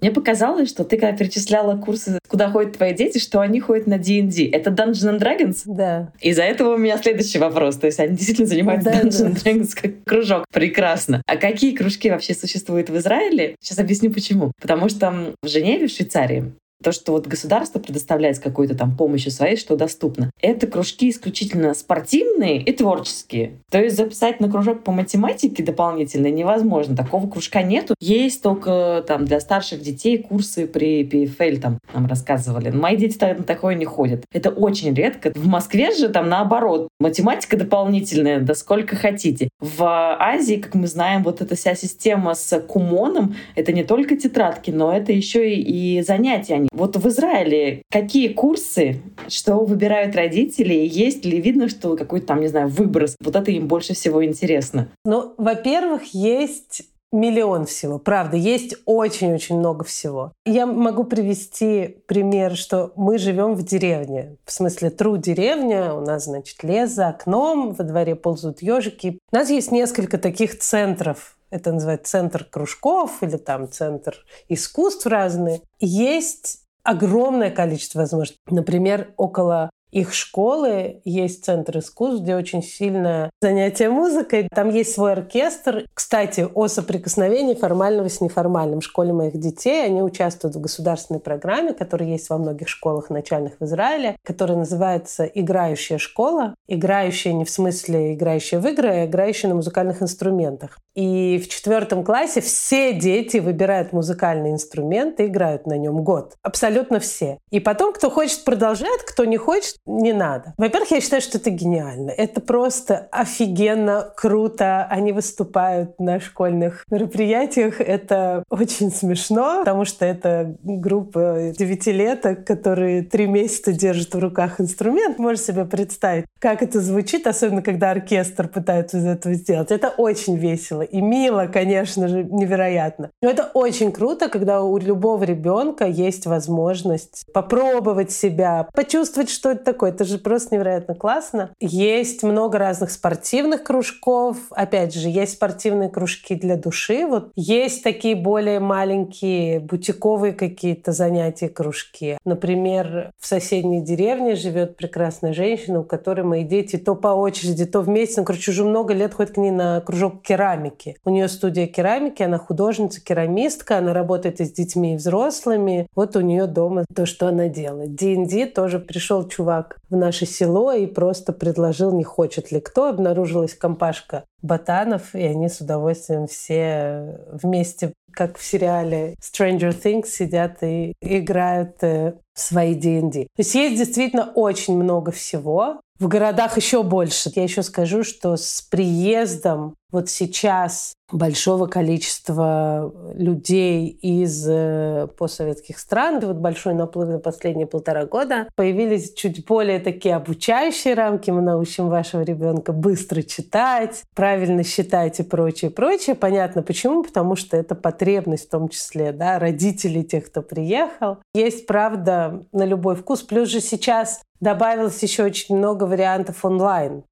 Мне 0.00 0.10
показалось, 0.10 0.68
что 0.68 0.84
ты 0.84 0.96
когда 0.96 1.16
перечисляла 1.16 1.76
курсы, 1.76 2.18
куда 2.28 2.50
ходят 2.50 2.76
твои 2.76 2.94
дети, 2.94 3.18
что 3.18 3.40
они 3.40 3.60
ходят 3.60 3.86
на 3.86 3.98
D&D. 3.98 4.48
Это 4.50 4.70
Dungeons 4.70 5.18
and 5.18 5.20
Dragons? 5.20 5.62
Да. 5.66 6.12
Из-за 6.20 6.42
этого 6.42 6.74
у 6.74 6.78
меня 6.78 6.98
следующий 6.98 7.38
вопрос. 7.38 7.76
То 7.76 7.86
есть 7.86 7.98
они 7.98 8.16
действительно 8.16 8.46
занимаются 8.46 8.90
да, 8.90 9.00
Dungeons 9.00 9.22
да. 9.22 9.28
and 9.28 9.42
Dragons 9.42 9.70
как 9.80 10.04
кружок. 10.04 10.44
Прекрасно. 10.52 11.22
А 11.26 11.36
какие 11.36 11.74
кружки 11.74 12.10
вообще 12.10 12.34
существуют 12.34 12.90
в 12.90 12.96
Израиле? 12.96 13.56
Сейчас 13.60 13.78
объясню 13.78 14.12
почему. 14.12 14.52
Потому 14.60 14.88
что 14.88 15.34
в 15.42 15.48
Женеве, 15.48 15.88
в 15.88 15.90
Швейцарии, 15.90 16.52
то, 16.82 16.92
что 16.92 17.12
вот 17.12 17.26
государство 17.26 17.78
предоставляет 17.78 18.38
какой-то 18.38 18.74
там 18.74 18.96
помощью 18.96 19.30
своей, 19.30 19.56
что 19.56 19.76
доступно. 19.76 20.30
Это 20.40 20.66
кружки 20.66 21.10
исключительно 21.10 21.74
спортивные 21.74 22.60
и 22.60 22.72
творческие. 22.72 23.58
То 23.70 23.80
есть 23.80 23.96
записать 23.96 24.40
на 24.40 24.50
кружок 24.50 24.84
по 24.84 24.92
математике 24.92 25.62
дополнительно 25.62 26.28
невозможно. 26.28 26.96
Такого 26.96 27.28
кружка 27.28 27.62
нету. 27.62 27.94
Есть 28.00 28.42
только 28.42 29.04
там 29.06 29.24
для 29.24 29.40
старших 29.40 29.80
детей 29.80 30.18
курсы 30.18 30.66
при 30.66 31.04
PFL, 31.04 31.60
там 31.60 31.78
нам 31.94 32.06
рассказывали. 32.06 32.70
Мои 32.70 32.96
дети 32.96 33.16
на 33.20 33.42
такое 33.42 33.74
не 33.74 33.84
ходят. 33.84 34.24
Это 34.32 34.50
очень 34.50 34.94
редко. 34.94 35.32
В 35.34 35.46
Москве 35.46 35.94
же 35.94 36.08
там 36.08 36.28
наоборот. 36.28 36.88
Математика 36.98 37.56
дополнительная, 37.56 38.40
да 38.40 38.54
сколько 38.54 38.96
хотите. 38.96 39.48
В 39.60 39.82
Азии, 40.18 40.56
как 40.56 40.74
мы 40.74 40.86
знаем, 40.86 41.22
вот 41.22 41.40
эта 41.40 41.54
вся 41.54 41.74
система 41.74 42.34
с 42.34 42.58
кумоном, 42.60 43.36
это 43.54 43.72
не 43.72 43.84
только 43.84 44.16
тетрадки, 44.16 44.70
но 44.70 44.94
это 44.94 45.12
еще 45.12 45.54
и 45.54 46.02
занятия. 46.02 46.54
Они 46.54 46.68
вот 46.72 46.96
в 46.96 47.08
Израиле 47.08 47.82
какие 47.90 48.28
курсы, 48.28 49.02
что 49.28 49.56
выбирают 49.56 50.16
родители, 50.16 50.74
есть 50.74 51.24
ли 51.24 51.40
видно, 51.40 51.68
что 51.68 51.96
какой-то 51.96 52.26
там, 52.26 52.40
не 52.40 52.48
знаю, 52.48 52.68
выброс? 52.68 53.16
Вот 53.20 53.36
это 53.36 53.50
им 53.50 53.68
больше 53.68 53.94
всего 53.94 54.24
интересно. 54.24 54.88
Ну, 55.04 55.34
во-первых, 55.38 56.14
есть 56.14 56.82
миллион 57.12 57.66
всего. 57.66 57.98
Правда, 57.98 58.36
есть 58.36 58.74
очень-очень 58.86 59.58
много 59.58 59.84
всего. 59.84 60.32
Я 60.46 60.66
могу 60.66 61.04
привести 61.04 61.98
пример, 62.06 62.56
что 62.56 62.92
мы 62.96 63.18
живем 63.18 63.54
в 63.54 63.62
деревне. 63.62 64.36
В 64.46 64.52
смысле, 64.52 64.90
тру 64.90 65.18
деревня, 65.18 65.94
у 65.94 66.00
нас, 66.00 66.24
значит, 66.24 66.62
лес 66.64 66.90
за 66.90 67.08
окном, 67.08 67.72
во 67.72 67.84
дворе 67.84 68.16
ползут 68.16 68.62
ежики. 68.62 69.18
У 69.30 69.36
нас 69.36 69.50
есть 69.50 69.70
несколько 69.70 70.18
таких 70.18 70.58
центров 70.58 71.36
это 71.52 71.70
называется 71.70 72.12
центр 72.12 72.44
кружков 72.44 73.22
или 73.22 73.36
там 73.36 73.70
центр 73.70 74.16
искусств 74.48 75.04
разные. 75.06 75.60
Есть 75.80 76.61
огромное 76.84 77.50
количество 77.50 78.00
возможностей. 78.00 78.40
Например, 78.50 79.12
около 79.16 79.70
их 79.92 80.14
школы 80.14 81.02
есть 81.04 81.44
центр 81.44 81.78
искусств, 81.78 82.22
где 82.22 82.34
очень 82.34 82.62
сильное 82.62 83.30
занятие 83.42 83.90
музыкой. 83.90 84.48
Там 84.52 84.70
есть 84.70 84.94
свой 84.94 85.12
оркестр. 85.12 85.84
Кстати, 85.92 86.48
о 86.54 86.66
соприкосновении 86.68 87.54
формального 87.54 88.08
с 88.08 88.22
неформальным 88.22 88.80
в 88.80 88.84
школе 88.84 89.12
моих 89.12 89.38
детей. 89.38 89.84
Они 89.84 90.02
участвуют 90.02 90.56
в 90.56 90.60
государственной 90.60 91.20
программе, 91.20 91.74
которая 91.74 92.08
есть 92.08 92.30
во 92.30 92.38
многих 92.38 92.68
школах 92.68 93.10
начальных 93.10 93.60
в 93.60 93.64
Израиле, 93.64 94.16
которая 94.24 94.56
называется 94.56 95.24
«Играющая 95.24 95.98
школа». 95.98 96.54
Играющая 96.68 97.34
не 97.34 97.44
в 97.44 97.50
смысле 97.50 98.14
играющая 98.14 98.60
в 98.60 98.66
игры, 98.66 98.88
а 98.88 99.04
играющая 99.04 99.50
на 99.50 99.56
музыкальных 99.56 100.00
инструментах. 100.00 100.78
И 100.94 101.42
в 101.42 101.48
четвертом 101.48 102.04
классе 102.04 102.40
все 102.40 102.92
дети 102.92 103.38
выбирают 103.38 103.92
музыкальный 103.92 104.50
инструмент 104.50 105.20
и 105.20 105.26
играют 105.26 105.66
на 105.66 105.78
нем 105.78 106.04
год. 106.04 106.34
Абсолютно 106.42 107.00
все. 107.00 107.38
И 107.50 107.60
потом, 107.60 107.92
кто 107.92 108.10
хочет, 108.10 108.44
продолжает, 108.44 109.02
кто 109.02 109.24
не 109.24 109.36
хочет, 109.36 109.76
не 109.86 110.12
надо. 110.12 110.54
Во-первых, 110.58 110.90
я 110.90 111.00
считаю, 111.00 111.22
что 111.22 111.38
это 111.38 111.50
гениально. 111.50 112.10
Это 112.10 112.40
просто 112.40 113.08
офигенно 113.10 114.12
круто. 114.16 114.86
Они 114.90 115.12
выступают 115.12 115.98
на 115.98 116.20
школьных 116.20 116.84
мероприятиях. 116.90 117.80
Это 117.80 118.44
очень 118.50 118.92
смешно, 118.92 119.60
потому 119.60 119.84
что 119.84 120.04
это 120.04 120.56
группа 120.62 121.52
девятилеток, 121.56 122.46
которые 122.46 123.02
три 123.02 123.26
месяца 123.26 123.72
держат 123.72 124.14
в 124.14 124.18
руках 124.18 124.60
инструмент. 124.60 125.18
Можешь 125.18 125.44
себе 125.44 125.64
представить, 125.64 126.26
как 126.38 126.62
это 126.62 126.80
звучит, 126.80 127.26
особенно 127.26 127.62
когда 127.62 127.90
оркестр 127.90 128.48
пытается 128.48 128.98
из 128.98 129.06
этого 129.06 129.34
сделать. 129.34 129.70
Это 129.70 129.88
очень 129.88 130.36
весело 130.36 130.81
и 130.82 131.00
мило, 131.00 131.46
конечно 131.46 132.08
же, 132.08 132.24
невероятно. 132.24 133.10
Но 133.22 133.30
это 133.30 133.50
очень 133.54 133.92
круто, 133.92 134.28
когда 134.28 134.62
у 134.62 134.76
любого 134.78 135.24
ребенка 135.24 135.86
есть 135.86 136.26
возможность 136.26 137.24
попробовать 137.32 138.10
себя, 138.10 138.68
почувствовать, 138.74 139.30
что 139.30 139.50
это 139.50 139.64
такое. 139.64 139.90
Это 139.90 140.04
же 140.04 140.18
просто 140.18 140.54
невероятно 140.54 140.94
классно. 140.94 141.50
Есть 141.60 142.22
много 142.22 142.58
разных 142.58 142.90
спортивных 142.90 143.62
кружков. 143.62 144.36
Опять 144.50 144.94
же, 144.94 145.08
есть 145.08 145.34
спортивные 145.34 145.88
кружки 145.88 146.34
для 146.34 146.56
души. 146.56 147.06
Вот 147.06 147.32
есть 147.36 147.82
такие 147.82 148.16
более 148.16 148.60
маленькие 148.60 149.60
бутиковые 149.60 150.32
какие-то 150.32 150.92
занятия, 150.92 151.48
кружки. 151.48 152.18
Например, 152.24 153.12
в 153.18 153.26
соседней 153.26 153.82
деревне 153.82 154.34
живет 154.34 154.76
прекрасная 154.76 155.32
женщина, 155.32 155.80
у 155.80 155.84
которой 155.84 156.22
мои 156.22 156.44
дети 156.44 156.76
то 156.76 156.94
по 156.94 157.08
очереди, 157.08 157.64
то 157.64 157.80
вместе. 157.80 158.20
Ну, 158.20 158.24
короче, 158.24 158.50
уже 158.50 158.64
много 158.64 158.94
лет 158.94 159.14
ходят 159.14 159.34
к 159.34 159.36
ней 159.36 159.50
на 159.50 159.80
кружок 159.80 160.22
керамики. 160.22 160.71
У 161.04 161.10
нее 161.10 161.28
студия 161.28 161.66
керамики, 161.66 162.22
она 162.22 162.38
художница, 162.38 163.02
керамистка, 163.02 163.78
она 163.78 163.92
работает 163.92 164.40
и 164.40 164.44
с 164.44 164.52
детьми, 164.52 164.94
и 164.94 164.96
взрослыми. 164.96 165.86
Вот 165.94 166.16
у 166.16 166.20
нее 166.20 166.46
дома 166.46 166.84
то, 166.94 167.06
что 167.06 167.28
она 167.28 167.48
делает. 167.48 167.94
D&D 167.94 168.46
тоже 168.46 168.78
пришел 168.78 169.26
чувак 169.28 169.78
в 169.90 169.96
наше 169.96 170.26
село 170.26 170.72
и 170.72 170.86
просто 170.86 171.32
предложил, 171.32 171.92
не 171.92 172.04
хочет 172.04 172.52
ли 172.52 172.60
кто. 172.60 172.88
Обнаружилась 172.88 173.54
компашка 173.54 174.24
ботанов, 174.42 175.14
и 175.14 175.22
они 175.22 175.48
с 175.48 175.60
удовольствием 175.60 176.26
все 176.26 177.18
вместе, 177.30 177.92
как 178.12 178.38
в 178.38 178.44
сериале 178.44 179.14
Stranger 179.20 179.72
Things, 179.72 180.06
сидят 180.06 180.62
и 180.62 180.94
играют 181.00 181.76
э, 181.82 182.14
в 182.34 182.40
свои 182.40 182.74
D&D. 182.74 183.22
То 183.22 183.28
есть 183.38 183.54
есть 183.54 183.76
действительно 183.76 184.32
очень 184.34 184.76
много 184.76 185.12
всего. 185.12 185.80
В 185.98 186.08
городах 186.08 186.56
еще 186.56 186.82
больше. 186.82 187.30
Я 187.34 187.44
еще 187.44 187.62
скажу, 187.62 188.02
что 188.02 188.36
с 188.36 188.62
приездом 188.62 189.74
вот 189.90 190.08
сейчас 190.08 190.94
большого 191.12 191.66
количества 191.66 192.92
людей 193.14 193.86
из 193.86 194.46
э, 194.48 195.08
постсоветских 195.16 195.78
стран, 195.78 196.20
вот 196.20 196.36
большой 196.36 196.74
наплыв 196.74 197.08
за 197.08 197.18
последние 197.18 197.66
полтора 197.66 198.06
года, 198.06 198.48
появились 198.56 199.12
чуть 199.14 199.44
более 199.46 199.78
такие 199.78 200.16
обучающие 200.16 200.94
рамки. 200.94 201.30
Мы 201.30 201.42
научим 201.42 201.88
вашего 201.88 202.22
ребенка 202.22 202.72
быстро 202.72 203.22
читать, 203.22 204.02
правильно 204.14 204.64
считать 204.64 205.20
и 205.20 205.22
прочее, 205.22 205.70
прочее. 205.70 206.16
Понятно 206.16 206.62
почему, 206.62 207.02
потому 207.02 207.36
что 207.36 207.56
это 207.56 207.74
потребность 207.74 208.46
в 208.46 208.50
том 208.50 208.68
числе 208.68 209.12
да, 209.12 209.38
родителей 209.38 210.02
тех, 210.04 210.26
кто 210.26 210.42
приехал. 210.42 211.18
Есть, 211.34 211.66
правда, 211.66 212.44
на 212.52 212.64
любой 212.64 212.96
вкус. 212.96 213.22
Плюс 213.22 213.48
же 213.48 213.60
сейчас 213.60 214.22
добавилось 214.40 215.02
еще 215.02 215.24
очень 215.24 215.56
много 215.56 215.84
вариантов 215.84 216.44
онлайн. 216.44 217.04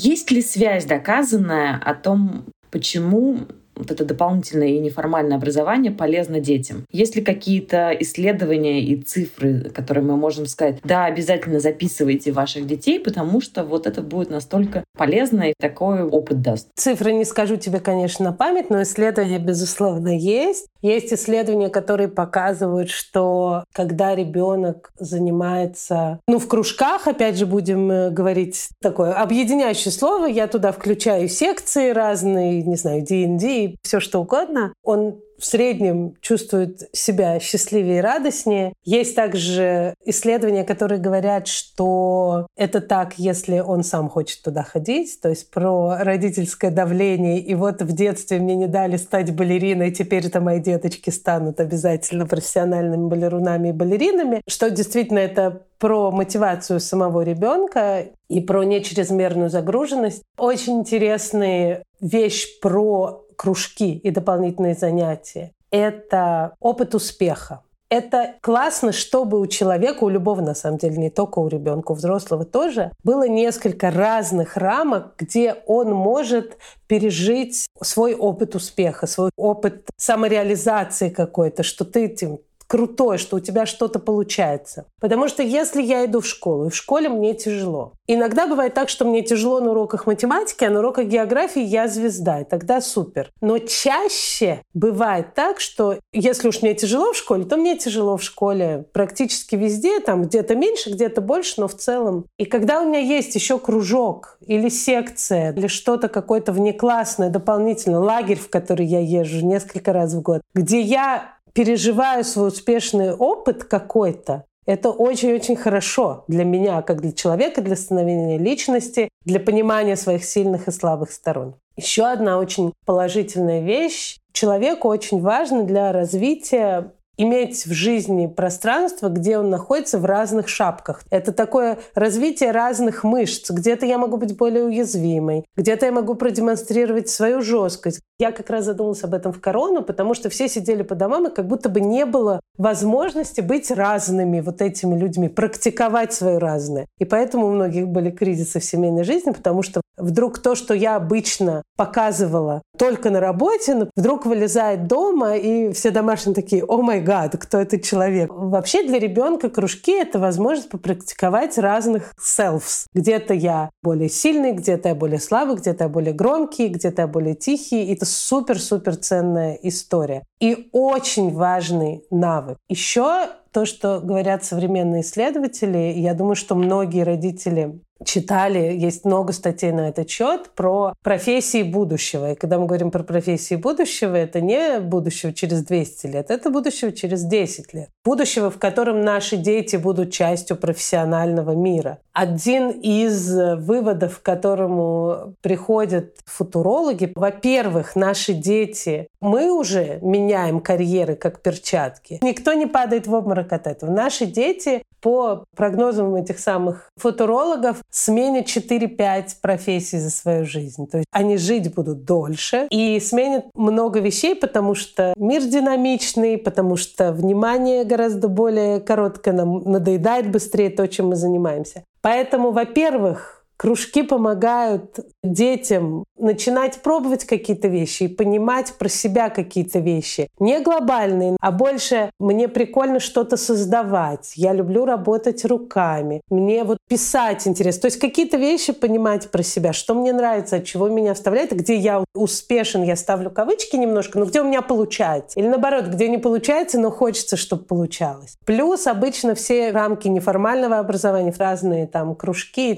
Есть 0.00 0.30
ли 0.30 0.42
связь 0.42 0.84
доказанная 0.84 1.76
о 1.84 1.92
том, 1.92 2.44
почему 2.70 3.48
вот 3.78 3.90
это 3.90 4.04
дополнительное 4.04 4.68
и 4.68 4.78
неформальное 4.78 5.36
образование 5.36 5.92
полезно 5.92 6.40
детям. 6.40 6.84
Есть 6.90 7.16
ли 7.16 7.22
какие-то 7.22 7.96
исследования 8.00 8.82
и 8.82 9.00
цифры, 9.00 9.70
которые 9.74 10.04
мы 10.04 10.16
можем 10.16 10.46
сказать, 10.46 10.78
да, 10.84 11.04
обязательно 11.06 11.60
записывайте 11.60 12.32
ваших 12.32 12.66
детей, 12.66 13.00
потому 13.00 13.40
что 13.40 13.64
вот 13.64 13.86
это 13.86 14.02
будет 14.02 14.30
настолько 14.30 14.84
полезно 14.96 15.50
и 15.50 15.54
такой 15.58 16.02
опыт 16.02 16.42
даст? 16.42 16.68
Цифры 16.76 17.12
не 17.12 17.24
скажу 17.24 17.56
тебе, 17.56 17.80
конечно, 17.80 18.26
на 18.26 18.32
память, 18.32 18.70
но 18.70 18.82
исследования, 18.82 19.38
безусловно, 19.38 20.16
есть. 20.16 20.66
Есть 20.82 21.12
исследования, 21.12 21.70
которые 21.70 22.08
показывают, 22.08 22.90
что 22.90 23.64
когда 23.72 24.14
ребенок 24.14 24.92
занимается, 24.98 26.20
ну, 26.28 26.38
в 26.38 26.46
кружках, 26.46 27.08
опять 27.08 27.36
же, 27.36 27.46
будем 27.46 27.90
э, 27.90 28.10
говорить 28.10 28.68
такое 28.80 29.12
объединяющее 29.12 29.90
слово, 29.90 30.26
я 30.26 30.46
туда 30.46 30.72
включаю 30.72 31.28
секции 31.28 31.90
разные, 31.90 32.62
не 32.62 32.76
знаю, 32.76 33.04
D&D, 33.04 33.67
все 33.82 34.00
что 34.00 34.20
угодно, 34.20 34.72
он 34.82 35.20
в 35.38 35.46
среднем 35.46 36.14
чувствует 36.20 36.88
себя 36.92 37.38
счастливее 37.38 37.98
и 37.98 38.00
радостнее. 38.00 38.72
Есть 38.84 39.14
также 39.14 39.94
исследования, 40.04 40.64
которые 40.64 41.00
говорят, 41.00 41.46
что 41.46 42.48
это 42.56 42.80
так, 42.80 43.14
если 43.18 43.60
он 43.60 43.84
сам 43.84 44.08
хочет 44.08 44.42
туда 44.42 44.64
ходить, 44.64 45.20
то 45.20 45.28
есть 45.28 45.50
про 45.50 45.98
родительское 46.00 46.70
давление. 46.70 47.38
И 47.38 47.54
вот 47.54 47.82
в 47.82 47.92
детстве 47.92 48.38
мне 48.38 48.56
не 48.56 48.66
дали 48.66 48.96
стать 48.96 49.34
балериной, 49.34 49.92
теперь 49.92 50.26
это 50.26 50.40
мои 50.40 50.60
деточки 50.60 51.10
станут 51.10 51.60
обязательно 51.60 52.26
профессиональными 52.26 53.08
балерунами 53.08 53.68
и 53.68 53.72
балеринами, 53.72 54.42
что 54.48 54.70
действительно 54.70 55.20
это 55.20 55.62
про 55.78 56.10
мотивацию 56.10 56.80
самого 56.80 57.22
ребенка 57.22 58.06
и 58.28 58.40
про 58.40 58.64
нечрезмерную 58.64 59.50
загруженность. 59.50 60.22
Очень 60.36 60.80
интересная 60.80 61.84
вещь 62.00 62.58
про 62.60 63.24
кружки 63.38 63.96
и 63.96 64.10
дополнительные 64.10 64.74
занятия— 64.74 65.52
это 65.70 66.54
опыт 66.60 66.94
успеха. 66.94 67.62
Это 67.90 68.34
классно, 68.42 68.92
чтобы 68.92 69.40
у 69.40 69.46
человека, 69.46 70.04
у 70.04 70.10
любого 70.10 70.42
на 70.42 70.54
самом 70.54 70.76
деле, 70.76 70.98
не 70.98 71.08
только 71.08 71.38
у 71.38 71.48
ребенка, 71.48 71.92
у 71.92 71.94
взрослого 71.94 72.44
тоже, 72.44 72.92
было 73.02 73.26
несколько 73.26 73.90
разных 73.90 74.58
рамок, 74.58 75.14
где 75.16 75.56
он 75.66 75.92
может 75.92 76.58
пережить 76.86 77.66
свой 77.80 78.14
опыт 78.14 78.54
успеха, 78.54 79.06
свой 79.06 79.30
опыт 79.36 79.86
самореализации 79.96 81.08
какой-то, 81.08 81.62
что 81.62 81.86
ты 81.86 82.04
этим 82.06 82.40
крутой, 82.68 83.18
что 83.18 83.36
у 83.36 83.40
тебя 83.40 83.66
что-то 83.66 83.98
получается. 83.98 84.84
Потому 85.00 85.26
что 85.26 85.42
если 85.42 85.82
я 85.82 86.04
иду 86.04 86.20
в 86.20 86.26
школу, 86.26 86.66
и 86.66 86.70
в 86.70 86.76
школе 86.76 87.08
мне 87.08 87.34
тяжело. 87.34 87.94
Иногда 88.06 88.46
бывает 88.46 88.74
так, 88.74 88.88
что 88.88 89.04
мне 89.04 89.22
тяжело 89.22 89.60
на 89.60 89.70
уроках 89.70 90.06
математики, 90.06 90.64
а 90.64 90.70
на 90.70 90.80
уроках 90.80 91.06
географии 91.06 91.62
я 91.62 91.88
звезда, 91.88 92.40
и 92.40 92.44
тогда 92.44 92.80
супер. 92.80 93.30
Но 93.40 93.58
чаще 93.58 94.62
бывает 94.74 95.34
так, 95.34 95.60
что 95.60 95.98
если 96.12 96.48
уж 96.48 96.62
мне 96.62 96.74
тяжело 96.74 97.12
в 97.12 97.16
школе, 97.16 97.44
то 97.44 97.56
мне 97.56 97.76
тяжело 97.76 98.16
в 98.16 98.22
школе 98.22 98.84
практически 98.92 99.56
везде, 99.56 100.00
там 100.00 100.22
где-то 100.24 100.54
меньше, 100.54 100.90
где-то 100.90 101.20
больше, 101.20 101.54
но 101.58 101.68
в 101.68 101.74
целом. 101.74 102.26
И 102.38 102.44
когда 102.44 102.82
у 102.82 102.88
меня 102.88 103.00
есть 103.00 103.34
еще 103.34 103.58
кружок 103.58 104.38
или 104.46 104.68
секция, 104.68 105.52
или 105.52 105.66
что-то 105.66 106.08
какое-то 106.08 106.52
внеклассное, 106.52 107.30
дополнительно, 107.30 108.00
лагерь, 108.00 108.38
в 108.38 108.50
который 108.50 108.86
я 108.86 109.00
езжу 109.00 109.44
несколько 109.44 109.92
раз 109.92 110.14
в 110.14 110.20
год, 110.20 110.42
где 110.54 110.80
я 110.80 111.37
переживаю 111.58 112.22
свой 112.22 112.48
успешный 112.48 113.12
опыт 113.12 113.64
какой-то, 113.64 114.44
это 114.64 114.90
очень-очень 114.90 115.56
хорошо 115.56 116.24
для 116.28 116.44
меня, 116.44 116.82
как 116.82 117.00
для 117.00 117.10
человека, 117.10 117.62
для 117.62 117.74
становления 117.74 118.38
личности, 118.38 119.08
для 119.24 119.40
понимания 119.40 119.96
своих 119.96 120.24
сильных 120.24 120.68
и 120.68 120.70
слабых 120.70 121.10
сторон. 121.10 121.56
Еще 121.74 122.04
одна 122.04 122.38
очень 122.38 122.72
положительная 122.86 123.60
вещь. 123.60 124.18
Человеку 124.32 124.86
очень 124.86 125.20
важно 125.20 125.64
для 125.64 125.90
развития 125.90 126.92
иметь 127.18 127.66
в 127.66 127.72
жизни 127.72 128.26
пространство, 128.26 129.08
где 129.08 129.38
он 129.38 129.50
находится 129.50 129.98
в 129.98 130.04
разных 130.04 130.48
шапках. 130.48 131.02
Это 131.10 131.32
такое 131.32 131.78
развитие 131.94 132.52
разных 132.52 133.04
мышц. 133.04 133.50
Где-то 133.50 133.84
я 133.84 133.98
могу 133.98 134.16
быть 134.16 134.36
более 134.36 134.64
уязвимой, 134.64 135.44
где-то 135.56 135.86
я 135.86 135.92
могу 135.92 136.14
продемонстрировать 136.14 137.08
свою 137.08 137.42
жесткость. 137.42 138.00
Я 138.20 138.32
как 138.32 138.48
раз 138.50 138.64
задумалась 138.64 139.04
об 139.04 139.14
этом 139.14 139.32
в 139.32 139.40
корону, 139.40 139.82
потому 139.82 140.14
что 140.14 140.30
все 140.30 140.48
сидели 140.48 140.82
по 140.82 140.94
домам, 140.94 141.26
и 141.26 141.34
как 141.34 141.46
будто 141.46 141.68
бы 141.68 141.80
не 141.80 142.06
было 142.06 142.40
возможности 142.56 143.40
быть 143.40 143.70
разными 143.70 144.40
вот 144.40 144.62
этими 144.62 144.98
людьми, 144.98 145.28
практиковать 145.28 146.12
свое 146.12 146.38
разное. 146.38 146.86
И 146.98 147.04
поэтому 147.04 147.46
у 147.46 147.50
многих 147.50 147.88
были 147.88 148.10
кризисы 148.10 148.60
в 148.60 148.64
семейной 148.64 149.04
жизни, 149.04 149.32
потому 149.32 149.62
что 149.62 149.80
вдруг 149.96 150.38
то, 150.38 150.54
что 150.54 150.74
я 150.74 150.96
обычно 150.96 151.62
показывала 151.76 152.62
только 152.76 153.10
на 153.10 153.20
работе, 153.20 153.88
вдруг 153.96 154.26
вылезает 154.26 154.86
дома, 154.86 155.36
и 155.36 155.72
все 155.72 155.90
домашние 155.90 156.34
такие, 156.34 156.64
о 156.64 156.82
май 156.82 157.00
гад, 157.08 157.38
кто 157.38 157.58
этот 157.58 157.84
человек. 157.84 158.30
Вообще 158.30 158.86
для 158.86 158.98
ребенка 158.98 159.48
кружки— 159.48 159.92
это 159.98 160.18
возможность 160.18 160.68
попрактиковать 160.68 161.56
разных 161.56 162.12
selves. 162.20 162.84
Где-то 162.92 163.32
я 163.32 163.70
более 163.82 164.10
сильный, 164.10 164.52
где-то 164.52 164.90
я 164.90 164.94
более 164.94 165.18
слабый, 165.18 165.56
где-то 165.56 165.84
я 165.84 165.88
более 165.88 166.12
громкий, 166.12 166.68
где-то 166.68 167.02
я 167.02 167.08
более 167.08 167.34
тихий. 167.34 167.90
Это 167.90 168.04
супер-супер 168.04 168.96
ценная 168.96 169.54
история. 169.62 170.22
И 170.38 170.68
очень 170.72 171.32
важный 171.32 172.04
навык. 172.10 172.58
Еще 172.68 173.28
то, 173.52 173.64
что 173.64 174.00
говорят 174.00 174.44
современные 174.44 175.02
исследователи, 175.02 175.94
я 175.96 176.14
думаю, 176.14 176.36
что 176.36 176.54
многие 176.54 177.02
родители 177.02 177.80
читали, 178.04 178.58
есть 178.58 179.04
много 179.04 179.32
статей 179.32 179.72
на 179.72 179.88
этот 179.88 180.08
счет 180.08 180.50
про 180.54 180.94
профессии 181.02 181.62
будущего. 181.62 182.32
И 182.32 182.34
когда 182.34 182.58
мы 182.58 182.66
говорим 182.66 182.90
про 182.90 183.02
профессии 183.02 183.56
будущего, 183.56 184.14
это 184.14 184.40
не 184.40 184.80
будущего 184.80 185.32
через 185.32 185.64
200 185.64 186.06
лет, 186.06 186.30
это 186.30 186.50
будущего 186.50 186.92
через 186.92 187.24
10 187.24 187.74
лет. 187.74 187.88
Будущего, 188.04 188.50
в 188.50 188.58
котором 188.58 189.02
наши 189.02 189.36
дети 189.36 189.76
будут 189.76 190.12
частью 190.12 190.56
профессионального 190.56 191.52
мира. 191.52 191.98
Один 192.18 192.70
из 192.70 193.32
выводов, 193.32 194.18
к 194.18 194.22
которому 194.24 195.34
приходят 195.40 196.16
футурологи, 196.26 197.12
во-первых, 197.14 197.94
наши 197.94 198.32
дети, 198.32 199.06
мы 199.20 199.52
уже 199.52 200.00
меняем 200.02 200.58
карьеры 200.58 201.14
как 201.14 201.42
перчатки. 201.42 202.18
Никто 202.20 202.54
не 202.54 202.66
падает 202.66 203.06
в 203.06 203.14
обморок 203.14 203.52
от 203.52 203.68
этого. 203.68 203.92
Наши 203.92 204.26
дети 204.26 204.82
по 205.00 205.44
прогнозам 205.54 206.16
этих 206.16 206.40
самых 206.40 206.90
футурологов 206.96 207.82
сменят 207.88 208.46
4-5 208.46 209.36
профессий 209.40 209.98
за 209.98 210.10
свою 210.10 210.44
жизнь. 210.44 210.88
То 210.88 210.98
есть 210.98 211.06
они 211.12 211.36
жить 211.36 211.72
будут 211.72 212.04
дольше 212.04 212.66
и 212.70 212.98
сменят 212.98 213.44
много 213.54 214.00
вещей, 214.00 214.34
потому 214.34 214.74
что 214.74 215.14
мир 215.16 215.44
динамичный, 215.44 216.36
потому 216.36 216.76
что 216.76 217.12
внимание 217.12 217.84
гораздо 217.84 218.26
более 218.26 218.80
короткое, 218.80 219.34
нам 219.34 219.62
надоедает 219.70 220.32
быстрее 220.32 220.70
то, 220.70 220.88
чем 220.88 221.10
мы 221.10 221.14
занимаемся. 221.14 221.84
Поэтому, 222.08 222.52
во-первых, 222.52 223.37
Кружки 223.58 224.04
помогают 224.04 225.00
детям 225.24 226.04
начинать 226.16 226.80
пробовать 226.80 227.24
какие-то 227.24 227.66
вещи 227.66 228.04
и 228.04 228.08
понимать 228.08 228.74
про 228.78 228.88
себя 228.88 229.30
какие-то 229.30 229.80
вещи. 229.80 230.28
Не 230.38 230.60
глобальные, 230.60 231.36
а 231.40 231.50
больше 231.50 232.10
мне 232.20 232.46
прикольно 232.46 233.00
что-то 233.00 233.36
создавать. 233.36 234.32
Я 234.36 234.52
люблю 234.52 234.84
работать 234.84 235.44
руками. 235.44 236.20
Мне 236.30 236.62
вот 236.62 236.78
писать 236.88 237.48
интересно. 237.48 237.82
То 237.82 237.86
есть 237.88 237.98
какие-то 237.98 238.36
вещи 238.36 238.72
понимать 238.72 239.28
про 239.30 239.42
себя, 239.42 239.72
что 239.72 239.94
мне 239.94 240.12
нравится, 240.12 240.56
от 240.56 240.64
чего 240.64 240.88
меня 240.88 241.14
вставляет, 241.14 241.50
где 241.50 241.74
я 241.74 242.04
успешен, 242.14 242.84
я 242.84 242.94
ставлю 242.94 243.30
кавычки 243.30 243.74
немножко, 243.74 244.20
но 244.20 244.26
где 244.26 244.40
у 244.40 244.44
меня 244.44 244.62
получается. 244.62 245.38
Или 245.38 245.48
наоборот, 245.48 245.86
где 245.86 246.08
не 246.08 246.18
получается, 246.18 246.78
но 246.78 246.92
хочется, 246.92 247.36
чтобы 247.36 247.64
получалось. 247.64 248.36
Плюс 248.44 248.86
обычно 248.86 249.34
все 249.34 249.72
рамки 249.72 250.06
неформального 250.06 250.78
образования, 250.78 251.34
разные 251.36 251.86
там 251.86 252.14
кружки 252.14 252.72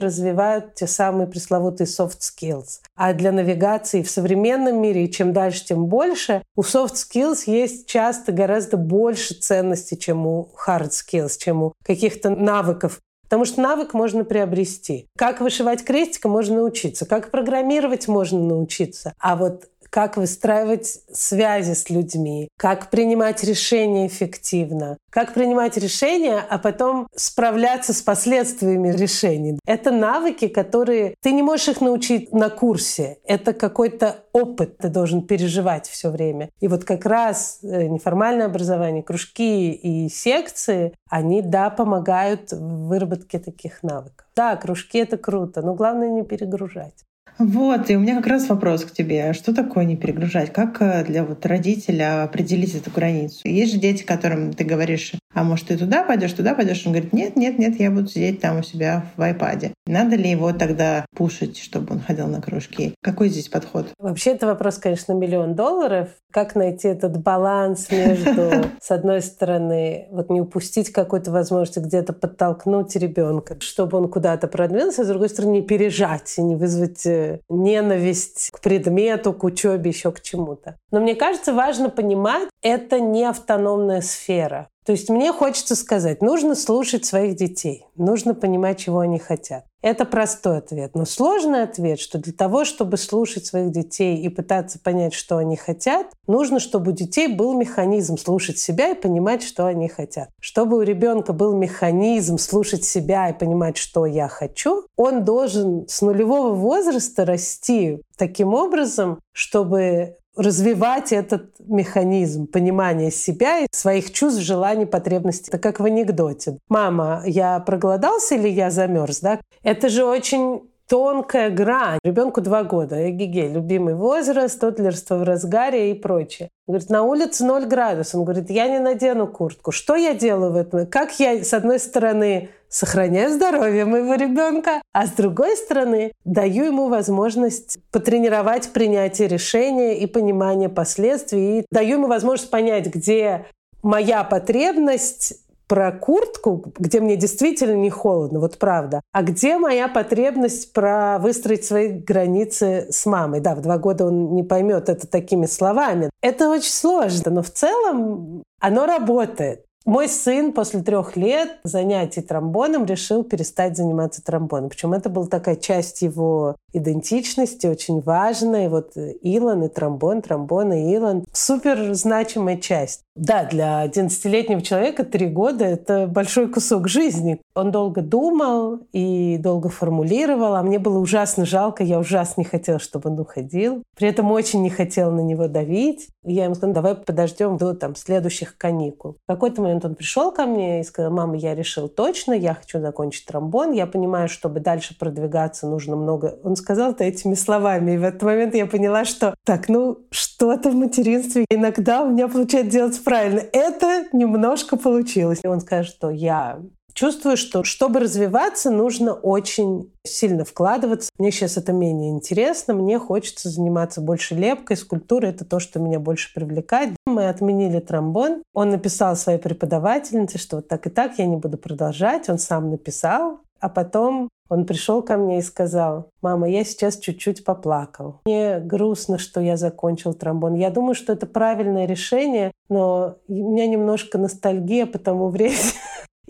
те 0.75 0.87
самые 0.87 1.27
пресловутые 1.27 1.87
soft 1.87 2.21
skills. 2.21 2.81
А 2.97 3.13
для 3.13 3.33
навигации 3.33 4.03
в 4.03 4.11
современном 4.11 4.81
мире, 4.81 5.09
чем 5.09 5.33
дальше, 5.33 5.67
тем 5.67 5.87
больше, 5.87 6.43
у 6.57 6.63
soft 6.63 6.95
skills 6.95 7.43
есть 7.47 7.87
часто 7.87 8.33
гораздо 8.33 8.77
больше 8.77 9.35
ценности, 9.35 9.95
чем 9.95 10.27
у 10.27 10.51
hard 10.67 10.91
skills, 10.91 11.39
чем 11.39 11.63
у 11.63 11.73
каких-то 11.85 12.31
навыков. 12.31 13.01
Потому 13.31 13.45
что 13.45 13.61
навык 13.61 13.95
можно 13.95 14.25
приобрести. 14.25 15.07
Как 15.17 15.41
вышивать 15.41 15.85
крестиком 15.85 16.33
можно 16.33 16.57
научиться. 16.57 17.07
Как 17.07 17.31
программировать 17.31 18.09
можно 18.09 18.41
научиться. 18.41 19.15
А 19.21 19.37
вот 19.37 19.70
как 19.91 20.17
выстраивать 20.17 20.87
связи 21.13 21.75
с 21.75 21.91
людьми, 21.91 22.49
как 22.57 22.91
принимать 22.91 23.45
решения 23.45 24.07
эффективно, 24.07 24.97
как 25.11 25.35
принимать 25.35 25.77
решения, 25.77 26.43
а 26.49 26.59
потом 26.59 27.09
справляться 27.15 27.93
с 27.93 28.01
последствиями 28.01 28.91
решений. 28.91 29.59
Это 29.67 29.91
навыки, 29.91 30.49
которые 30.49 31.15
ты 31.21 31.33
не 31.33 31.43
можешь 31.43 31.69
их 31.69 31.81
научить 31.81 32.33
на 32.33 32.49
курсе. 32.49 33.19
Это 33.25 33.53
какой-то 33.53 34.25
опыт 34.33 34.79
ты 34.79 34.89
должен 34.89 35.27
переживать 35.27 35.89
все 35.89 36.11
время. 36.11 36.51
И 36.61 36.69
вот 36.69 36.85
как 36.85 37.05
раз 37.05 37.59
э, 37.63 37.87
неформальное 37.87 38.47
образование, 38.47 39.03
кружки 39.03 39.73
и 39.73 40.09
секции, 40.09 40.95
они, 41.09 41.43
да, 41.43 41.71
помогают 41.71 42.53
в 42.53 42.89
выработке 42.89 43.39
таких 43.41 43.83
навыков. 43.83 44.27
Да, 44.37 44.57
кружки— 44.57 44.99
это 44.99 45.19
круто, 45.19 45.63
но 45.63 45.75
главное 45.75 46.11
не 46.11 46.23
перегружать. 46.23 47.05
Вот, 47.41 47.89
и 47.89 47.97
у 47.97 48.01
меня 48.01 48.17
как 48.17 48.27
раз 48.27 48.51
вопрос 48.51 48.85
к 48.85 48.93
тебе. 48.93 49.33
Что 49.33 49.55
такое 49.55 49.87
не 49.87 49.97
перегружать? 49.97 50.53
Как 50.53 50.83
э, 50.83 51.07
для 51.07 51.25
вот 51.25 51.47
родителя 51.47 52.23
определить 52.23 52.75
эту 52.75 52.91
границу? 52.91 53.49
Есть 53.49 53.73
же 53.73 53.79
дети, 53.79 54.03
которым 54.03 54.53
ты 54.53 54.63
говоришь, 54.63 55.15
а 55.33 55.45
может 55.45 55.69
ты 55.69 55.79
туда 55.79 56.03
пойдешь, 56.03 56.33
туда 56.33 56.55
пойдешь? 56.55 56.85
Он 56.87 56.93
говорит, 56.93 57.13
нет, 57.13 57.37
нет, 57.37 57.59
нет, 57.59 57.79
я 57.79 57.91
буду 57.91 58.09
сидеть 58.09 58.41
там 58.41 58.59
у 58.59 58.63
себя 58.63 59.07
в 59.17 59.23
айпаде. 59.23 59.73
Надо 59.87 60.17
ли 60.17 60.31
его 60.31 60.53
тогда 60.53 61.05
пушить, 61.17 61.59
чтобы 61.59 61.95
он 61.95 62.01
ходил 62.01 62.27
на 62.27 62.41
кружки? 62.41 62.95
Какой 63.03 63.29
здесь 63.29 63.49
подход? 63.49 63.87
Вообще 63.99 64.31
это 64.33 64.47
вопрос, 64.47 64.79
конечно, 64.79 65.13
миллион 65.13 65.55
долларов. 65.55 66.09
Как 66.33 66.55
найти 66.55 66.89
этот 66.89 67.21
баланс 67.23 67.91
между, 67.91 68.51
с 68.81 68.91
одной 68.91 69.23
стороны, 69.23 70.09
вот 70.11 70.31
не 70.31 70.41
упустить 70.41 70.91
какую-то 70.91 71.31
возможность 71.31 71.79
где-то 71.79 72.13
подтолкнуть 72.13 72.95
ребенка, 72.97 73.57
чтобы 73.61 73.99
он 73.99 74.09
куда-то 74.09 74.49
продвинулся, 74.49 75.03
а 75.03 75.05
с 75.05 75.09
другой 75.09 75.29
стороны, 75.29 75.53
не 75.53 75.63
пережать 75.63 76.35
и 76.39 76.43
не 76.43 76.57
вызвать 76.57 77.07
э, 77.07 77.41
ненависть 77.49 78.51
к 78.53 78.61
предмету, 78.61 79.33
к 79.33 79.45
учебе, 79.45 79.91
еще 79.91 80.11
к 80.13 80.21
чему-то. 80.21 80.77
Но 80.91 81.01
мне 81.01 81.15
кажется, 81.15 81.53
важно 81.53 81.89
понимать, 81.89 82.49
это 82.63 83.01
не 83.01 83.25
автономная 83.25 84.01
сфера. 84.01 84.69
То 84.85 84.93
есть 84.93 85.11
мне 85.11 85.33
хочется 85.33 85.77
сказать, 85.77 86.23
нужно 86.23 86.55
слушать 86.55 87.05
своих 87.05 87.37
детей, 87.37 87.87
нужно 87.97 88.35
понимать, 88.35 88.79
чего 88.79 89.01
они 89.01 89.19
хотят. 89.19 89.65
Это 89.83 90.05
простой 90.05 90.59
ответ. 90.59 90.95
Но 90.95 91.07
сложный 91.07 91.63
ответ, 91.63 92.01
что 92.01 92.19
для 92.19 92.35
того, 92.35 92.65
чтобы 92.65 92.99
слушать 92.99 93.47
своих 93.47 93.73
детей 93.73 94.19
и 94.19 94.29
пытаться 94.29 94.79
понять, 94.79 95.15
что 95.15 95.39
они 95.39 95.57
хотят, 95.57 96.07
нужно, 96.27 96.61
чтобы 96.61 96.93
у 96.93 96.95
детей 96.95 97.29
был 97.29 97.57
механизм 97.57 98.19
слушать 98.19 98.59
себя 98.59 98.91
и 98.91 99.01
понимать, 99.01 99.43
что 99.43 99.65
они 99.65 99.89
хотят. 99.89 100.29
Чтобы 100.39 100.77
у 100.77 100.83
ребенка 100.83 101.33
был 101.33 101.55
механизм 101.57 102.37
слушать 102.37 102.85
себя 102.85 103.31
и 103.31 103.39
понимать, 103.39 103.79
что 103.79 104.05
я 104.05 104.29
хочу, 104.29 104.85
он 104.97 105.25
должен 105.25 105.89
с 105.89 106.03
нулевого 106.03 106.53
возраста 106.53 107.25
расти 107.25 108.03
таким 108.19 108.53
образом, 108.53 109.19
чтобы 109.33 110.17
развивать 110.37 111.13
этот 111.13 111.55
механизм 111.61 112.47
понимания 112.47 113.11
себя 113.11 113.61
и 113.61 113.67
своих 113.73 114.13
чувств, 114.13 114.41
желаний, 114.41 114.87
потребностей. 114.87 115.49
Это 115.49 115.59
как 115.59 115.81
в 115.81 115.85
анекдоте. 115.85 116.59
«Мама, 116.69 117.23
я 117.27 117.61
проголодался 117.61 118.35
или 118.37 118.49
я 118.49 118.71
замерз?» 118.71 119.21
да? 119.21 119.41
Это 119.63 119.89
же 119.89 120.05
очень 120.05 120.70
тонкая 120.91 121.51
грань. 121.51 122.01
Ребенку 122.03 122.41
два 122.41 122.65
года, 122.65 123.09
эгиге, 123.09 123.49
любимый 123.49 123.95
возраст, 123.95 124.61
тодлерство 124.61 125.15
в 125.15 125.23
разгаре 125.23 125.93
и 125.93 125.95
прочее. 125.95 126.51
Он 126.67 126.73
говорит, 126.73 126.91
на 126.91 127.05
улице 127.05 127.45
0 127.45 127.67
градусов. 127.67 128.17
Он 128.17 128.25
говорит, 128.25 128.51
я 128.51 128.67
не 128.67 128.81
надену 128.81 129.29
куртку. 129.29 129.71
Что 129.71 129.95
я 129.95 130.15
делаю 130.15 130.53
в 130.53 130.57
этом? 130.57 130.89
Как 130.89 131.21
я, 131.21 131.45
с 131.45 131.55
одной 131.55 131.79
стороны, 131.79 132.51
сохраняю 132.69 133.31
здоровье 133.31 133.85
моего 133.85 134.15
ребенка, 134.15 134.83
а 134.93 135.07
с 135.07 135.11
другой 135.11 135.57
стороны, 135.57 136.13
даю 136.25 136.65
ему 136.65 136.89
возможность 136.89 137.79
потренировать 137.93 138.73
принятие 138.73 139.29
решения 139.29 139.97
и 139.97 140.07
понимание 140.07 140.69
последствий, 140.69 141.61
и 141.61 141.67
даю 141.71 141.99
ему 141.99 142.09
возможность 142.09 142.51
понять, 142.51 142.87
где 142.87 143.47
моя 143.83 144.25
потребность 144.25 145.35
про 145.71 145.93
куртку, 145.93 146.73
где 146.81 146.99
мне 146.99 147.15
действительно 147.15 147.77
не 147.77 147.91
холодно, 147.91 148.41
вот 148.41 148.59
правда. 148.59 149.03
А 149.13 149.23
где 149.23 149.57
моя 149.57 149.87
потребность 149.87 150.73
про 150.73 151.21
выстроить 151.21 151.65
свои 151.65 151.91
границы 151.91 152.89
с 152.91 153.07
мамой? 153.07 153.39
Да, 153.39 153.55
в 153.55 153.61
два 153.61 153.79
года 153.79 154.07
он 154.07 154.35
не 154.35 154.43
поймет 154.43 154.89
это 154.89 155.07
такими 155.07 155.47
словами. 155.47 156.11
Это 156.23 156.51
очень 156.51 156.73
сложно, 156.73 157.31
но 157.31 157.43
в 157.45 157.51
целом 157.51 158.43
оно 158.61 158.85
работает. 158.85 159.65
Мой 159.91 160.09
сын 160.09 160.53
после 160.53 160.83
трех 160.83 161.17
лет 161.17 161.59
занятий 161.65 162.21
тромбоном 162.21 162.85
решил 162.85 163.25
перестать 163.25 163.77
заниматься 163.77 164.23
тромбоном. 164.23 164.69
Причем 164.69 164.93
это 164.93 165.09
была 165.09 165.27
такая 165.27 165.57
часть 165.57 166.03
его 166.03 166.55
идентичности, 166.73 167.67
очень 167.67 168.01
важная. 168.01 168.69
Вот 168.69 168.93
Илон 168.97 169.65
и 169.65 169.69
тромбон, 169.69 170.23
тромбон 170.23 170.73
и 170.75 170.95
Илон— 170.95 171.25
супер 171.33 171.93
значимая 171.95 172.57
часть. 172.57 173.01
Да, 173.17 173.45
для 173.45 173.85
11-летнего 173.85 174.63
человека 174.63 175.05
три 175.05 175.27
года— 175.27 175.65
это 175.67 176.07
большой 176.07 176.49
кусок 176.49 176.89
жизни. 176.89 177.41
Он 177.55 177.73
долго 177.73 178.01
думал 178.01 178.79
и 178.93 179.37
долго 179.39 179.69
формулировал, 179.69 180.55
а 180.55 180.63
мне 180.63 180.79
было 180.79 180.99
ужасно 180.99 181.45
жалко, 181.45 181.83
я 181.83 181.99
ужасно 181.99 182.43
не 182.43 182.45
хотела, 182.47 182.79
чтобы 182.79 183.11
он 183.11 183.19
уходил. 183.19 183.83
При 183.97 184.09
этом 184.09 184.31
очень 184.31 184.63
не 184.63 184.71
хотела 184.71 185.11
на 185.11 185.21
него 185.21 185.49
давить. 185.49 186.09
я 186.25 186.45
ему 186.45 186.55
сказала, 186.55 186.75
давай 186.75 186.95
подождем 186.95 187.57
до 187.59 187.75
там, 187.75 187.97
следующих 187.97 188.57
каникул. 188.57 189.17
В 189.25 189.27
какой-то 189.27 189.61
момент 189.61 189.80
он 189.85 189.95
пришел 189.95 190.33
ко 190.33 190.47
мне 190.47 190.81
и 190.81 190.85
сказал, 190.85 191.11
мама, 191.11 191.37
я 191.37 191.55
решил 191.55 191.89
точно, 191.89 192.33
я 192.33 192.55
хочу 192.55 192.81
закончить 192.81 193.27
тромбон, 193.27 193.73
я 193.73 193.87
понимаю, 193.87 194.29
чтобы 194.29 194.61
дальше 194.61 194.97
продвигаться, 194.99 195.67
нужно 195.67 195.97
много... 195.97 196.39
Он 196.43 196.57
сказал 196.57 196.93
это 196.93 197.05
этими 197.05 197.35
словами, 197.35 197.93
и 197.93 197.99
в 197.99 198.05
этот 198.05 198.23
момент 198.23 198.55
я 198.55 198.67
поняла, 198.67 199.05
что 199.05 199.35
так, 199.45 199.69
ну, 199.69 199.99
что-то 200.11 200.71
в 200.71 200.75
материнстве 200.75 201.45
иногда 201.51 202.03
у 202.03 202.11
меня 202.11 202.29
получается 202.29 202.71
делать 202.71 203.05
правильно. 203.05 203.43
Это 203.53 204.07
немножко 204.13 204.77
получилось. 204.77 205.41
И 205.43 205.47
он 205.47 205.61
скажет, 205.61 205.95
что 205.95 206.11
я 206.11 206.61
чувствую, 207.01 207.39
что 207.39 207.65
чтобы 207.65 208.01
развиваться, 208.01 208.71
нужно 208.71 209.15
очень 209.15 209.91
сильно 210.05 210.45
вкладываться. 210.45 211.11
Мне 211.19 211.31
сейчас 211.31 211.57
это 211.57 211.73
менее 211.73 212.11
интересно, 212.11 212.75
мне 212.75 212.99
хочется 212.99 213.49
заниматься 213.49 214.03
больше 214.03 214.35
лепкой, 214.35 214.77
скульптурой. 214.77 215.31
Это 215.31 215.47
то, 215.47 215.61
что 215.61 215.79
меня 215.79 215.99
больше 215.99 216.35
привлекает. 216.35 216.95
Мы 217.07 217.31
отменили 217.31 217.81
тромбон. 217.81 218.43
Он 218.53 218.69
написал 218.69 219.17
своей 219.17 219.39
преподавательнице, 219.39 220.37
что 220.37 220.57
вот 220.57 220.69
так 220.69 220.87
и 220.87 220.91
так 220.91 221.19
я 221.19 221.25
не 221.25 221.37
буду 221.37 221.57
продолжать. 221.57 222.29
Он 222.29 222.39
сам 222.39 222.71
написал. 222.71 223.41
А 223.61 223.69
потом 223.71 224.29
он 224.51 224.67
пришел 224.67 225.03
ко 225.03 225.17
мне 225.17 225.39
и 225.39 225.43
сказал, 225.43 226.11
мама, 226.21 226.51
я 226.51 226.65
сейчас 226.65 226.99
чуть-чуть 226.99 227.45
поплакал. 227.45 228.21
Мне 228.27 228.59
грустно, 228.59 229.19
что 229.19 229.41
я 229.41 229.57
закончил 229.57 230.13
тромбон. 230.13 230.55
Я 230.55 230.71
думаю, 230.71 230.95
что 230.95 231.13
это 231.13 231.27
правильное 231.27 231.87
решение, 231.87 232.53
но 232.69 233.17
у 233.29 233.33
меня 233.33 233.67
немножко 233.67 234.19
ностальгия 234.19 234.87
по 234.87 234.99
тому 234.99 235.29
времени. 235.31 235.57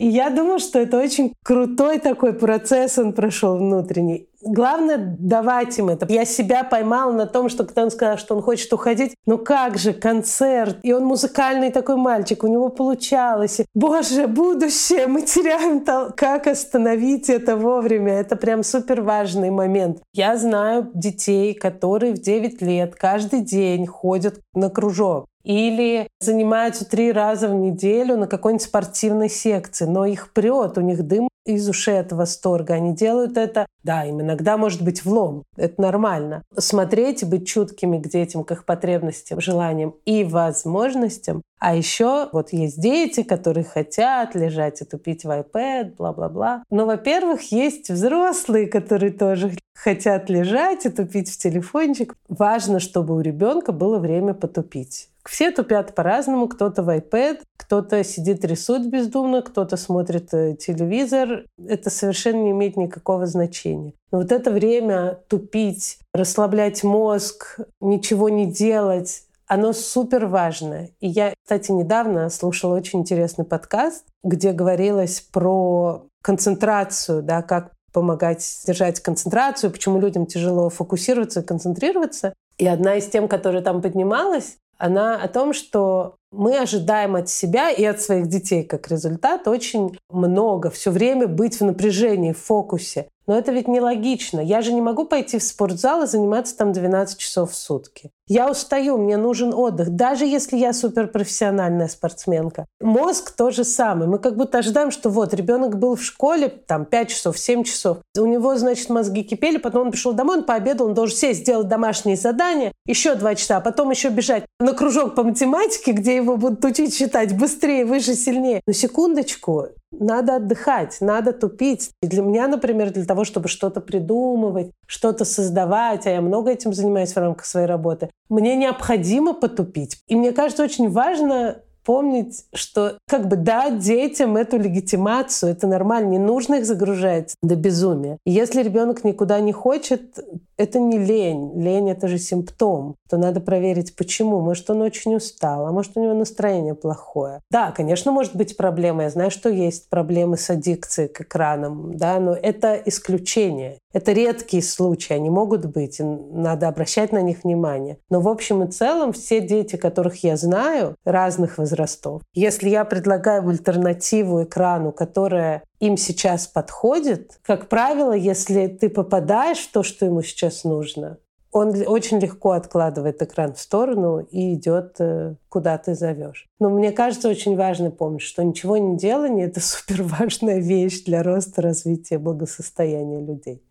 И 0.00 0.06
я 0.06 0.30
думаю, 0.30 0.60
что 0.60 0.78
это 0.78 0.98
очень 0.98 1.34
крутой 1.44 1.98
такой 1.98 2.32
процесс 2.32 2.96
он 2.96 3.12
прошел 3.12 3.58
внутренний. 3.58 4.28
Главное 4.40 4.96
давать 5.18 5.78
им 5.78 5.90
это. 5.90 6.06
Я 6.08 6.24
себя 6.24 6.64
поймала 6.64 7.12
на 7.12 7.26
том, 7.26 7.50
что 7.50 7.64
когда 7.64 7.82
он 7.82 7.90
сказал, 7.90 8.16
что 8.16 8.34
он 8.34 8.40
хочет 8.40 8.72
уходить, 8.72 9.14
ну 9.26 9.36
как 9.36 9.76
же, 9.76 9.92
концерт, 9.92 10.78
и 10.82 10.94
он 10.94 11.04
музыкальный 11.04 11.70
такой 11.70 11.96
мальчик, 11.96 12.42
у 12.44 12.46
него 12.46 12.70
получалось. 12.70 13.60
Боже, 13.74 14.26
будущее, 14.26 15.06
мы 15.06 15.20
теряем 15.20 15.84
то. 15.84 16.14
Как 16.16 16.46
остановить 16.46 17.28
это 17.28 17.58
вовремя? 17.58 18.14
Это 18.14 18.36
прям 18.36 18.62
супер 18.62 19.02
важный 19.02 19.50
момент. 19.50 19.98
Я 20.14 20.38
знаю 20.38 20.90
детей, 20.94 21.52
которые 21.52 22.14
в 22.14 22.22
9 22.22 22.62
лет 22.62 22.94
каждый 22.94 23.42
день 23.42 23.86
ходят 23.86 24.40
на 24.54 24.70
кружок 24.70 25.26
или 25.42 26.08
занимаются 26.20 26.84
три 26.84 27.12
раза 27.12 27.48
в 27.48 27.54
неделю 27.54 28.16
на 28.16 28.26
какой-нибудь 28.26 28.66
спортивной 28.66 29.28
секции, 29.28 29.84
но 29.84 30.04
их 30.04 30.32
прет, 30.32 30.76
у 30.78 30.80
них 30.80 31.06
дым 31.06 31.28
из 31.46 31.68
ушей 31.68 32.00
от 32.00 32.12
восторга. 32.12 32.74
Они 32.74 32.94
делают 32.94 33.36
это, 33.36 33.66
да, 33.82 34.04
им 34.04 34.20
иногда 34.20 34.56
может 34.56 34.82
быть 34.82 35.04
влом. 35.04 35.44
Это 35.56 35.80
нормально. 35.80 36.42
Смотреть 36.56 37.22
и 37.22 37.26
быть 37.26 37.46
чуткими 37.46 37.98
к 37.98 38.08
детям, 38.08 38.44
к 38.44 38.52
их 38.52 38.64
потребностям, 38.64 39.40
желаниям 39.40 39.94
и 40.04 40.24
возможностям. 40.24 41.42
А 41.60 41.76
еще 41.76 42.30
вот 42.32 42.52
есть 42.52 42.80
дети, 42.80 43.22
которые 43.22 43.64
хотят 43.64 44.34
лежать 44.34 44.80
и 44.80 44.86
тупить 44.86 45.24
в 45.24 45.28
iPad, 45.28 45.94
бла-бла-бла. 45.96 46.64
Но, 46.70 46.86
во-первых, 46.86 47.52
есть 47.52 47.90
взрослые, 47.90 48.66
которые 48.66 49.12
тоже 49.12 49.52
хотят 49.74 50.30
лежать 50.30 50.86
и 50.86 50.90
тупить 50.90 51.30
в 51.30 51.36
телефончик. 51.36 52.14
Важно, 52.28 52.80
чтобы 52.80 53.14
у 53.14 53.20
ребенка 53.20 53.72
было 53.72 53.98
время 53.98 54.32
потупить. 54.32 55.10
Все 55.28 55.50
тупят 55.50 55.94
по-разному. 55.94 56.48
Кто-то 56.48 56.82
в 56.82 56.88
iPad, 56.88 57.40
кто-то 57.58 58.02
сидит 58.04 58.42
рисует 58.44 58.88
бездумно, 58.88 59.42
кто-то 59.42 59.76
смотрит 59.76 60.32
э, 60.32 60.56
телевизор. 60.56 61.44
Это 61.62 61.90
совершенно 61.90 62.42
не 62.42 62.50
имеет 62.52 62.78
никакого 62.78 63.26
значения. 63.26 63.92
Но 64.10 64.18
вот 64.18 64.32
это 64.32 64.50
время 64.50 65.18
тупить, 65.28 65.98
расслаблять 66.14 66.82
мозг, 66.82 67.60
ничего 67.80 68.30
не 68.30 68.50
делать, 68.50 69.24
оно 69.50 69.72
супер 69.72 70.26
важно. 70.26 70.90
И 71.00 71.08
я, 71.08 71.34
кстати, 71.42 71.72
недавно 71.72 72.30
слушала 72.30 72.76
очень 72.76 73.00
интересный 73.00 73.44
подкаст, 73.44 74.06
где 74.22 74.52
говорилось 74.52 75.20
про 75.20 76.06
концентрацию, 76.22 77.20
да, 77.24 77.42
как 77.42 77.72
помогать 77.92 78.62
держать 78.64 79.00
концентрацию, 79.00 79.72
почему 79.72 80.00
людям 80.00 80.26
тяжело 80.26 80.70
фокусироваться 80.70 81.40
и 81.40 81.44
концентрироваться. 81.44 82.32
И 82.58 82.66
одна 82.68 82.94
из 82.94 83.08
тем, 83.08 83.26
которая 83.26 83.60
там 83.60 83.82
поднималась, 83.82 84.56
она 84.78 85.20
о 85.20 85.26
том, 85.26 85.52
что 85.52 86.14
мы 86.32 86.58
ожидаем 86.58 87.16
от 87.16 87.28
себя 87.28 87.70
и 87.70 87.84
от 87.84 88.00
своих 88.00 88.28
детей 88.28 88.62
как 88.62 88.88
результат 88.88 89.48
очень 89.48 89.98
много, 90.10 90.70
все 90.70 90.90
время 90.90 91.26
быть 91.26 91.60
в 91.60 91.64
напряжении, 91.64 92.32
в 92.32 92.38
фокусе. 92.38 93.08
Но 93.30 93.38
это 93.38 93.52
ведь 93.52 93.68
нелогично. 93.68 94.40
Я 94.40 94.60
же 94.60 94.72
не 94.72 94.80
могу 94.80 95.04
пойти 95.04 95.38
в 95.38 95.44
спортзал 95.44 96.02
и 96.02 96.06
заниматься 96.08 96.56
там 96.56 96.72
12 96.72 97.16
часов 97.16 97.52
в 97.52 97.54
сутки. 97.54 98.10
Я 98.26 98.50
устаю, 98.50 98.96
мне 98.98 99.16
нужен 99.16 99.54
отдых, 99.54 99.90
даже 99.90 100.24
если 100.24 100.56
я 100.56 100.72
суперпрофессиональная 100.72 101.88
спортсменка. 101.88 102.66
Мозг 102.80 103.32
то 103.32 103.50
же 103.50 103.62
самое. 103.64 104.10
Мы 104.10 104.18
как 104.18 104.36
будто 104.36 104.58
ожидаем, 104.58 104.90
что 104.90 105.10
вот 105.10 105.34
ребенок 105.34 105.78
был 105.78 105.94
в 105.94 106.02
школе 106.02 106.48
там 106.48 106.84
5 106.84 107.08
часов, 107.08 107.38
7 107.38 107.64
часов. 107.64 107.98
У 108.18 108.26
него, 108.26 108.56
значит, 108.56 108.88
мозги 108.88 109.22
кипели, 109.22 109.58
потом 109.58 109.86
он 109.86 109.90
пришел 109.92 110.12
домой, 110.12 110.38
он 110.38 110.44
пообедал, 110.44 110.86
он 110.86 110.94
должен 110.94 111.16
сесть, 111.16 111.40
сделать 111.40 111.68
домашние 111.68 112.16
задания, 112.16 112.72
еще 112.86 113.14
2 113.14 113.34
часа, 113.36 113.58
а 113.58 113.60
потом 113.60 113.90
еще 113.90 114.08
бежать 114.08 114.44
на 114.58 114.72
кружок 114.72 115.14
по 115.14 115.22
математике, 115.22 115.92
где 115.92 116.19
его 116.20 116.36
будут 116.36 116.64
учить 116.64 116.94
считать 116.94 117.36
быстрее, 117.36 117.84
выше, 117.84 118.14
сильнее. 118.14 118.60
Но 118.66 118.72
секундочку, 118.72 119.68
надо 119.92 120.36
отдыхать, 120.36 120.98
надо 121.00 121.32
тупить. 121.32 121.90
И 122.02 122.06
для 122.06 122.22
меня, 122.22 122.48
например, 122.48 122.90
для 122.90 123.04
того, 123.04 123.24
чтобы 123.24 123.48
что-то 123.48 123.80
придумывать, 123.80 124.70
что-то 124.86 125.24
создавать, 125.24 126.06
а 126.06 126.10
я 126.10 126.20
много 126.20 126.50
этим 126.50 126.72
занимаюсь 126.72 127.12
в 127.12 127.18
рамках 127.18 127.44
своей 127.44 127.66
работы, 127.66 128.10
мне 128.28 128.56
необходимо 128.56 129.34
потупить. 129.34 129.98
И 130.06 130.14
мне 130.14 130.32
кажется, 130.32 130.62
очень 130.62 130.88
важно 130.90 131.62
помнить, 131.84 132.44
что 132.54 132.98
как 133.08 133.26
бы 133.26 133.36
дать 133.36 133.78
детям 133.78 134.36
эту 134.36 134.58
легитимацию, 134.58 135.52
это 135.52 135.66
нормально, 135.66 136.10
не 136.10 136.18
нужно 136.18 136.56
их 136.56 136.66
загружать 136.66 137.34
до 137.42 137.56
безумия. 137.56 138.18
И 138.24 138.30
если 138.30 138.62
ребенок 138.62 139.02
никуда 139.02 139.40
не 139.40 139.52
хочет, 139.52 140.18
это 140.60 140.78
не 140.78 140.98
лень. 140.98 141.52
Лень— 141.58 141.90
это 141.90 142.06
же 142.06 142.18
симптом. 142.18 142.96
То 143.08 143.16
надо 143.16 143.40
проверить, 143.40 143.96
почему. 143.96 144.40
Может, 144.40 144.68
он 144.68 144.82
очень 144.82 145.16
устал, 145.16 145.66
а 145.66 145.72
может, 145.72 145.96
у 145.96 146.02
него 146.02 146.12
настроение 146.12 146.74
плохое. 146.74 147.40
Да, 147.50 147.72
конечно, 147.72 148.12
может 148.12 148.36
быть 148.36 148.56
проблема. 148.58 149.04
Я 149.04 149.10
знаю, 149.10 149.30
что 149.30 149.48
есть 149.48 149.88
проблемы 149.88 150.36
с 150.36 150.50
аддикцией 150.50 151.08
к 151.08 151.22
экранам, 151.22 151.96
да, 151.96 152.20
но 152.20 152.34
это 152.34 152.74
исключение. 152.84 153.78
Это 153.92 154.12
редкие 154.12 154.62
случаи, 154.62 155.14
они 155.14 155.30
могут 155.30 155.64
быть, 155.66 155.98
и 155.98 156.04
надо 156.04 156.68
обращать 156.68 157.10
на 157.10 157.22
них 157.22 157.42
внимание. 157.42 157.98
Но 158.08 158.20
в 158.20 158.28
общем 158.28 158.62
и 158.62 158.70
целом 158.70 159.12
все 159.12 159.40
дети, 159.40 159.76
которых 159.76 160.22
я 160.22 160.36
знаю, 160.36 160.94
разных 161.04 161.58
возрастов, 161.58 162.22
если 162.34 162.68
я 162.68 162.84
предлагаю 162.84 163.48
альтернативу 163.48 164.44
экрану, 164.44 164.92
которая 164.92 165.62
им 165.80 165.96
сейчас 165.96 166.46
подходит, 166.46 167.40
как 167.42 167.68
правило, 167.68 168.12
если 168.12 168.66
ты 168.68 168.88
попадаешь 168.88 169.58
в 169.58 169.72
то, 169.72 169.82
что 169.82 170.06
ему 170.06 170.22
сейчас 170.22 170.64
нужно, 170.64 171.18
он 171.52 171.74
очень 171.86 172.20
легко 172.20 172.52
откладывает 172.52 173.20
экран 173.22 173.54
в 173.54 173.60
сторону 173.60 174.20
и 174.20 174.54
идет, 174.54 174.96
э, 175.00 175.34
куда 175.48 175.78
ты 175.78 175.94
зовешь. 175.94 176.46
Но 176.60 176.70
мне 176.70 176.92
кажется, 176.92 177.28
очень 177.28 177.56
важно 177.56 177.90
помнить, 177.90 178.22
что 178.22 178.44
ничего 178.44 178.76
не 178.76 178.96
делание— 178.96 179.46
это 179.48 179.60
супер 179.60 180.02
важная 180.04 180.58
вещь 180.58 181.02
для 181.04 181.22
роста, 181.22 181.62
развития, 181.62 182.18
благосостояния 182.18 183.20
людей. 183.20 183.62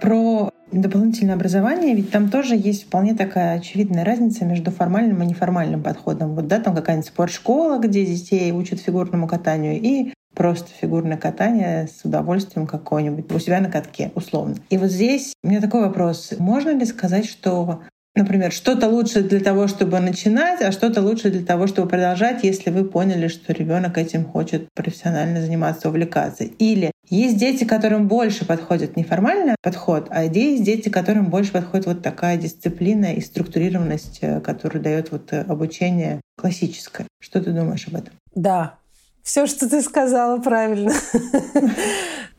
Про 0.00 0.50
дополнительное 0.72 1.34
образование, 1.34 1.94
ведь 1.94 2.10
там 2.10 2.30
тоже 2.30 2.54
есть 2.56 2.84
вполне 2.84 3.14
такая 3.14 3.58
очевидная 3.58 4.04
разница 4.04 4.44
между 4.44 4.70
формальным 4.70 5.22
и 5.22 5.26
неформальным 5.26 5.82
подходом. 5.82 6.34
Вот 6.34 6.46
да, 6.46 6.60
там 6.60 6.74
какая-нибудь 6.74 7.08
спортшкола, 7.08 7.78
где 7.78 8.06
детей 8.06 8.52
учат 8.52 8.80
фигурному 8.80 9.26
катанию, 9.26 9.80
и 9.80 10.12
просто 10.34 10.68
фигурное 10.80 11.16
катание 11.16 11.88
с 11.88 12.04
удовольствием 12.04 12.66
какое-нибудь 12.66 13.30
у 13.32 13.38
себя 13.38 13.60
на 13.60 13.70
катке, 13.70 14.12
условно. 14.14 14.56
И 14.70 14.78
вот 14.78 14.90
здесь 14.90 15.34
у 15.42 15.48
меня 15.48 15.60
такой 15.60 15.82
вопрос. 15.82 16.32
Можно 16.38 16.70
ли 16.70 16.86
сказать, 16.86 17.26
что 17.26 17.80
Например, 18.16 18.50
что-то 18.50 18.88
лучше 18.88 19.22
для 19.22 19.40
того, 19.40 19.68
чтобы 19.68 20.00
начинать, 20.00 20.60
а 20.62 20.72
что-то 20.72 21.00
лучше 21.00 21.30
для 21.30 21.44
того, 21.44 21.68
чтобы 21.68 21.88
продолжать, 21.88 22.42
если 22.42 22.70
вы 22.70 22.84
поняли, 22.84 23.28
что 23.28 23.52
ребенок 23.52 23.98
этим 23.98 24.24
хочет 24.24 24.68
профессионально 24.74 25.40
заниматься, 25.40 25.88
увлекаться. 25.88 26.44
Или 26.44 26.90
есть 27.08 27.36
дети, 27.36 27.64
которым 27.64 28.08
больше 28.08 28.44
подходит 28.44 28.96
неформальный 28.96 29.54
подход, 29.62 30.08
а 30.10 30.24
есть 30.24 30.64
дети, 30.64 30.88
которым 30.88 31.26
больше 31.26 31.52
подходит 31.52 31.86
вот 31.86 32.02
такая 32.02 32.36
дисциплина 32.36 33.14
и 33.14 33.20
структурированность, 33.20 34.18
э, 34.22 34.40
которую 34.40 34.82
дает 34.82 35.12
вот 35.12 35.32
э, 35.32 35.42
обучение 35.42 36.20
классическое. 36.36 37.06
Что 37.20 37.40
ты 37.40 37.52
думаешь 37.52 37.86
об 37.86 37.94
этом? 37.94 38.14
Да, 38.34 38.74
все, 39.22 39.46
что 39.46 39.68
ты 39.68 39.82
сказала, 39.82 40.40
правильно. 40.40 40.92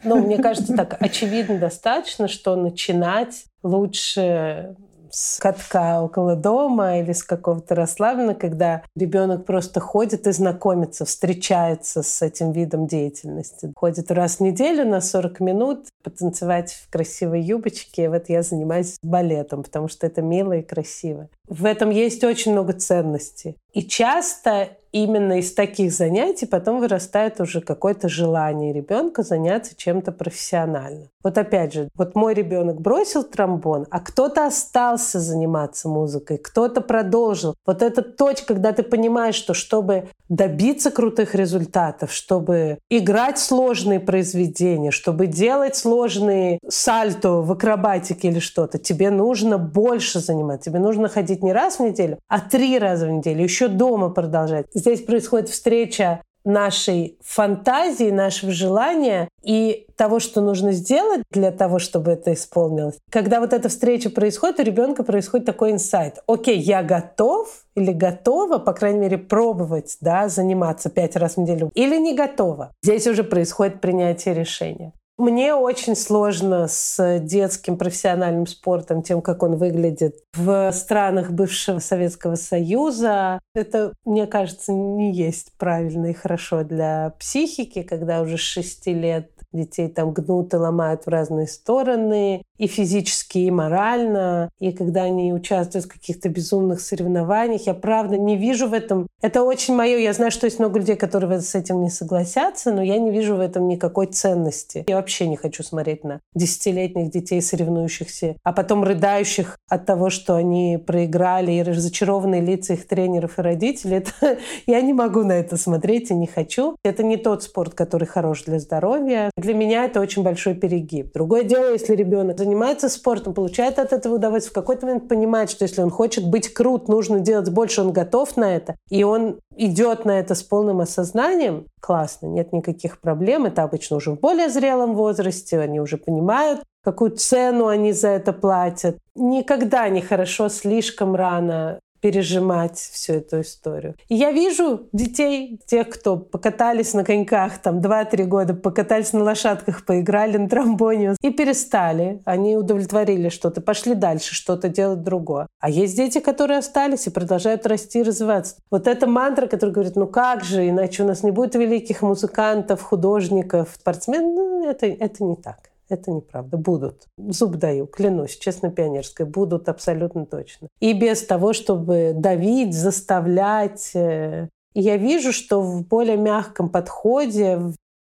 Ну, 0.04 0.18
мне 0.18 0.40
кажется, 0.40 0.76
так 0.76 0.98
очевидно 1.00 1.60
достаточно, 1.60 2.28
что 2.28 2.56
начинать 2.56 3.46
лучше 3.62 4.76
с 5.12 5.40
катка 5.40 6.02
около 6.02 6.36
дома 6.36 7.00
или 7.00 7.12
с 7.12 7.24
какого-то 7.24 7.76
расслаблена, 7.76 8.34
когда 8.34 8.84
ребенок 8.96 9.46
просто 9.46 9.80
ходит 9.80 10.28
и 10.28 10.32
знакомится, 10.32 11.06
встречается 11.06 12.04
с 12.04 12.22
этим 12.22 12.52
видом 12.52 12.88
деятельности. 12.88 13.72
Ходит 13.76 14.12
раз 14.12 14.38
в 14.38 14.40
неделю 14.42 14.86
на 14.86 15.02
40 15.02 15.40
минут 15.40 15.88
потанцевать 16.04 16.74
в 16.74 16.90
красивой 16.90 17.42
юбочке. 17.42 18.10
Вот 18.10 18.30
я 18.30 18.42
занимаюсь 18.42 18.98
балетом, 19.04 19.64
потому 19.64 19.88
что 19.88 20.08
это 20.08 20.22
мило 20.22 20.54
и 20.54 20.62
красиво. 20.62 21.30
В 21.48 21.66
этом 21.66 21.90
есть 21.90 22.24
очень 22.24 22.54
много 22.54 22.74
ценностей. 22.74 23.58
И 23.74 23.84
часто 23.84 24.70
именно 24.92 25.40
из 25.40 25.54
таких 25.54 25.92
занятий 25.92 26.46
потом 26.46 26.80
вырастает 26.80 27.40
уже 27.40 27.62
какое-то 27.62 28.10
желание 28.10 28.74
ребенка 28.74 29.24
заняться 29.24 29.76
чем-то 29.76 30.12
профессионально. 30.12 31.08
Вот 31.24 31.38
опять 31.38 31.74
же, 31.74 31.90
вот 31.96 32.16
мой 32.16 32.34
ребенок 32.34 32.82
бросил 32.82 33.24
тромбон, 33.24 33.86
а 33.92 34.00
кто-то 34.00 34.48
остался 34.48 35.20
заниматься 35.20 35.88
музыкой, 35.88 36.38
кто-то 36.38 36.82
продолжил. 36.82 37.56
Вот 37.66 37.82
эта 37.82 38.02
точка, 38.02 38.54
когда 38.56 38.72
ты 38.72 38.84
понимаешь, 38.84 39.36
что 39.36 39.54
чтобы 39.54 40.10
добиться 40.30 40.92
крутых 40.92 41.36
результатов, 41.36 42.12
чтобы 42.12 42.80
играть 42.90 43.38
сложные 43.38 44.00
произведения, 44.00 44.90
чтобы 44.90 45.28
делать 45.28 45.76
сложные 45.76 46.58
сальто 46.68 47.42
в 47.42 47.52
акробатике 47.52 48.30
или 48.30 48.40
что-то, 48.40 48.80
тебе 48.80 49.12
нужно 49.12 49.58
больше 49.58 50.20
заниматься, 50.20 50.70
тебе 50.70 50.80
нужно 50.80 51.10
ходить 51.10 51.44
не 51.44 51.54
раз 51.54 51.78
в 51.78 51.82
неделю, 51.82 52.18
а 52.28 52.40
три 52.40 52.80
раза 52.80 53.08
в 53.08 53.12
неделю, 53.12 53.44
еще 53.44 53.68
дома 53.68 54.10
продолжать. 54.10 54.66
Здесь 54.82 55.02
происходит 55.02 55.48
встреча 55.48 56.24
нашей 56.44 57.20
фантазии, 57.22 58.10
нашего 58.10 58.52
желания 58.52 59.30
и 59.44 59.86
того, 59.96 60.20
что 60.20 60.42
нужно 60.42 60.72
сделать 60.72 61.22
для 61.30 61.52
того, 61.52 61.78
чтобы 61.78 62.14
это 62.14 62.34
исполнилось. 62.34 62.98
Когда 63.12 63.40
вот 63.40 63.54
эта 63.54 63.70
встреча 63.70 64.10
происходит, 64.10 64.60
у 64.60 64.64
ребенка 64.64 65.04
происходит 65.04 65.46
такой 65.46 65.72
инсайт. 65.72 66.24
Окей, 66.26 66.58
я 66.58 66.82
готов 66.82 67.64
или 67.76 67.92
готова, 67.92 68.58
по 68.58 68.74
крайней 68.74 69.02
мере, 69.02 69.20
пробовать, 69.20 69.98
да, 70.02 70.30
заниматься 70.30 70.90
пять 70.90 71.16
раз 71.16 71.36
в 71.36 71.38
неделю, 71.38 71.70
или 71.76 71.98
не 71.98 72.16
готова. 72.16 72.72
Здесь 72.82 73.06
уже 73.06 73.24
происходит 73.24 73.80
принятие 73.80 74.34
решения. 74.34 74.94
Мне 75.22 75.54
очень 75.54 75.96
сложно 75.96 76.68
с 76.68 77.20
детским 77.20 77.78
профессиональным 77.78 78.48
спортом, 78.48 79.04
тем, 79.04 79.22
как 79.22 79.44
он 79.44 79.56
выглядит 79.56 80.16
в 80.34 80.72
странах 80.72 81.30
бывшего 81.30 81.78
Советского 81.78 82.34
Союза. 82.34 83.40
Это, 83.54 83.94
мне 84.04 84.26
кажется, 84.26 84.72
не 84.72 85.14
есть 85.14 85.52
правильно 85.60 86.08
и 86.08 86.14
хорошо 86.14 86.64
для 86.64 87.14
психики, 87.20 87.84
когда 87.84 88.22
уже 88.22 88.38
с 88.38 88.42
6 88.42 88.88
лет 88.88 89.30
детей 89.54 89.90
там 89.90 90.12
гнут 90.12 90.54
и 90.54 90.58
ломают 90.58 91.06
в 91.06 91.10
разные 91.10 91.46
стороны, 91.46 92.42
и 92.58 92.68
физически, 92.68 93.40
и 93.40 93.52
морально. 93.52 94.50
И 94.60 94.72
когда 94.72 95.04
они 95.04 95.34
участвуют 95.34 95.86
в 95.86 95.90
каких-то 95.90 96.30
безумных 96.30 96.80
соревнованиях, 96.80 97.68
я 97.68 97.74
правда 97.74 98.18
не 98.18 98.38
вижу 98.38 98.68
в 98.68 98.74
этом... 98.74 99.08
Это 99.22 99.44
очень 99.44 99.76
мое. 99.76 99.98
Я 99.98 100.14
знаю, 100.14 100.32
что 100.32 100.46
есть 100.46 100.60
много 100.60 100.80
людей, 100.80 100.96
которые 100.96 101.42
с 101.42 101.54
этим 101.54 101.82
не 101.82 101.90
согласятся, 101.90 102.72
но 102.72 102.82
я 102.82 102.98
не 102.98 103.12
вижу 103.12 103.36
в 103.36 103.40
этом 103.40 103.68
никакой 103.68 104.08
ценности. 104.08 104.86
Я 104.88 104.96
вообще 104.96 105.11
не 105.20 105.36
хочу 105.36 105.64
смотреть 105.64 106.04
на 106.04 106.22
десятилетних 106.34 107.12
детей, 107.12 107.42
соревнующихся, 107.42 108.36
а 108.44 108.54
потом 108.54 108.84
рыдающих 108.84 109.58
от 109.70 109.86
того, 109.86 110.10
что 110.10 110.36
они 110.36 110.78
проиграли, 110.78 111.52
и 111.52 111.64
разочарованные 111.64 112.42
лица 112.42 112.74
их 112.74 112.88
тренеров 112.88 113.40
и 113.40 113.42
родителей. 113.42 113.98
Это... 113.98 114.12
Я 114.68 114.82
не 114.82 114.94
могу 114.94 115.24
на 115.24 115.34
это 115.34 115.58
смотреть 115.58 116.12
и 116.12 116.14
не 116.14 116.28
хочу. 116.28 116.76
Это 116.84 117.04
не 117.04 117.18
тот 117.18 117.44
спорт, 117.44 117.74
который 117.74 118.08
хорош 118.08 118.44
для 118.44 118.60
здоровья. 118.60 119.32
Для 119.38 119.54
меня 119.54 119.86
это 119.86 120.00
очень 120.00 120.24
большой 120.24 120.56
перегиб. 120.56 121.14
Другое 121.14 121.44
дело, 121.44 121.72
если 121.72 121.96
ребенок 121.96 122.38
занимается 122.38 122.90
спортом, 122.90 123.34
получает 123.34 123.80
от 123.80 123.94
этого 123.94 124.16
удовольствие, 124.16 124.52
в 124.52 124.56
какой-то 124.56 124.86
момент 124.86 125.08
понимает, 125.08 125.50
что 125.50 125.64
если 125.64 125.82
он 125.82 125.90
хочет 125.90 126.30
быть 126.30 126.54
крут, 126.54 126.88
нужно 126.88 127.20
делать 127.20 127.50
больше, 127.50 127.82
он 127.82 127.92
готов 127.92 128.38
на 128.38 128.56
это, 128.56 128.76
и 128.90 129.04
он 129.04 129.40
идет 129.66 130.06
на 130.06 130.20
это 130.20 130.34
с 130.34 130.42
полным 130.42 130.80
осознанием, 130.80 131.68
классно, 131.80 132.26
нет 132.26 132.52
никаких 132.52 133.00
проблем. 133.00 133.46
Это 133.46 133.62
обычно 133.62 133.98
уже 133.98 134.12
в 134.12 134.20
более 134.20 134.50
зрелом 134.50 134.96
возрасте, 134.96 135.60
они 135.60 135.80
уже 135.80 135.98
понимают, 135.98 136.64
какую 136.84 137.12
цену 137.12 137.68
они 137.68 137.94
за 137.94 138.08
это 138.08 138.34
платят. 138.34 138.98
Никогда 139.16 139.88
не 139.90 140.02
хорошо 140.02 140.50
слишком 140.50 141.16
рано 141.16 141.80
пережимать 142.02 142.78
всю 142.78 143.14
эту 143.14 143.42
историю. 143.42 143.96
И 144.10 144.16
я 144.16 144.32
вижу 144.32 144.88
детей, 144.92 145.60
тех, 145.66 145.90
кто 145.90 146.18
покатались 146.18 146.94
на 146.94 147.04
коньках 147.04 147.60
там 147.60 147.80
2-3 147.80 148.26
года, 148.26 148.54
покатались 148.54 149.14
на 149.14 149.24
лошадках, 149.24 149.86
поиграли 149.86 150.38
на 150.38 150.50
тромбоне 150.50 151.16
и 151.22 151.30
перестали. 151.30 152.22
Они 152.26 152.58
удовлетворили 152.58 153.30
что-то, 153.30 153.62
пошли 153.62 153.94
дальше, 153.94 154.34
что-то 154.36 154.70
делать 154.70 155.04
другое. 155.04 155.48
А 155.60 155.70
есть 155.70 155.96
дети, 155.96 156.20
которые 156.20 156.60
остались 156.60 157.08
и 157.08 157.12
продолжают 157.12 157.66
расти 157.66 158.00
и 158.00 158.04
развиваться. 158.04 158.56
Вот 158.70 158.88
эта 158.88 159.08
мантра, 159.08 159.48
которая 159.48 159.74
говорит, 159.74 159.96
ну 159.96 160.08
как 160.08 160.44
же, 160.44 160.68
иначе 160.68 161.04
у 161.04 161.08
нас 161.08 161.24
не 161.24 161.32
будет 161.32 161.56
великих 161.56 162.02
музыкантов, 162.02 162.82
художников, 162.82 163.70
спортсменов, 163.80 164.34
ну 164.34 164.70
это, 164.70 164.88
это 164.88 165.24
не 165.24 165.36
так. 165.36 165.71
Это 165.92 166.10
неправда. 166.10 166.56
Будут. 166.56 167.08
Зуб 167.18 167.58
даю, 167.58 167.86
клянусь, 167.86 168.38
честно 168.38 168.72
пионерской. 168.72 169.26
Будут 169.26 169.68
абсолютно 169.68 170.26
точно. 170.26 170.70
И 170.80 170.94
без 170.94 171.22
того, 171.26 171.52
чтобы 171.52 172.14
давить, 172.16 172.74
заставлять. 172.74 173.92
Э, 173.94 174.48
я 174.74 174.96
вижу, 174.96 175.34
что 175.34 175.62
в 175.62 175.86
более 175.86 176.16
мягком 176.16 176.70
подходе, 176.70 177.60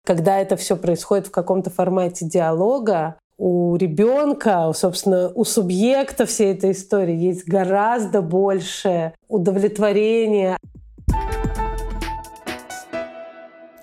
когда 0.04 0.40
это 0.40 0.56
все 0.56 0.78
происходит 0.78 1.28
в 1.28 1.32
каком-то 1.32 1.70
формате 1.70 2.26
диалога, 2.26 3.20
у 3.38 3.76
ребенка, 3.76 4.72
собственно, 4.74 5.32
у 5.36 5.44
субъекта 5.44 6.26
всей 6.26 6.54
этой 6.56 6.72
истории 6.72 7.16
есть 7.16 7.48
гораздо 7.48 8.24
больше 8.24 9.14
удовлетворения. 9.28 10.58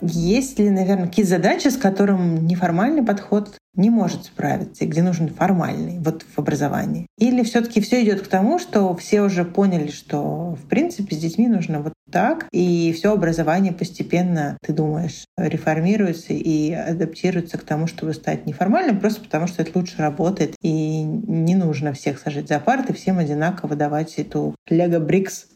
Есть 0.03 0.59
ли, 0.59 0.69
наверное, 0.69 1.07
какие 1.07 1.25
задачи, 1.25 1.69
с 1.69 1.77
которым 1.77 2.45
неформальный 2.47 3.05
подход 3.05 3.57
не 3.75 3.89
может 3.89 4.25
справиться, 4.25 4.85
и 4.85 4.89
где 4.89 5.01
нужен 5.01 5.29
формальный 5.29 5.99
вот 6.01 6.25
в 6.25 6.39
образовании? 6.39 7.07
Или 7.19 7.45
все 7.45 7.61
таки 7.61 7.81
все 7.81 8.03
идет 8.03 8.23
к 8.23 8.27
тому, 8.27 8.59
что 8.59 8.95
все 8.97 9.23
уже 9.23 9.45
поняли, 9.45 9.91
что 9.91 10.57
в 10.61 10.69
принципе 10.69 11.15
с 11.15 11.19
детьми 11.19 11.47
нужно 11.47 11.81
вот 11.81 11.93
так, 12.13 12.47
и 12.53 12.93
все 12.93 13.13
образование 13.13 13.73
постепенно, 13.73 14.57
ты 14.63 14.73
думаешь, 14.73 15.25
реформируется 15.37 16.33
и 16.33 16.73
адаптируется 16.73 17.59
к 17.59 17.63
тому, 17.63 17.87
чтобы 17.87 18.13
стать 18.15 18.47
неформальным, 18.47 19.01
просто 19.01 19.23
потому 19.23 19.47
что 19.47 19.63
это 19.63 19.73
лучше 19.75 19.97
работает, 19.99 20.55
и 20.63 21.03
не 21.03 21.57
нужно 21.57 21.93
всех 21.93 22.19
сажать 22.19 22.49
за 22.49 22.61
парты, 22.61 22.93
всем 22.93 23.19
одинаково 23.19 23.75
давать 23.75 24.19
эту 24.19 24.55
Лего 24.69 25.01
Брикс. 25.01 25.47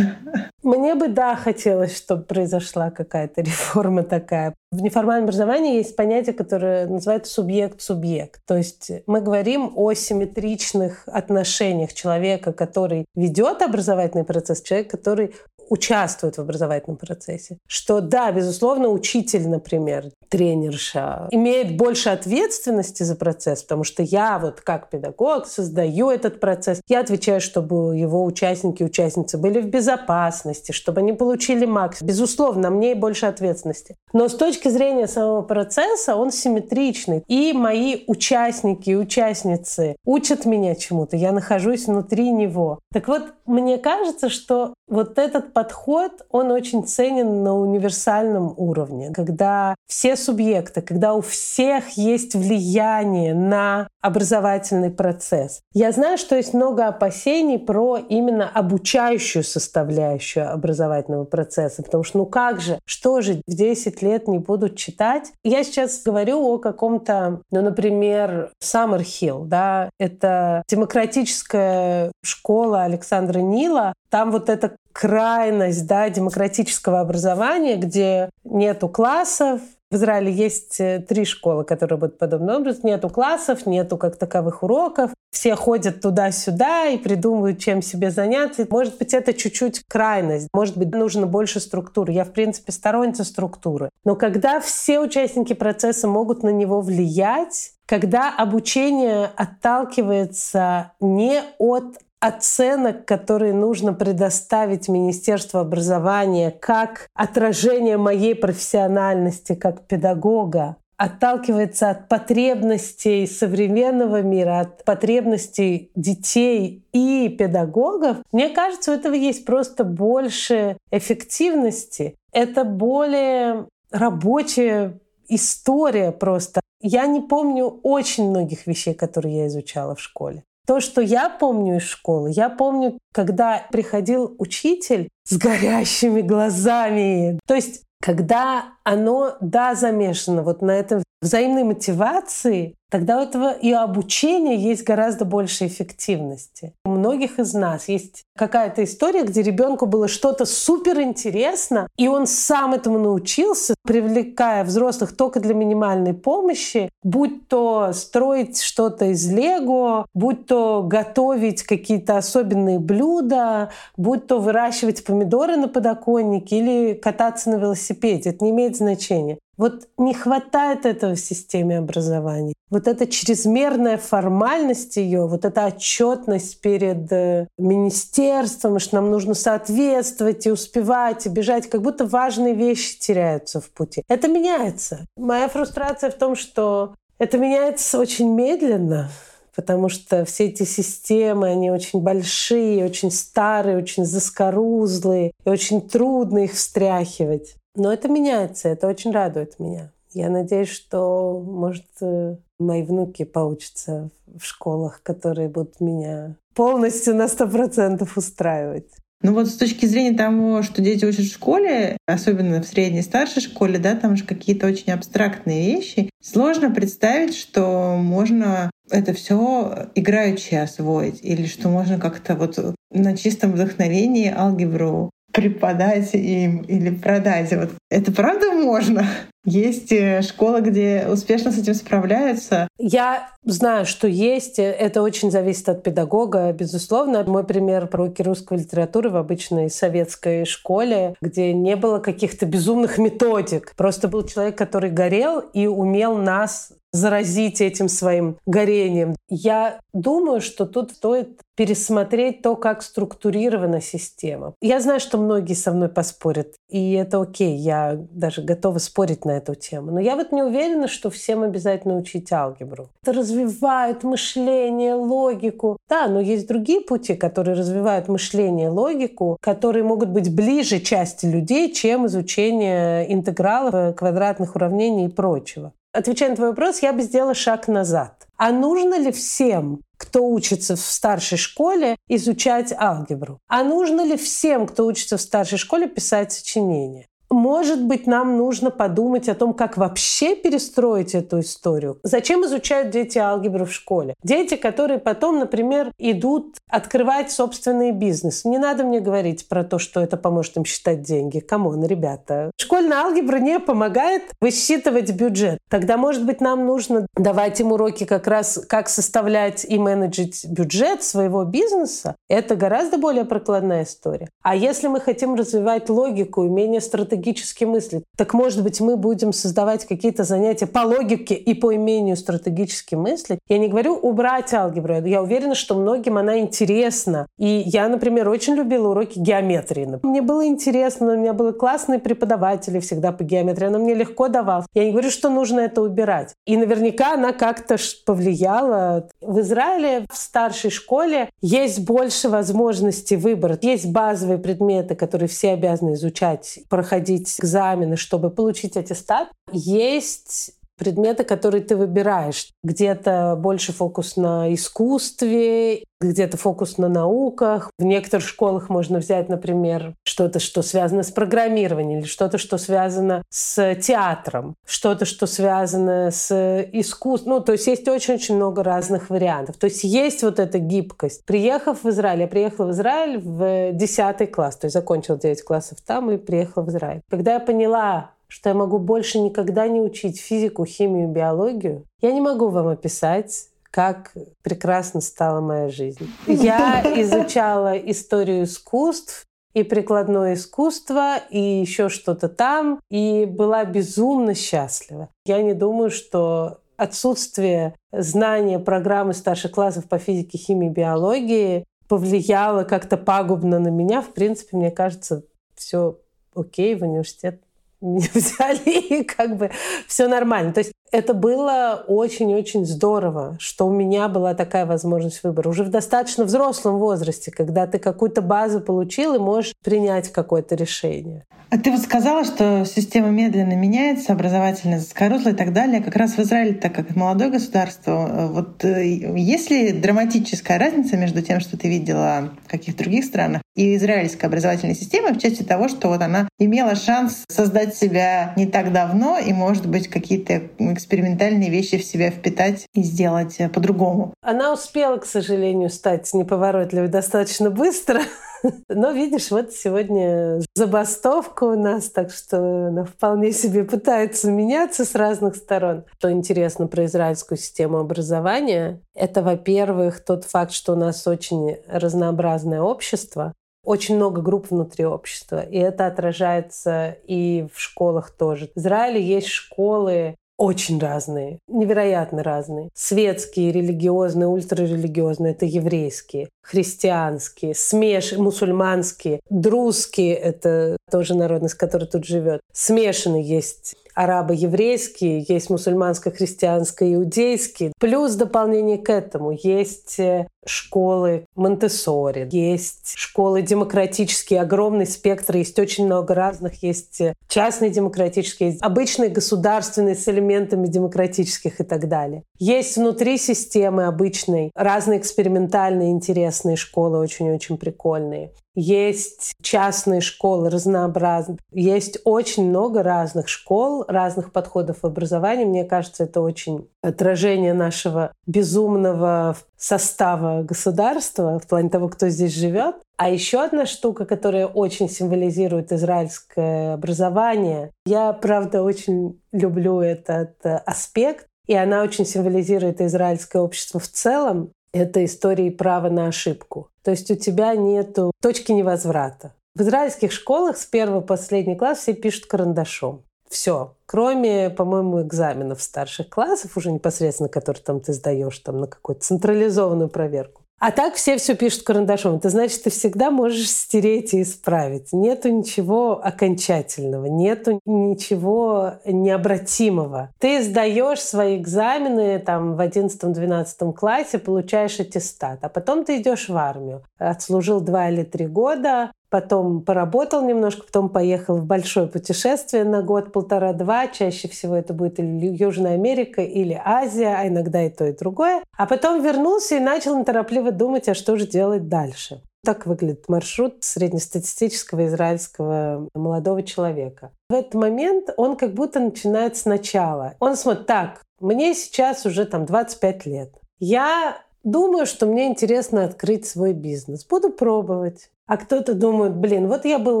Мне 0.62 0.96
бы, 0.96 1.08
да, 1.08 1.36
хотелось, 1.36 1.96
чтобы 1.96 2.24
произошла 2.24 2.90
какая-то 2.90 3.40
реформа 3.40 4.02
такая. 4.02 4.52
В 4.72 4.82
неформальном 4.82 5.24
образовании 5.24 5.76
есть 5.76 5.94
понятие, 5.94 6.34
которое 6.34 6.88
называется 6.88 7.32
субъект-субъект. 7.32 8.40
То 8.46 8.56
есть 8.56 8.90
мы 9.06 9.20
говорим 9.20 9.72
о 9.76 9.92
симметричных 9.94 11.04
отношениях 11.06 11.92
человека, 11.94 12.52
который 12.52 13.06
ведет 13.14 13.62
образовательный 13.62 14.24
процесс, 14.24 14.60
человек, 14.60 14.90
который 14.90 15.34
участвуют 15.68 16.36
в 16.36 16.40
образовательном 16.40 16.96
процессе. 16.96 17.58
Что 17.66 18.00
да, 18.00 18.30
безусловно, 18.32 18.88
учитель, 18.88 19.48
например, 19.48 20.10
тренерша, 20.28 21.28
имеет 21.30 21.76
больше 21.76 22.10
ответственности 22.10 23.02
за 23.02 23.16
процесс, 23.16 23.62
потому 23.62 23.84
что 23.84 24.02
я 24.02 24.38
вот 24.38 24.60
как 24.60 24.90
педагог 24.90 25.46
создаю 25.46 26.10
этот 26.10 26.40
процесс. 26.40 26.80
Я 26.88 27.00
отвечаю, 27.00 27.40
чтобы 27.40 27.96
его 27.96 28.24
участники 28.24 28.82
и 28.82 28.86
участницы 28.86 29.38
были 29.38 29.60
в 29.60 29.66
безопасности, 29.66 30.72
чтобы 30.72 31.00
они 31.00 31.12
получили 31.12 31.64
максимум. 31.64 32.08
Безусловно, 32.08 32.70
мне 32.70 32.94
больше 32.94 33.26
ответственности. 33.26 33.96
Но 34.12 34.28
с 34.28 34.34
точки 34.34 34.68
зрения 34.68 35.06
самого 35.06 35.42
процесса 35.42 36.16
он 36.16 36.32
симметричный. 36.32 37.22
И 37.28 37.52
мои 37.52 38.04
участники 38.06 38.90
и 38.90 38.96
участницы 38.96 39.96
учат 40.04 40.44
меня 40.46 40.74
чему-то. 40.74 41.16
Я 41.16 41.32
нахожусь 41.32 41.86
внутри 41.86 42.30
него. 42.30 42.80
Так 42.92 43.08
вот, 43.08 43.34
мне 43.46 43.78
кажется, 43.78 44.28
что 44.28 44.74
вот 44.88 45.18
этот 45.18 45.52
подход, 45.56 46.26
он 46.30 46.50
очень 46.50 46.86
ценен 46.86 47.42
на 47.42 47.58
универсальном 47.58 48.52
уровне, 48.58 49.10
когда 49.14 49.74
все 49.86 50.14
субъекты, 50.14 50.82
когда 50.82 51.14
у 51.14 51.22
всех 51.22 51.92
есть 51.96 52.34
влияние 52.34 53.32
на 53.32 53.88
образовательный 54.02 54.90
процесс. 54.90 55.62
Я 55.72 55.92
знаю, 55.92 56.18
что 56.18 56.36
есть 56.36 56.52
много 56.52 56.86
опасений 56.86 57.58
про 57.58 57.96
именно 57.96 58.46
обучающую 58.46 59.42
составляющую 59.42 60.52
образовательного 60.52 61.24
процесса, 61.24 61.82
потому 61.82 62.04
что 62.04 62.18
ну 62.18 62.26
как 62.26 62.60
же, 62.60 62.78
что 62.84 63.22
же 63.22 63.40
в 63.46 63.54
10 63.54 64.02
лет 64.02 64.28
не 64.28 64.38
будут 64.38 64.76
читать? 64.76 65.32
Я 65.42 65.64
сейчас 65.64 66.02
говорю 66.02 66.46
о 66.46 66.58
каком-то, 66.58 67.40
ну, 67.50 67.62
например, 67.62 68.50
Саммерхилл, 68.60 69.44
да, 69.44 69.88
это 69.98 70.62
демократическая 70.68 72.12
школа 72.22 72.82
Александра 72.82 73.38
Нила, 73.38 73.94
там 74.10 74.30
вот 74.30 74.48
эта 74.48 74.76
крайность 74.96 75.86
да, 75.86 76.08
демократического 76.08 77.00
образования, 77.00 77.76
где 77.76 78.30
нету 78.44 78.88
классов, 78.88 79.60
в 79.90 79.94
Израиле 79.94 80.32
есть 80.32 80.80
э, 80.80 81.04
три 81.06 81.24
школы, 81.24 81.64
которые 81.64 81.98
будут 81.98 82.18
подобным 82.18 82.56
образом. 82.56 82.80
Нету 82.84 83.08
классов, 83.08 83.66
нету 83.66 83.96
как 83.96 84.16
таковых 84.16 84.64
уроков. 84.64 85.12
Все 85.30 85.54
ходят 85.54 86.00
туда-сюда 86.00 86.86
и 86.86 86.98
придумывают, 86.98 87.60
чем 87.60 87.82
себе 87.82 88.10
заняться. 88.10 88.66
Может 88.68 88.98
быть, 88.98 89.14
это 89.14 89.32
чуть-чуть 89.32 89.84
крайность. 89.86 90.48
Может 90.52 90.76
быть, 90.76 90.92
нужно 90.92 91.26
больше 91.26 91.60
структуры. 91.60 92.12
Я, 92.12 92.24
в 92.24 92.32
принципе, 92.32 92.72
сторонница 92.72 93.22
структуры. 93.22 93.90
Но 94.04 94.16
когда 94.16 94.60
все 94.60 94.98
участники 94.98 95.52
процесса 95.52 96.08
могут 96.08 96.42
на 96.42 96.50
него 96.50 96.80
влиять, 96.80 97.72
когда 97.86 98.34
обучение 98.36 99.30
отталкивается 99.36 100.92
не 100.98 101.42
от 101.58 101.98
оценок, 102.26 103.04
которые 103.04 103.52
нужно 103.52 103.92
предоставить 103.92 104.88
Министерству 104.88 105.60
образования 105.60 106.50
как 106.50 107.08
отражение 107.14 107.96
моей 107.96 108.34
профессиональности 108.34 109.54
как 109.54 109.86
педагога, 109.86 110.76
отталкивается 110.96 111.90
от 111.90 112.08
потребностей 112.08 113.26
современного 113.26 114.22
мира, 114.22 114.60
от 114.60 114.84
потребностей 114.84 115.90
детей 115.94 116.84
и 116.92 117.28
педагогов, 117.38 118.16
мне 118.32 118.48
кажется, 118.48 118.92
у 118.92 118.94
этого 118.94 119.14
есть 119.14 119.44
просто 119.44 119.84
больше 119.84 120.78
эффективности. 120.90 122.16
Это 122.32 122.64
более 122.64 123.66
рабочая 123.90 124.98
история 125.28 126.12
просто. 126.12 126.60
Я 126.80 127.06
не 127.06 127.20
помню 127.20 127.66
очень 127.82 128.30
многих 128.30 128.66
вещей, 128.66 128.94
которые 128.94 129.36
я 129.36 129.46
изучала 129.48 129.94
в 129.94 130.00
школе. 130.00 130.44
То, 130.66 130.80
что 130.80 131.00
я 131.00 131.28
помню 131.28 131.76
из 131.76 131.84
школы, 131.84 132.30
я 132.30 132.48
помню, 132.50 132.98
когда 133.12 133.66
приходил 133.70 134.34
учитель 134.38 135.08
с 135.24 135.36
горящими 135.36 136.20
глазами. 136.20 137.38
То 137.46 137.54
есть 137.54 137.82
когда 138.02 138.75
оно, 138.86 139.36
да, 139.40 139.74
замешано 139.74 140.44
вот 140.44 140.62
на 140.62 140.70
этом 140.70 141.02
взаимной 141.20 141.64
мотивации, 141.64 142.76
тогда 142.90 143.18
у 143.18 143.22
этого 143.22 143.52
и 143.52 143.72
обучения 143.72 144.56
есть 144.56 144.84
гораздо 144.84 145.24
больше 145.24 145.66
эффективности. 145.66 146.72
У 146.84 146.90
многих 146.90 147.38
из 147.40 147.52
нас 147.52 147.88
есть 147.88 148.22
какая-то 148.36 148.84
история, 148.84 149.24
где 149.24 149.42
ребенку 149.42 149.86
было 149.86 150.08
что-то 150.08 150.44
супер 150.44 151.00
интересно, 151.00 151.88
и 151.96 152.06
он 152.06 152.26
сам 152.26 152.74
этому 152.74 152.98
научился, 152.98 153.74
привлекая 153.82 154.62
взрослых 154.62 155.16
только 155.16 155.40
для 155.40 155.54
минимальной 155.54 156.14
помощи, 156.14 156.90
будь 157.02 157.48
то 157.48 157.92
строить 157.92 158.60
что-то 158.60 159.06
из 159.06 159.28
лего, 159.30 160.06
будь 160.14 160.46
то 160.46 160.82
готовить 160.86 161.62
какие-то 161.62 162.18
особенные 162.18 162.78
блюда, 162.78 163.70
будь 163.96 164.26
то 164.26 164.38
выращивать 164.38 165.04
помидоры 165.04 165.56
на 165.56 165.68
подоконнике 165.68 166.58
или 166.58 166.94
кататься 166.94 167.50
на 167.50 167.56
велосипеде. 167.56 168.30
Это 168.30 168.44
не 168.44 168.50
имеет 168.50 168.75
значения. 168.76 169.38
Вот 169.56 169.88
не 169.96 170.12
хватает 170.12 170.84
этого 170.84 171.14
в 171.14 171.20
системе 171.20 171.78
образования. 171.78 172.52
Вот 172.68 172.86
эта 172.88 173.06
чрезмерная 173.06 173.96
формальность 173.96 174.96
ее, 174.96 175.26
вот 175.26 175.44
эта 175.44 175.66
отчетность 175.66 176.60
перед 176.60 177.10
э, 177.12 177.46
министерством, 177.56 178.78
что 178.78 178.96
нам 178.96 179.10
нужно 179.10 179.34
соответствовать 179.34 180.46
и 180.46 180.50
успевать, 180.50 181.26
и 181.26 181.30
бежать, 181.30 181.70
как 181.70 181.80
будто 181.80 182.04
важные 182.04 182.54
вещи 182.54 182.98
теряются 182.98 183.60
в 183.60 183.70
пути. 183.70 184.02
Это 184.08 184.28
меняется. 184.28 185.06
Моя 185.16 185.48
фрустрация 185.48 186.10
в 186.10 186.14
том, 186.14 186.36
что 186.36 186.94
это 187.18 187.38
меняется 187.38 187.98
очень 187.98 188.28
медленно, 188.28 189.10
потому 189.54 189.88
что 189.88 190.24
все 190.26 190.46
эти 190.46 190.64
системы, 190.64 191.48
они 191.48 191.70
очень 191.70 192.00
большие, 192.00 192.84
очень 192.84 193.10
старые, 193.10 193.78
очень 193.78 194.04
заскорузлые, 194.04 195.32
и 195.44 195.48
очень 195.48 195.80
трудно 195.80 196.44
их 196.44 196.52
встряхивать. 196.52 197.54
Но 197.76 197.92
это 197.92 198.08
меняется, 198.08 198.68
это 198.68 198.86
очень 198.88 199.12
радует 199.12 199.58
меня. 199.58 199.92
Я 200.12 200.30
надеюсь, 200.30 200.70
что, 200.70 201.40
может, 201.40 201.84
э, 202.00 202.36
мои 202.58 202.82
внуки 202.82 203.24
поучатся 203.24 204.10
в 204.26 204.44
школах, 204.44 205.02
которые 205.02 205.48
будут 205.48 205.80
меня 205.80 206.36
полностью 206.54 207.14
на 207.14 207.28
сто 207.28 207.46
процентов 207.46 208.16
устраивать. 208.16 208.88
Ну 209.22 209.34
вот 209.34 209.48
с 209.48 209.56
точки 209.56 209.86
зрения 209.86 210.16
того, 210.16 210.62
что 210.62 210.82
дети 210.82 211.04
учат 211.04 211.24
в 211.24 211.32
школе, 211.32 211.96
особенно 212.06 212.62
в 212.62 212.66
средней 212.66 213.00
и 213.00 213.02
старшей 213.02 213.42
школе, 213.42 213.78
да, 213.78 213.94
там 213.94 214.16
же 214.16 214.24
какие-то 214.24 214.66
очень 214.66 214.92
абстрактные 214.92 215.74
вещи, 215.74 216.10
сложно 216.22 216.70
представить, 216.70 217.34
что 217.34 217.96
можно 217.96 218.70
это 218.90 219.14
все 219.14 219.88
играючи 219.94 220.54
освоить, 220.54 221.20
или 221.22 221.46
что 221.46 221.68
можно 221.68 221.98
как-то 221.98 222.36
вот 222.36 222.58
на 222.90 223.16
чистом 223.16 223.52
вдохновении 223.52 224.32
алгебру 224.32 225.10
преподать 225.36 226.14
им 226.14 226.62
или 226.62 226.88
продать. 226.88 227.52
Вот 227.52 227.70
это 227.90 228.10
правда 228.10 228.52
можно? 228.52 229.06
Есть 229.44 229.92
э, 229.92 230.22
школы, 230.22 230.62
где 230.62 231.06
успешно 231.08 231.52
с 231.52 231.58
этим 231.58 231.74
справляются? 231.74 232.66
Я 232.78 233.28
знаю, 233.44 233.84
что 233.84 234.08
есть. 234.08 234.58
Это 234.58 235.02
очень 235.02 235.30
зависит 235.30 235.68
от 235.68 235.82
педагога, 235.82 236.50
безусловно. 236.52 237.22
Мой 237.24 237.44
пример 237.44 237.86
про 237.86 238.04
уроки 238.04 238.22
русской 238.22 238.58
литературы 238.58 239.10
в 239.10 239.16
обычной 239.16 239.70
советской 239.70 240.46
школе, 240.46 241.14
где 241.20 241.52
не 241.52 241.76
было 241.76 241.98
каких-то 241.98 242.46
безумных 242.46 242.96
методик. 242.96 243.74
Просто 243.76 244.08
был 244.08 244.26
человек, 244.26 244.56
который 244.56 244.90
горел 244.90 245.38
и 245.38 245.66
умел 245.66 246.16
нас 246.16 246.72
заразить 246.96 247.60
этим 247.60 247.88
своим 247.88 248.38
горением. 248.46 249.14
Я 249.28 249.80
думаю, 249.92 250.40
что 250.40 250.66
тут 250.66 250.92
стоит 250.92 251.40
пересмотреть 251.56 252.42
то, 252.42 252.54
как 252.54 252.82
структурирована 252.82 253.80
система. 253.80 254.54
Я 254.60 254.80
знаю, 254.80 255.00
что 255.00 255.18
многие 255.18 255.54
со 255.54 255.72
мной 255.72 255.88
поспорят, 255.88 256.54
и 256.68 256.92
это 256.92 257.20
окей, 257.20 257.56
я 257.56 257.98
даже 258.10 258.42
готова 258.42 258.78
спорить 258.78 259.24
на 259.24 259.32
эту 259.32 259.54
тему. 259.54 259.90
Но 259.90 260.00
я 260.00 260.16
вот 260.16 260.32
не 260.32 260.42
уверена, 260.42 260.86
что 260.86 261.10
всем 261.10 261.42
обязательно 261.42 261.96
учить 261.96 262.30
алгебру. 262.30 262.90
Это 263.02 263.14
развивает 263.14 264.04
мышление, 264.04 264.94
логику. 264.94 265.78
Да, 265.88 266.08
но 266.08 266.20
есть 266.20 266.46
другие 266.46 266.82
пути, 266.82 267.14
которые 267.14 267.56
развивают 267.56 268.08
мышление, 268.08 268.68
логику, 268.68 269.38
которые 269.40 269.82
могут 269.82 270.10
быть 270.10 270.34
ближе 270.34 270.78
части 270.80 271.24
людей, 271.26 271.72
чем 271.72 272.06
изучение 272.06 273.12
интегралов, 273.12 273.96
квадратных 273.96 274.56
уравнений 274.56 275.06
и 275.06 275.10
прочего 275.10 275.72
отвечая 275.96 276.30
на 276.30 276.36
твой 276.36 276.48
вопрос, 276.50 276.80
я 276.80 276.92
бы 276.92 277.02
сделала 277.02 277.34
шаг 277.34 277.68
назад. 277.68 278.26
А 278.36 278.52
нужно 278.52 278.98
ли 278.98 279.12
всем, 279.12 279.80
кто 279.96 280.26
учится 280.26 280.76
в 280.76 280.80
старшей 280.80 281.38
школе, 281.38 281.96
изучать 282.08 282.72
алгебру? 282.72 283.40
А 283.48 283.64
нужно 283.64 284.04
ли 284.04 284.16
всем, 284.16 284.66
кто 284.66 284.86
учится 284.86 285.16
в 285.16 285.20
старшей 285.20 285.58
школе, 285.58 285.88
писать 285.88 286.32
сочинения? 286.32 287.06
Может 287.30 287.84
быть, 287.84 288.06
нам 288.06 288.36
нужно 288.36 288.70
подумать 288.70 289.28
о 289.28 289.34
том, 289.34 289.52
как 289.52 289.76
вообще 289.76 290.36
перестроить 290.36 291.14
эту 291.14 291.40
историю. 291.40 291.98
Зачем 292.02 292.44
изучают 292.44 292.90
дети 292.90 293.18
алгебру 293.18 293.64
в 293.64 293.72
школе? 293.72 294.14
Дети, 294.22 294.56
которые 294.56 294.98
потом, 294.98 295.40
например, 295.40 295.90
идут 295.98 296.56
открывать 296.70 297.30
собственный 297.30 297.90
бизнес. 297.90 298.44
Не 298.44 298.58
надо 298.58 298.84
мне 298.84 299.00
говорить 299.00 299.48
про 299.48 299.64
то, 299.64 299.78
что 299.78 300.00
это 300.00 300.16
поможет 300.16 300.56
им 300.56 300.64
считать 300.64 301.02
деньги. 301.02 301.40
Come 301.40 301.65
on, 301.65 301.84
ребята. 301.84 302.50
Школьная 302.56 302.98
алгебра 302.98 303.38
не 303.38 303.58
помогает 303.58 304.22
высчитывать 304.40 305.10
бюджет. 305.12 305.58
Тогда, 305.68 305.96
может 305.96 306.24
быть, 306.24 306.40
нам 306.40 306.64
нужно 306.66 307.06
давать 307.16 307.60
им 307.60 307.72
уроки 307.72 308.04
как 308.04 308.26
раз, 308.28 308.60
как 308.68 308.88
составлять 308.88 309.64
и 309.64 309.78
менеджить 309.78 310.46
бюджет 310.48 311.02
своего 311.02 311.44
бизнеса. 311.44 312.14
Это 312.28 312.54
гораздо 312.54 312.98
более 312.98 313.24
прокладная 313.24 313.82
история. 313.82 314.28
А 314.42 314.54
если 314.54 314.86
мы 314.86 315.00
хотим 315.00 315.34
развивать 315.34 315.88
логику, 315.88 316.42
умение 316.42 316.80
стратегии 316.80 317.15
стратегически 317.16 317.64
мыслить. 317.64 318.04
Так, 318.16 318.34
может 318.34 318.62
быть, 318.62 318.80
мы 318.80 318.96
будем 318.96 319.32
создавать 319.32 319.86
какие-то 319.86 320.24
занятия 320.24 320.66
по 320.66 320.80
логике 320.80 321.34
и 321.34 321.54
по 321.54 321.66
умению 321.66 322.16
стратегически 322.16 322.94
мыслить. 322.94 323.38
Я 323.48 323.58
не 323.58 323.68
говорю 323.68 323.94
убрать 323.94 324.52
алгебру. 324.52 325.04
Я 325.04 325.22
уверена, 325.22 325.54
что 325.54 325.74
многим 325.74 326.18
она 326.18 326.38
интересна. 326.38 327.26
И 327.38 327.46
я, 327.66 327.88
например, 327.88 328.28
очень 328.28 328.54
любила 328.54 328.88
уроки 328.88 329.18
геометрии. 329.18 329.98
Мне 330.02 330.22
было 330.22 330.46
интересно, 330.46 331.14
у 331.14 331.16
меня 331.16 331.32
были 331.32 331.52
классные 331.52 331.98
преподаватели 331.98 332.80
всегда 332.80 333.12
по 333.12 333.24
геометрии. 333.24 333.68
Она 333.68 333.78
мне 333.78 333.94
легко 333.94 334.28
давалась. 334.28 334.66
Я 334.74 334.84
не 334.84 334.92
говорю, 334.92 335.10
что 335.10 335.30
нужно 335.30 335.60
это 335.60 335.82
убирать. 335.82 336.34
И 336.46 336.56
наверняка 336.56 337.14
она 337.14 337.32
как-то 337.32 337.76
повлияла. 338.04 339.08
В 339.20 339.40
Израиле 339.40 340.06
в 340.10 340.16
старшей 340.16 340.70
школе 340.70 341.30
есть 341.40 341.84
больше 341.84 342.28
возможностей 342.28 343.16
выбора. 343.16 343.58
Есть 343.62 343.90
базовые 343.90 344.38
предметы, 344.38 344.94
которые 344.94 345.28
все 345.28 345.52
обязаны 345.52 345.94
изучать, 345.94 346.60
проходить 346.68 347.05
проходить 347.06 347.38
экзамены, 347.38 347.96
чтобы 347.96 348.30
получить 348.30 348.76
аттестат. 348.76 349.28
Есть 349.52 350.52
предметы, 350.76 351.24
которые 351.24 351.62
ты 351.62 351.76
выбираешь. 351.76 352.48
Где-то 352.62 353.36
больше 353.38 353.72
фокус 353.72 354.16
на 354.16 354.52
искусстве, 354.54 355.84
где-то 356.00 356.36
фокус 356.36 356.78
на 356.78 356.88
науках. 356.88 357.70
В 357.78 357.84
некоторых 357.84 358.26
школах 358.26 358.68
можно 358.68 358.98
взять, 358.98 359.28
например, 359.28 359.94
что-то, 360.04 360.38
что 360.38 360.62
связано 360.62 361.02
с 361.02 361.10
программированием, 361.10 362.00
или 362.00 362.06
что-то, 362.06 362.38
что 362.38 362.58
связано 362.58 363.22
с 363.30 363.74
театром, 363.76 364.54
что-то, 364.66 365.04
что 365.04 365.26
связано 365.26 366.10
с 366.10 366.30
искусством. 366.72 367.34
Ну, 367.34 367.40
то 367.40 367.52
есть 367.52 367.66
есть 367.66 367.88
очень-очень 367.88 368.36
много 368.36 368.62
разных 368.62 369.10
вариантов. 369.10 369.56
То 369.56 369.66
есть 369.66 369.84
есть 369.84 370.22
вот 370.22 370.38
эта 370.38 370.58
гибкость. 370.58 371.24
Приехав 371.24 371.84
в 371.84 371.88
Израиль, 371.88 372.20
я 372.20 372.28
приехала 372.28 372.66
в 372.66 372.70
Израиль 372.72 373.18
в 373.18 373.72
10 373.72 374.30
класс, 374.30 374.56
то 374.56 374.66
есть 374.66 374.74
закончила 374.74 375.18
9 375.18 375.42
классов 375.42 375.78
там 375.86 376.10
и 376.10 376.18
приехала 376.18 376.64
в 376.64 376.68
Израиль. 376.68 377.00
Когда 377.08 377.34
я 377.34 377.40
поняла, 377.40 378.10
что 378.28 378.50
я 378.50 378.54
могу 378.54 378.78
больше 378.78 379.18
никогда 379.18 379.68
не 379.68 379.80
учить 379.80 380.20
физику, 380.20 380.64
химию, 380.64 381.08
биологию, 381.08 381.84
я 382.00 382.12
не 382.12 382.20
могу 382.20 382.48
вам 382.48 382.68
описать, 382.68 383.48
как 383.70 384.12
прекрасно 384.42 385.00
стала 385.00 385.40
моя 385.40 385.68
жизнь. 385.68 386.10
Я 386.26 386.82
изучала 387.02 387.76
историю 387.76 388.44
искусств, 388.44 389.26
и 389.56 389.62
прикладное 389.62 390.34
искусство, 390.34 391.16
и 391.30 391.40
еще 391.40 391.88
что-то 391.88 392.28
там, 392.28 392.78
и 392.90 393.24
была 393.24 393.64
безумно 393.64 394.34
счастлива. 394.34 395.08
Я 395.24 395.40
не 395.40 395.54
думаю, 395.54 395.90
что 395.90 396.58
отсутствие 396.76 397.74
знания 397.90 398.58
программы 398.58 399.14
старших 399.14 399.52
классов 399.52 399.88
по 399.88 399.96
физике, 399.98 400.36
химии, 400.36 400.68
биологии 400.68 401.64
повлияло 401.88 402.64
как-то 402.64 402.98
пагубно 402.98 403.58
на 403.58 403.68
меня. 403.68 404.02
В 404.02 404.12
принципе, 404.12 404.58
мне 404.58 404.70
кажется, 404.70 405.22
все 405.54 406.00
окей, 406.34 406.74
в 406.74 406.82
университет 406.82 407.40
меня 407.86 408.08
взяли, 408.14 408.70
и 408.70 409.04
как 409.04 409.36
бы 409.36 409.50
все 409.86 410.08
нормально. 410.08 410.52
То 410.52 410.60
есть 410.60 410.72
Это 410.92 411.14
было 411.14 411.84
очень-очень 411.86 412.64
здорово, 412.64 413.36
что 413.40 413.66
у 413.66 413.72
меня 413.72 414.08
была 414.08 414.34
такая 414.34 414.66
возможность 414.66 415.22
выбора. 415.22 415.48
Уже 415.48 415.64
в 415.64 415.68
достаточно 415.68 416.24
взрослом 416.24 416.78
возрасте, 416.78 417.30
когда 417.30 417.66
ты 417.66 417.78
какую-то 417.78 418.22
базу 418.22 418.60
получил 418.60 419.14
и 419.14 419.18
можешь 419.18 419.54
принять 419.62 420.10
какое-то 420.12 420.54
решение. 420.54 421.24
А 421.48 421.58
ты 421.58 421.70
вот 421.70 421.80
сказала, 421.80 422.24
что 422.24 422.64
система 422.64 423.08
медленно 423.08 423.54
меняется, 423.54 424.12
образовательная 424.12 424.80
заскорузла 424.80 425.30
и 425.30 425.34
так 425.34 425.52
далее. 425.52 425.80
Как 425.80 425.94
раз 425.94 426.16
в 426.16 426.20
Израиле, 426.20 426.54
так 426.54 426.74
как 426.74 426.96
молодое 426.96 427.30
государство, 427.30 428.28
вот 428.32 428.64
э, 428.64 428.84
есть 429.16 429.50
ли 429.50 429.72
драматическая 429.72 430.58
разница 430.58 430.96
между 430.96 431.22
тем, 431.22 431.38
что 431.38 431.56
ты 431.56 431.68
видела 431.68 432.30
в 432.44 432.50
каких-то 432.50 432.82
других 432.82 433.04
странах, 433.04 433.42
и 433.56 433.74
израильской 433.76 434.28
образовательной 434.28 434.74
системой 434.74 435.14
в 435.14 435.18
части 435.18 435.42
того, 435.42 435.68
что 435.68 435.88
вот 435.88 436.02
она 436.02 436.28
имела 436.38 436.76
шанс 436.76 437.24
создать 437.28 437.74
себя 437.74 438.34
не 438.36 438.46
так 438.46 438.72
давно 438.72 439.18
и, 439.18 439.32
может 439.32 439.66
быть, 439.66 439.88
какие-то 439.88 440.42
экспериментальные 440.76 441.50
вещи 441.50 441.78
в 441.78 441.84
себя 441.84 442.10
впитать 442.10 442.66
и 442.74 442.82
сделать 442.82 443.36
э, 443.38 443.48
по-другому. 443.48 444.14
Она 444.22 444.52
успела, 444.52 444.98
к 444.98 445.06
сожалению, 445.06 445.70
стать 445.70 446.12
неповоротливой 446.14 446.88
достаточно 446.88 447.50
быстро. 447.50 448.00
Но 448.68 448.92
видишь, 448.92 449.30
вот 449.30 449.52
сегодня 449.52 450.40
забастовка 450.54 451.44
у 451.44 451.58
нас, 451.58 451.90
так 451.90 452.10
что 452.10 452.68
она 452.68 452.84
вполне 452.84 453.32
себе 453.32 453.64
пытается 453.64 454.30
меняться 454.30 454.84
с 454.84 454.94
разных 454.94 455.36
сторон. 455.36 455.84
Что 455.98 456.12
интересно 456.12 456.66
про 456.66 456.84
израильскую 456.84 457.38
систему 457.38 457.78
образования, 457.78 458.80
это, 458.94 459.22
во-первых, 459.22 460.04
тот 460.04 460.24
факт, 460.24 460.52
что 460.52 460.74
у 460.74 460.76
нас 460.76 461.06
очень 461.06 461.56
разнообразное 461.68 462.60
общество, 462.60 463.32
очень 463.64 463.96
много 463.96 464.22
групп 464.22 464.50
внутри 464.50 464.86
общества, 464.86 465.42
и 465.42 465.58
это 465.58 465.86
отражается 465.86 466.96
и 467.04 467.48
в 467.52 467.60
школах 467.60 468.10
тоже. 468.10 468.48
В 468.54 468.58
Израиле 468.58 469.02
есть 469.02 469.26
школы 469.26 470.14
очень 470.36 470.78
разные, 470.78 471.38
невероятно 471.48 472.22
разные. 472.22 472.68
Светские, 472.74 473.50
религиозные, 473.52 474.28
ультрарелигиозные— 474.28 475.32
это 475.34 475.46
еврейские, 475.46 476.28
христианские, 476.42 477.54
смеш... 477.54 478.12
мусульманские, 478.12 479.20
друзские— 479.30 480.14
это 480.16 480.76
тоже 480.90 481.14
народность, 481.14 481.54
которая 481.54 481.88
тут 481.88 482.04
живет. 482.04 482.42
Смешанные 482.52 483.22
есть 483.22 483.74
арабо-еврейские, 483.94 485.24
есть 485.26 485.48
мусульманско-христианско-иудейские. 485.50 487.72
Плюс 487.80 488.14
дополнение 488.14 488.78
к 488.78 488.90
этому 488.90 489.30
есть 489.30 489.98
э, 489.98 490.26
школы 490.46 491.26
Монтессори, 491.34 492.28
есть 492.30 492.94
школы 492.96 493.42
демократические, 493.42 494.40
огромный 494.40 494.86
спектр, 494.86 495.36
есть 495.36 495.58
очень 495.58 495.86
много 495.86 496.14
разных, 496.14 496.62
есть 496.62 497.00
э, 497.00 497.14
частные 497.28 497.70
демократические, 497.70 498.50
есть 498.50 498.62
обычные 498.62 499.10
государственные 499.10 499.94
с 499.94 500.08
элементами 500.08 500.66
демократических 500.66 501.60
и 501.60 501.64
так 501.64 501.88
далее. 501.88 502.22
Есть 502.38 502.76
внутри 502.76 503.18
системы 503.18 503.84
обычной 503.86 504.50
разные 504.54 504.98
экспериментальные 504.98 505.90
интересные 505.90 506.56
школы, 506.56 506.98
очень-очень 506.98 507.58
прикольные. 507.58 508.32
Есть 508.56 509.34
частные 509.42 510.00
школы 510.00 510.48
разнообразные. 510.48 511.38
Есть 511.52 511.98
очень 512.04 512.48
много 512.48 512.82
разных 512.82 513.28
школ, 513.28 513.84
разных 513.86 514.32
подходов 514.32 514.78
в 514.82 514.86
образовании. 514.86 515.44
Мне 515.44 515.64
кажется, 515.64 516.04
это 516.04 516.22
очень 516.22 516.66
отражение 516.82 517.52
нашего 517.52 518.12
безумного 518.26 519.36
состава 519.58 520.42
государства 520.42 521.38
в 521.38 521.46
плане 521.46 521.68
того, 521.68 521.88
кто 521.88 522.08
здесь 522.08 522.34
живет. 522.34 522.76
А 522.96 523.10
еще 523.10 523.44
одна 523.44 523.66
штука, 523.66 524.06
которая 524.06 524.46
очень 524.46 524.88
символизирует 524.88 525.70
израильское 525.70 526.74
образование. 526.74 527.72
Я, 527.84 528.14
правда, 528.14 528.62
очень 528.62 529.20
люблю 529.32 529.80
этот 529.80 530.34
аспект, 530.42 531.26
и 531.46 531.54
она 531.54 531.82
очень 531.82 532.06
символизирует 532.06 532.80
израильское 532.80 533.40
общество 533.40 533.78
в 533.78 533.88
целом. 533.88 534.50
Это 534.76 535.02
история 535.06 535.50
права 535.50 535.88
на 535.88 536.08
ошибку. 536.08 536.68
То 536.82 536.90
есть 536.90 537.10
у 537.10 537.14
тебя 537.14 537.54
нет 537.54 537.98
точки 538.20 538.52
невозврата. 538.52 539.32
В 539.54 539.62
израильских 539.62 540.12
школах 540.12 540.58
с 540.58 540.66
первого 540.66 541.00
по 541.00 541.06
последний 541.06 541.56
класс 541.56 541.78
все 541.78 541.94
пишут 541.94 542.26
карандашом. 542.26 543.02
Все. 543.26 543.74
Кроме, 543.86 544.50
по-моему, 544.50 545.00
экзаменов 545.00 545.62
старших 545.62 546.10
классов, 546.10 546.58
уже 546.58 546.70
непосредственно, 546.70 547.30
которые 547.30 547.62
там 547.62 547.80
ты 547.80 547.94
сдаешь 547.94 548.38
там, 548.40 548.60
на 548.60 548.66
какую-то 548.66 549.00
централизованную 549.00 549.88
проверку. 549.88 550.42
А 550.58 550.70
так 550.70 550.94
все 550.94 551.18
все 551.18 551.34
пишут 551.34 551.64
карандашом. 551.64 552.16
Это 552.16 552.30
значит, 552.30 552.62
ты 552.62 552.70
всегда 552.70 553.10
можешь 553.10 553.50
стереть 553.50 554.14
и 554.14 554.22
исправить. 554.22 554.92
Нету 554.92 555.28
ничего 555.28 556.00
окончательного, 556.02 557.06
нету 557.06 557.60
ничего 557.66 558.74
необратимого. 558.86 560.10
Ты 560.18 560.42
сдаешь 560.42 561.00
свои 561.00 561.36
экзамены 561.36 562.18
там 562.20 562.56
в 562.56 562.60
11-12 562.60 563.74
классе, 563.74 564.18
получаешь 564.18 564.80
аттестат, 564.80 565.40
а 565.42 565.50
потом 565.50 565.84
ты 565.84 566.00
идешь 566.00 566.30
в 566.30 566.36
армию. 566.36 566.82
Отслужил 566.98 567.60
два 567.60 567.90
или 567.90 568.02
три 568.02 568.26
года, 568.26 568.92
потом 569.08 569.62
поработал 569.62 570.24
немножко, 570.24 570.64
потом 570.66 570.88
поехал 570.88 571.36
в 571.36 571.44
большое 571.44 571.86
путешествие 571.86 572.64
на 572.64 572.82
год, 572.82 573.12
полтора-два. 573.12 573.88
Чаще 573.88 574.28
всего 574.28 574.54
это 574.56 574.74
будет 574.74 574.98
или 574.98 575.26
Южная 575.26 575.74
Америка, 575.74 576.22
или 576.22 576.60
Азия, 576.64 577.16
а 577.18 577.28
иногда 577.28 577.62
и 577.62 577.70
то, 577.70 577.86
и 577.86 577.96
другое. 577.96 578.42
А 578.56 578.66
потом 578.66 579.02
вернулся 579.02 579.56
и 579.56 579.60
начал 579.60 579.98
неторопливо 579.98 580.50
думать, 580.50 580.88
а 580.88 580.94
что 580.94 581.16
же 581.16 581.26
делать 581.26 581.68
дальше. 581.68 582.22
Так 582.44 582.66
выглядит 582.66 583.08
маршрут 583.08 583.64
среднестатистического 583.64 584.86
израильского 584.86 585.88
молодого 585.94 586.42
человека. 586.42 587.10
В 587.28 587.34
этот 587.34 587.54
момент 587.54 588.10
он 588.16 588.36
как 588.36 588.54
будто 588.54 588.78
начинает 588.78 589.36
сначала. 589.36 590.14
Он 590.20 590.36
смотрит, 590.36 590.66
так, 590.66 591.02
мне 591.18 591.54
сейчас 591.54 592.06
уже 592.06 592.24
там 592.24 592.44
25 592.44 593.06
лет. 593.06 593.32
Я 593.58 594.18
думаю, 594.44 594.86
что 594.86 595.06
мне 595.06 595.26
интересно 595.26 595.84
открыть 595.84 596.26
свой 596.26 596.52
бизнес. 596.52 597.04
Буду 597.04 597.30
пробовать. 597.30 598.10
А 598.26 598.36
кто-то 598.36 598.74
думает, 598.74 599.16
блин, 599.16 599.46
вот 599.46 599.64
я 599.64 599.78
был 599.78 600.00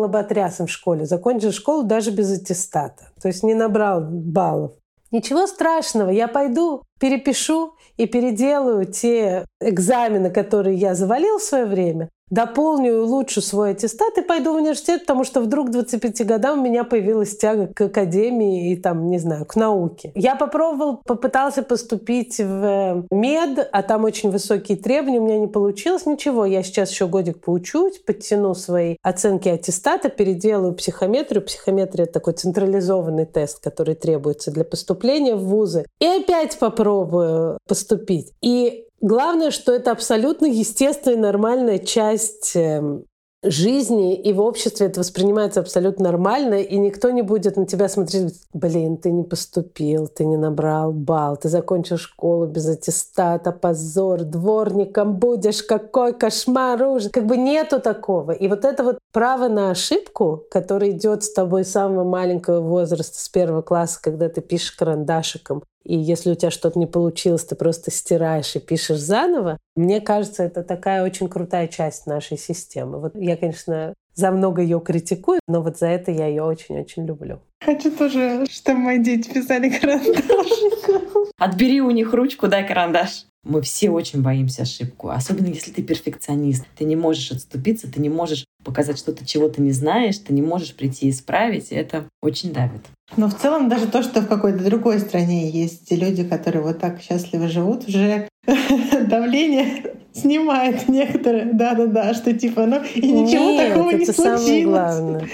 лоботрясом 0.00 0.66
в 0.66 0.70
школе, 0.70 1.06
закончил 1.06 1.52
школу 1.52 1.84
даже 1.84 2.10
без 2.10 2.32
аттестата, 2.32 3.10
то 3.20 3.28
есть 3.28 3.44
не 3.44 3.54
набрал 3.54 4.00
баллов. 4.00 4.72
Ничего 5.12 5.46
страшного, 5.46 6.10
я 6.10 6.26
пойду, 6.26 6.82
перепишу 6.98 7.74
и 7.96 8.06
переделаю 8.06 8.84
те 8.84 9.46
экзамены, 9.60 10.30
которые 10.30 10.76
я 10.76 10.96
завалил 10.96 11.38
в 11.38 11.42
свое 11.42 11.66
время, 11.66 12.08
дополню 12.30 12.92
и 12.92 12.96
улучшу 12.96 13.40
свой 13.40 13.70
аттестат 13.70 14.18
и 14.18 14.22
пойду 14.22 14.52
в 14.52 14.56
университет, 14.56 15.02
потому 15.02 15.24
что 15.24 15.40
вдруг 15.40 15.68
к 15.68 15.70
25 15.70 16.26
годам 16.26 16.60
у 16.60 16.62
меня 16.62 16.84
появилась 16.84 17.36
тяга 17.36 17.68
к 17.68 17.80
академии 17.80 18.72
и 18.72 18.76
там, 18.76 19.08
не 19.08 19.18
знаю, 19.18 19.44
к 19.44 19.56
науке. 19.56 20.12
Я 20.14 20.34
попробовал, 20.34 21.00
попытался 21.04 21.62
поступить 21.62 22.38
в 22.38 23.04
мед, 23.10 23.68
а 23.70 23.82
там 23.82 24.04
очень 24.04 24.30
высокие 24.30 24.76
требования, 24.76 25.20
у 25.20 25.24
меня 25.24 25.38
не 25.38 25.46
получилось 25.46 26.06
ничего. 26.06 26.44
Я 26.44 26.62
сейчас 26.62 26.90
еще 26.90 27.06
годик 27.06 27.40
поучусь, 27.40 27.98
подтяну 27.98 28.54
свои 28.54 28.96
оценки 29.02 29.48
аттестата, 29.48 30.08
переделаю 30.08 30.74
психометрию. 30.74 31.44
Психометрия— 31.44 32.06
такой 32.06 32.32
централизованный 32.32 33.26
тест, 33.26 33.62
который 33.62 33.94
требуется 33.94 34.50
для 34.50 34.64
поступления 34.64 35.36
в 35.36 35.44
вузы. 35.44 35.86
И 36.00 36.06
опять 36.06 36.58
попробую 36.58 37.58
поступить. 37.68 38.32
И 38.42 38.85
Главное, 39.06 39.52
что 39.52 39.72
это 39.72 39.92
абсолютно 39.92 40.46
естественная, 40.46 41.16
нормальная 41.16 41.78
часть 41.78 42.56
эм, 42.56 43.04
жизни, 43.44 44.20
и 44.20 44.32
в 44.32 44.40
обществе 44.40 44.88
это 44.88 44.98
воспринимается 44.98 45.60
абсолютно 45.60 46.06
нормально, 46.06 46.54
и 46.54 46.76
никто 46.76 47.10
не 47.10 47.22
будет 47.22 47.56
на 47.56 47.66
тебя 47.66 47.88
смотреть, 47.88 48.34
блин, 48.52 48.96
ты 48.96 49.12
не 49.12 49.22
поступил, 49.22 50.08
ты 50.08 50.24
не 50.24 50.36
набрал 50.36 50.90
бал, 50.90 51.36
ты 51.36 51.48
закончил 51.48 51.98
школу 51.98 52.46
без 52.46 52.68
аттестата, 52.68 53.52
позор, 53.52 54.24
дворником 54.24 55.14
будешь, 55.20 55.62
какой 55.62 56.12
кошмар, 56.12 56.82
ужас. 56.82 57.12
Как 57.12 57.26
бы 57.26 57.36
нету 57.36 57.78
такого. 57.78 58.32
И 58.32 58.48
вот 58.48 58.64
это 58.64 58.82
вот 58.82 58.98
право 59.12 59.46
на 59.46 59.70
ошибку, 59.70 60.42
которое 60.50 60.90
идет 60.90 61.22
с 61.22 61.32
тобой 61.32 61.64
с 61.64 61.70
самого 61.70 62.02
маленького 62.02 62.58
возраста, 62.60 63.20
с 63.20 63.28
первого 63.28 63.62
класса, 63.62 64.00
когда 64.02 64.28
ты 64.28 64.40
пишешь 64.40 64.72
карандашиком, 64.72 65.62
и 65.86 65.96
если 65.96 66.32
у 66.32 66.34
тебя 66.34 66.50
что-то 66.50 66.78
не 66.80 66.86
получилось, 66.86 67.44
ты 67.44 67.54
просто 67.54 67.92
стираешь 67.92 68.56
и 68.56 68.58
пишешь 68.58 68.98
заново. 68.98 69.56
Мне 69.76 70.00
кажется, 70.00 70.42
это 70.42 70.64
такая 70.64 71.04
очень 71.04 71.28
крутая 71.28 71.68
часть 71.68 72.06
нашей 72.06 72.36
системы. 72.36 72.98
Вот 72.98 73.14
я, 73.14 73.36
конечно, 73.36 73.94
за 74.14 74.32
много 74.32 74.62
ее 74.62 74.80
критикую, 74.80 75.38
но 75.46 75.62
вот 75.62 75.78
за 75.78 75.86
это 75.86 76.10
я 76.10 76.26
ее 76.26 76.42
очень-очень 76.42 77.06
люблю. 77.06 77.40
Хочу 77.64 77.92
тоже, 77.92 78.46
чтобы 78.50 78.80
мои 78.80 78.98
дети 78.98 79.32
писали 79.32 79.70
карандашиком. 79.70 81.26
Отбери 81.38 81.80
у 81.80 81.90
них 81.92 82.12
ручку, 82.12 82.48
дай 82.48 82.66
карандаш. 82.66 83.26
Мы 83.44 83.62
все 83.62 83.90
очень 83.90 84.22
боимся 84.22 84.62
ошибку, 84.62 85.10
особенно 85.10 85.46
если 85.46 85.70
ты 85.70 85.84
перфекционист. 85.84 86.64
Ты 86.76 86.84
не 86.84 86.96
можешь 86.96 87.30
отступиться, 87.30 87.90
ты 87.92 88.00
не 88.00 88.08
можешь 88.08 88.44
показать, 88.64 88.98
что 88.98 89.12
ты 89.12 89.24
чего-то 89.24 89.62
не 89.62 89.70
знаешь, 89.70 90.18
ты 90.18 90.32
не 90.32 90.42
можешь 90.42 90.74
прийти 90.74 91.06
и 91.06 91.10
исправить, 91.10 91.70
и 91.70 91.76
это 91.76 92.08
очень 92.22 92.52
давит. 92.52 92.80
Но 93.16 93.28
в 93.28 93.34
целом 93.34 93.68
даже 93.68 93.86
то, 93.86 94.02
что 94.02 94.20
в 94.20 94.26
какой-то 94.26 94.64
другой 94.64 94.98
стране 94.98 95.48
есть 95.48 95.90
люди, 95.92 96.24
которые 96.24 96.62
вот 96.62 96.80
так 96.80 97.00
счастливо 97.00 97.46
живут, 97.46 97.88
уже 97.88 98.28
давление 99.06 99.94
снимает 100.12 100.88
некоторые. 100.88 101.52
Да-да-да, 101.52 102.14
что 102.14 102.32
типа, 102.32 102.66
ну 102.66 102.82
и 102.82 103.12
ничего 103.12 103.44
Нет, 103.44 103.68
такого 103.68 103.90
это 103.90 103.98
не 103.98 104.06
случилось. 104.06 104.40
Самое 104.40 104.64
главное. 104.64 105.28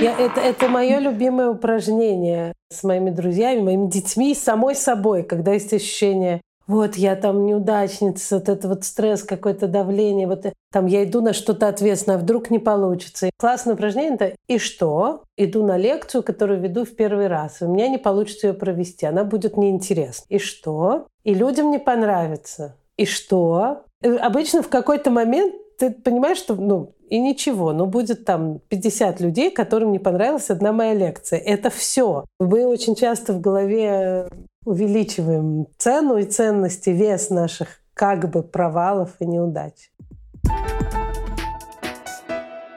Я, 0.00 0.18
это, 0.18 0.40
это 0.40 0.68
мое 0.68 0.98
любимое 0.98 1.50
упражнение 1.50 2.54
с 2.70 2.82
моими 2.82 3.10
друзьями, 3.10 3.60
моими 3.60 3.88
детьми, 3.88 4.34
самой 4.34 4.74
собой, 4.74 5.22
когда 5.22 5.52
есть 5.52 5.72
ощущение, 5.72 6.40
вот 6.66 6.96
я 6.96 7.14
там 7.14 7.44
неудачница, 7.44 8.36
вот 8.36 8.48
это 8.48 8.68
вот 8.68 8.84
стресс, 8.84 9.22
какое-то 9.22 9.68
давление, 9.68 10.26
вот 10.26 10.46
там 10.72 10.86
я 10.86 11.04
иду 11.04 11.20
на 11.20 11.32
что-то 11.32 11.68
ответственное, 11.68 12.16
а 12.16 12.20
вдруг 12.20 12.50
не 12.50 12.58
получится. 12.58 13.30
Классное 13.36 13.74
упражнение— 13.74 14.14
это 14.14 14.36
«и 14.48 14.58
что?» 14.58 15.24
Иду 15.36 15.64
на 15.64 15.76
лекцию, 15.76 16.22
которую 16.22 16.60
веду 16.60 16.84
в 16.84 16.96
первый 16.96 17.26
раз, 17.26 17.60
и 17.60 17.64
у 17.64 17.68
меня 17.72 17.88
не 17.88 17.98
получится 17.98 18.48
ее 18.48 18.54
провести, 18.54 19.06
она 19.06 19.24
будет 19.24 19.56
неинтересна. 19.56 20.24
И 20.28 20.38
что? 20.38 21.06
И 21.24 21.34
людям 21.34 21.70
не 21.70 21.78
понравится. 21.78 22.76
И 22.96 23.04
что? 23.04 23.84
И 24.02 24.08
обычно 24.08 24.62
в 24.62 24.68
какой-то 24.68 25.10
момент 25.10 25.54
ты 25.78 25.90
понимаешь, 25.90 26.38
что 26.38 26.54
ну, 26.54 26.94
и 27.08 27.18
ничего, 27.18 27.72
но 27.72 27.86
будет 27.86 28.24
там 28.24 28.60
50 28.68 29.20
людей, 29.20 29.50
которым 29.50 29.92
не 29.92 29.98
понравилась 29.98 30.50
одна 30.50 30.72
моя 30.72 30.94
лекция. 30.94 31.38
Это 31.38 31.70
все. 31.70 32.24
Мы 32.40 32.66
очень 32.66 32.94
часто 32.94 33.32
в 33.32 33.40
голове 33.40 34.28
увеличиваем 34.64 35.66
цену 35.76 36.16
и 36.16 36.24
ценности, 36.24 36.90
вес 36.90 37.30
наших 37.30 37.82
как 37.94 38.30
бы 38.30 38.42
провалов 38.42 39.10
и 39.20 39.26
неудач. 39.26 39.91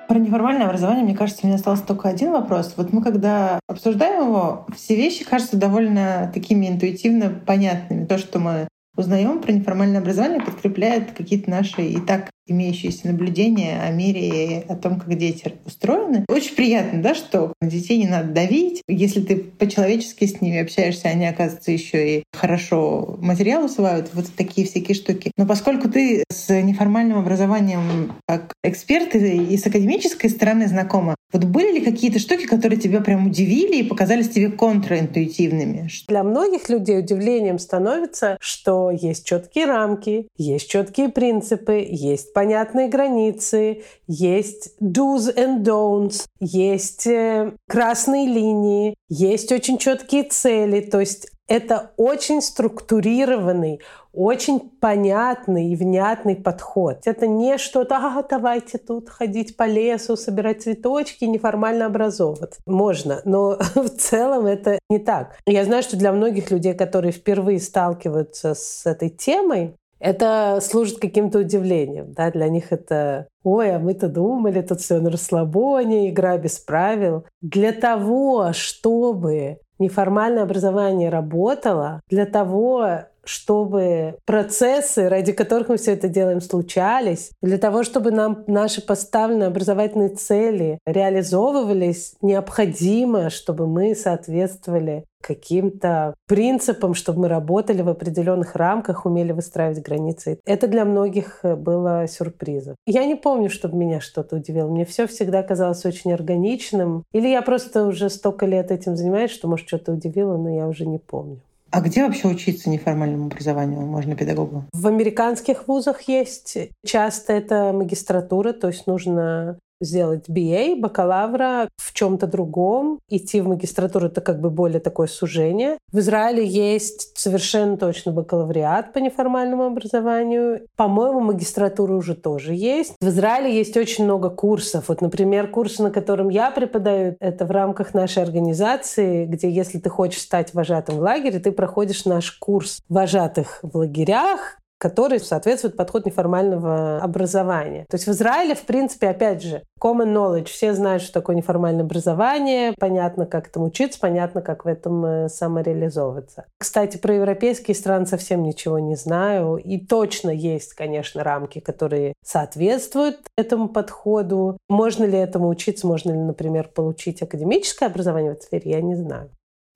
Про 0.07 0.19
неформальное 0.19 0.67
образование, 0.67 1.03
мне 1.03 1.15
кажется, 1.15 1.41
у 1.43 1.47
меня 1.47 1.55
остался 1.55 1.83
только 1.83 2.09
один 2.09 2.31
вопрос. 2.31 2.73
Вот 2.77 2.93
мы 2.93 3.01
когда 3.01 3.59
обсуждаем 3.67 4.27
его, 4.27 4.65
все 4.75 4.95
вещи 4.95 5.23
кажутся 5.23 5.57
довольно 5.57 6.31
такими 6.33 6.67
интуитивно 6.67 7.29
понятными. 7.29 8.05
То, 8.05 8.17
что 8.17 8.39
мы 8.39 8.67
узнаем 8.95 9.41
про 9.41 9.51
неформальное 9.51 9.99
образование, 9.99 10.41
подкрепляет 10.41 11.11
какие-то 11.11 11.49
наши 11.49 11.81
и 11.83 11.99
так 11.99 12.29
имеющиеся 12.47 13.07
наблюдения 13.07 13.81
о 13.81 13.91
мире 13.91 14.29
и 14.29 14.65
о 14.67 14.75
том, 14.75 14.99
как 14.99 15.15
дети 15.17 15.53
устроены. 15.65 16.25
Очень 16.27 16.55
приятно, 16.55 17.01
да, 17.01 17.15
что 17.15 17.53
детей 17.61 17.97
не 17.97 18.07
надо 18.07 18.31
давить. 18.31 18.81
Если 18.87 19.21
ты 19.21 19.37
по-человечески 19.37 20.25
с 20.25 20.41
ними 20.41 20.59
общаешься, 20.59 21.07
они, 21.07 21.25
оказывается, 21.25 21.71
еще 21.71 22.17
и 22.17 22.23
хорошо 22.33 23.17
материал 23.21 23.65
усваивают, 23.65 24.11
вот 24.13 24.25
такие 24.35 24.67
всякие 24.67 24.95
штуки. 24.95 25.31
Но 25.37 25.45
поскольку 25.45 25.89
ты 25.89 26.23
с 26.31 26.49
неформальным 26.61 27.17
образованием 27.17 28.13
как 28.27 28.53
эксперт 28.63 29.15
и 29.15 29.57
с 29.57 29.65
академической 29.65 30.29
стороны 30.29 30.67
знакома, 30.67 31.15
вот 31.31 31.45
были 31.45 31.79
ли 31.79 31.81
какие-то 31.81 32.19
штуки, 32.19 32.45
которые 32.45 32.79
тебя 32.79 33.01
прям 33.01 33.27
удивили 33.27 33.77
и 33.77 33.83
показались 33.83 34.29
тебе 34.29 34.49
контраинтуитивными? 34.49 35.89
Для 36.07 36.23
многих 36.23 36.69
людей 36.69 36.99
удивлением 36.99 37.59
становится, 37.59 38.37
что 38.39 38.91
есть 38.91 39.25
четкие 39.25 39.65
рамки, 39.65 40.27
есть 40.37 40.69
четкие 40.69 41.09
принципы, 41.09 41.85
есть 41.89 42.33
понятные 42.35 42.89
границы, 42.89 43.83
есть 44.07 44.75
do's 44.81 45.33
and 45.33 45.63
don'ts, 45.63 46.25
есть 46.41 47.07
э, 47.07 47.53
красные 47.67 48.27
линии, 48.27 48.95
есть 49.07 49.53
очень 49.53 49.77
четкие 49.77 50.23
цели. 50.23 50.81
То 50.81 50.99
есть 50.99 51.31
это 51.47 51.91
очень 51.95 52.41
структурированный, 52.41 53.79
очень 54.11 54.59
понятный 54.59 55.69
и 55.69 55.77
внятный 55.77 56.35
подход. 56.35 57.01
Это 57.05 57.25
не 57.25 57.57
что-то, 57.57 57.95
а, 57.95 58.23
давайте 58.29 58.79
тут 58.79 59.09
ходить 59.09 59.55
по 59.55 59.63
лесу, 59.63 60.17
собирать 60.17 60.63
цветочки, 60.63 61.23
неформально 61.23 61.85
образовываться. 61.85 62.59
Можно, 62.65 63.21
но 63.23 63.57
в 63.75 63.89
целом 63.89 64.45
это 64.45 64.77
не 64.89 64.99
так. 64.99 65.37
Я 65.45 65.63
знаю, 65.63 65.83
что 65.83 65.95
для 65.95 66.11
многих 66.11 66.51
людей, 66.51 66.73
которые 66.73 67.13
впервые 67.13 67.59
сталкиваются 67.61 68.55
с 68.55 68.85
этой 68.85 69.09
темой, 69.09 69.75
это 70.05 70.59
служит 70.61 70.99
каким-то 70.99 71.39
удивлением. 71.39 72.13
Да? 72.13 72.29
Для 72.29 72.47
них 72.47 72.71
это 72.71 73.27
«Ой, 73.43 73.75
а 73.75 73.79
мы-то 73.79 74.07
думали, 74.07 74.61
тут 74.61 74.79
все 74.79 74.99
на 74.99 75.09
расслабоне, 75.09 76.09
игра 76.09 76.37
без 76.37 76.59
правил». 76.59 77.25
Для 77.41 77.71
того, 77.71 78.53
чтобы 78.53 79.57
неформальное 79.79 80.43
образование 80.43 81.09
работало, 81.09 82.01
для 82.07 82.27
того, 82.27 83.05
чтобы 83.23 84.19
процессы, 84.25 85.09
ради 85.09 85.31
которых 85.31 85.69
мы 85.69 85.77
все 85.77 85.93
это 85.93 86.07
делаем, 86.07 86.39
случались, 86.39 87.31
для 87.41 87.57
того, 87.57 87.83
чтобы 87.83 88.11
нам 88.11 88.43
наши 88.45 88.85
поставленные 88.85 89.47
образовательные 89.47 90.09
цели 90.09 90.77
реализовывались, 90.85 92.13
необходимо, 92.21 93.31
чтобы 93.31 93.65
мы 93.65 93.95
соответствовали 93.95 95.05
каким-то 95.25 96.13
принципам, 96.27 96.93
чтобы 96.93 97.21
мы 97.21 97.27
работали 97.27 97.81
в 97.81 97.89
определенных 97.89 98.55
рамках, 98.55 99.05
умели 99.05 99.31
выстраивать 99.31 99.81
границы. 99.81 100.39
Это 100.45 100.67
для 100.67 100.85
многих 100.85 101.39
было 101.43 102.07
сюрпризом. 102.07 102.75
Я 102.85 103.05
не 103.05 103.15
помню, 103.15 103.49
чтобы 103.49 103.75
меня 103.77 104.01
что-то 104.01 104.35
удивило. 104.35 104.69
Мне 104.69 104.85
все 104.85 105.07
всегда 105.07 105.41
казалось 105.41 105.85
очень 105.85 106.13
органичным. 106.13 107.03
Или 107.11 107.29
я 107.29 107.41
просто 107.41 107.85
уже 107.85 108.09
столько 108.09 108.45
лет 108.45 108.71
этим 108.71 108.95
занимаюсь, 108.95 109.31
что, 109.31 109.47
может, 109.47 109.67
что-то 109.67 109.93
удивило, 109.93 110.37
но 110.37 110.49
я 110.49 110.67
уже 110.67 110.85
не 110.85 110.99
помню. 110.99 111.39
А 111.71 111.81
где 111.81 112.05
вообще 112.05 112.29
учиться 112.29 112.69
неформальному 112.69 113.25
образованию 113.25 113.81
можно 113.81 114.15
педагогу? 114.15 114.63
В 114.71 114.87
американских 114.87 115.67
вузах 115.67 116.03
есть. 116.03 116.57
Часто 116.85 117.33
это 117.33 117.73
магистратура, 117.73 118.53
то 118.53 118.67
есть 118.67 118.87
нужно 118.87 119.57
сделать 119.81 120.29
BA, 120.29 120.79
бакалавра 120.79 121.67
в 121.77 121.93
чем-то 121.93 122.27
другом, 122.27 122.99
идти 123.09 123.41
в 123.41 123.47
магистратуру— 123.47 124.07
это 124.07 124.21
как 124.21 124.39
бы 124.39 124.49
более 124.49 124.79
такое 124.79 125.07
сужение. 125.07 125.77
В 125.91 125.99
Израиле 125.99 126.45
есть 126.45 127.17
совершенно 127.17 127.77
точно 127.77 128.11
бакалавриат 128.11 128.93
по 128.93 128.99
неформальному 128.99 129.65
образованию. 129.65 130.61
По-моему, 130.75 131.19
магистратура 131.19 131.93
уже 131.93 132.15
тоже 132.15 132.53
есть. 132.53 132.95
В 133.01 133.07
Израиле 133.07 133.55
есть 133.55 133.75
очень 133.77 134.05
много 134.05 134.29
курсов. 134.29 134.85
Вот, 134.87 135.01
например, 135.01 135.49
курс, 135.49 135.79
на 135.79 135.91
котором 135.91 136.29
я 136.29 136.51
преподаю, 136.51 137.15
это 137.19 137.45
в 137.45 137.51
рамках 137.51 137.93
нашей 137.93 138.23
организации, 138.23 139.25
где 139.25 139.49
если 139.49 139.79
ты 139.79 139.89
хочешь 139.89 140.21
стать 140.21 140.53
вожатым 140.53 140.97
в 140.97 141.01
лагере, 141.01 141.39
ты 141.39 141.51
проходишь 141.51 142.05
наш 142.05 142.31
курс 142.31 142.81
вожатых 142.89 143.59
в 143.61 143.77
лагерях, 143.77 144.57
который 144.77 145.19
соответствует 145.19 145.77
подход 145.77 146.05
неформального 146.05 146.99
образования. 146.99 147.85
То 147.89 147.95
есть 147.95 148.07
в 148.07 148.11
Израиле, 148.11 148.55
в 148.55 148.63
принципе, 148.63 149.09
опять 149.09 149.41
же, 149.41 149.63
common 149.81 150.13
knowledge. 150.13 150.45
Все 150.45 150.73
знают, 150.73 151.03
что 151.03 151.13
такое 151.13 151.35
неформальное 151.35 151.83
образование, 151.83 152.73
понятно, 152.79 153.25
как 153.25 153.47
этому 153.47 153.67
учиться, 153.67 153.99
понятно, 153.99 154.41
как 154.41 154.65
в 154.65 154.67
этом 154.67 155.05
э, 155.05 155.29
самореализовываться. 155.29 156.45
Кстати, 156.57 156.97
про 156.97 157.15
европейские 157.15 157.75
страны 157.75 158.05
совсем 158.05 158.43
ничего 158.43 158.79
не 158.79 158.95
знаю. 158.95 159.57
И 159.57 159.77
точно 159.77 160.29
есть, 160.29 160.73
конечно, 160.73 161.23
рамки, 161.23 161.59
которые 161.59 162.13
соответствуют 162.23 163.19
этому 163.37 163.69
подходу. 163.69 164.57
Можно 164.69 165.05
ли 165.05 165.17
этому 165.17 165.49
учиться, 165.49 165.87
можно 165.87 166.11
ли, 166.11 166.19
например, 166.19 166.69
получить 166.73 167.21
академическое 167.21 167.89
образование 167.89 168.31
в 168.33 168.37
этой 168.37 168.45
сфере, 168.45 168.71
я 168.71 168.81
не 168.81 168.95
знаю 168.95 169.29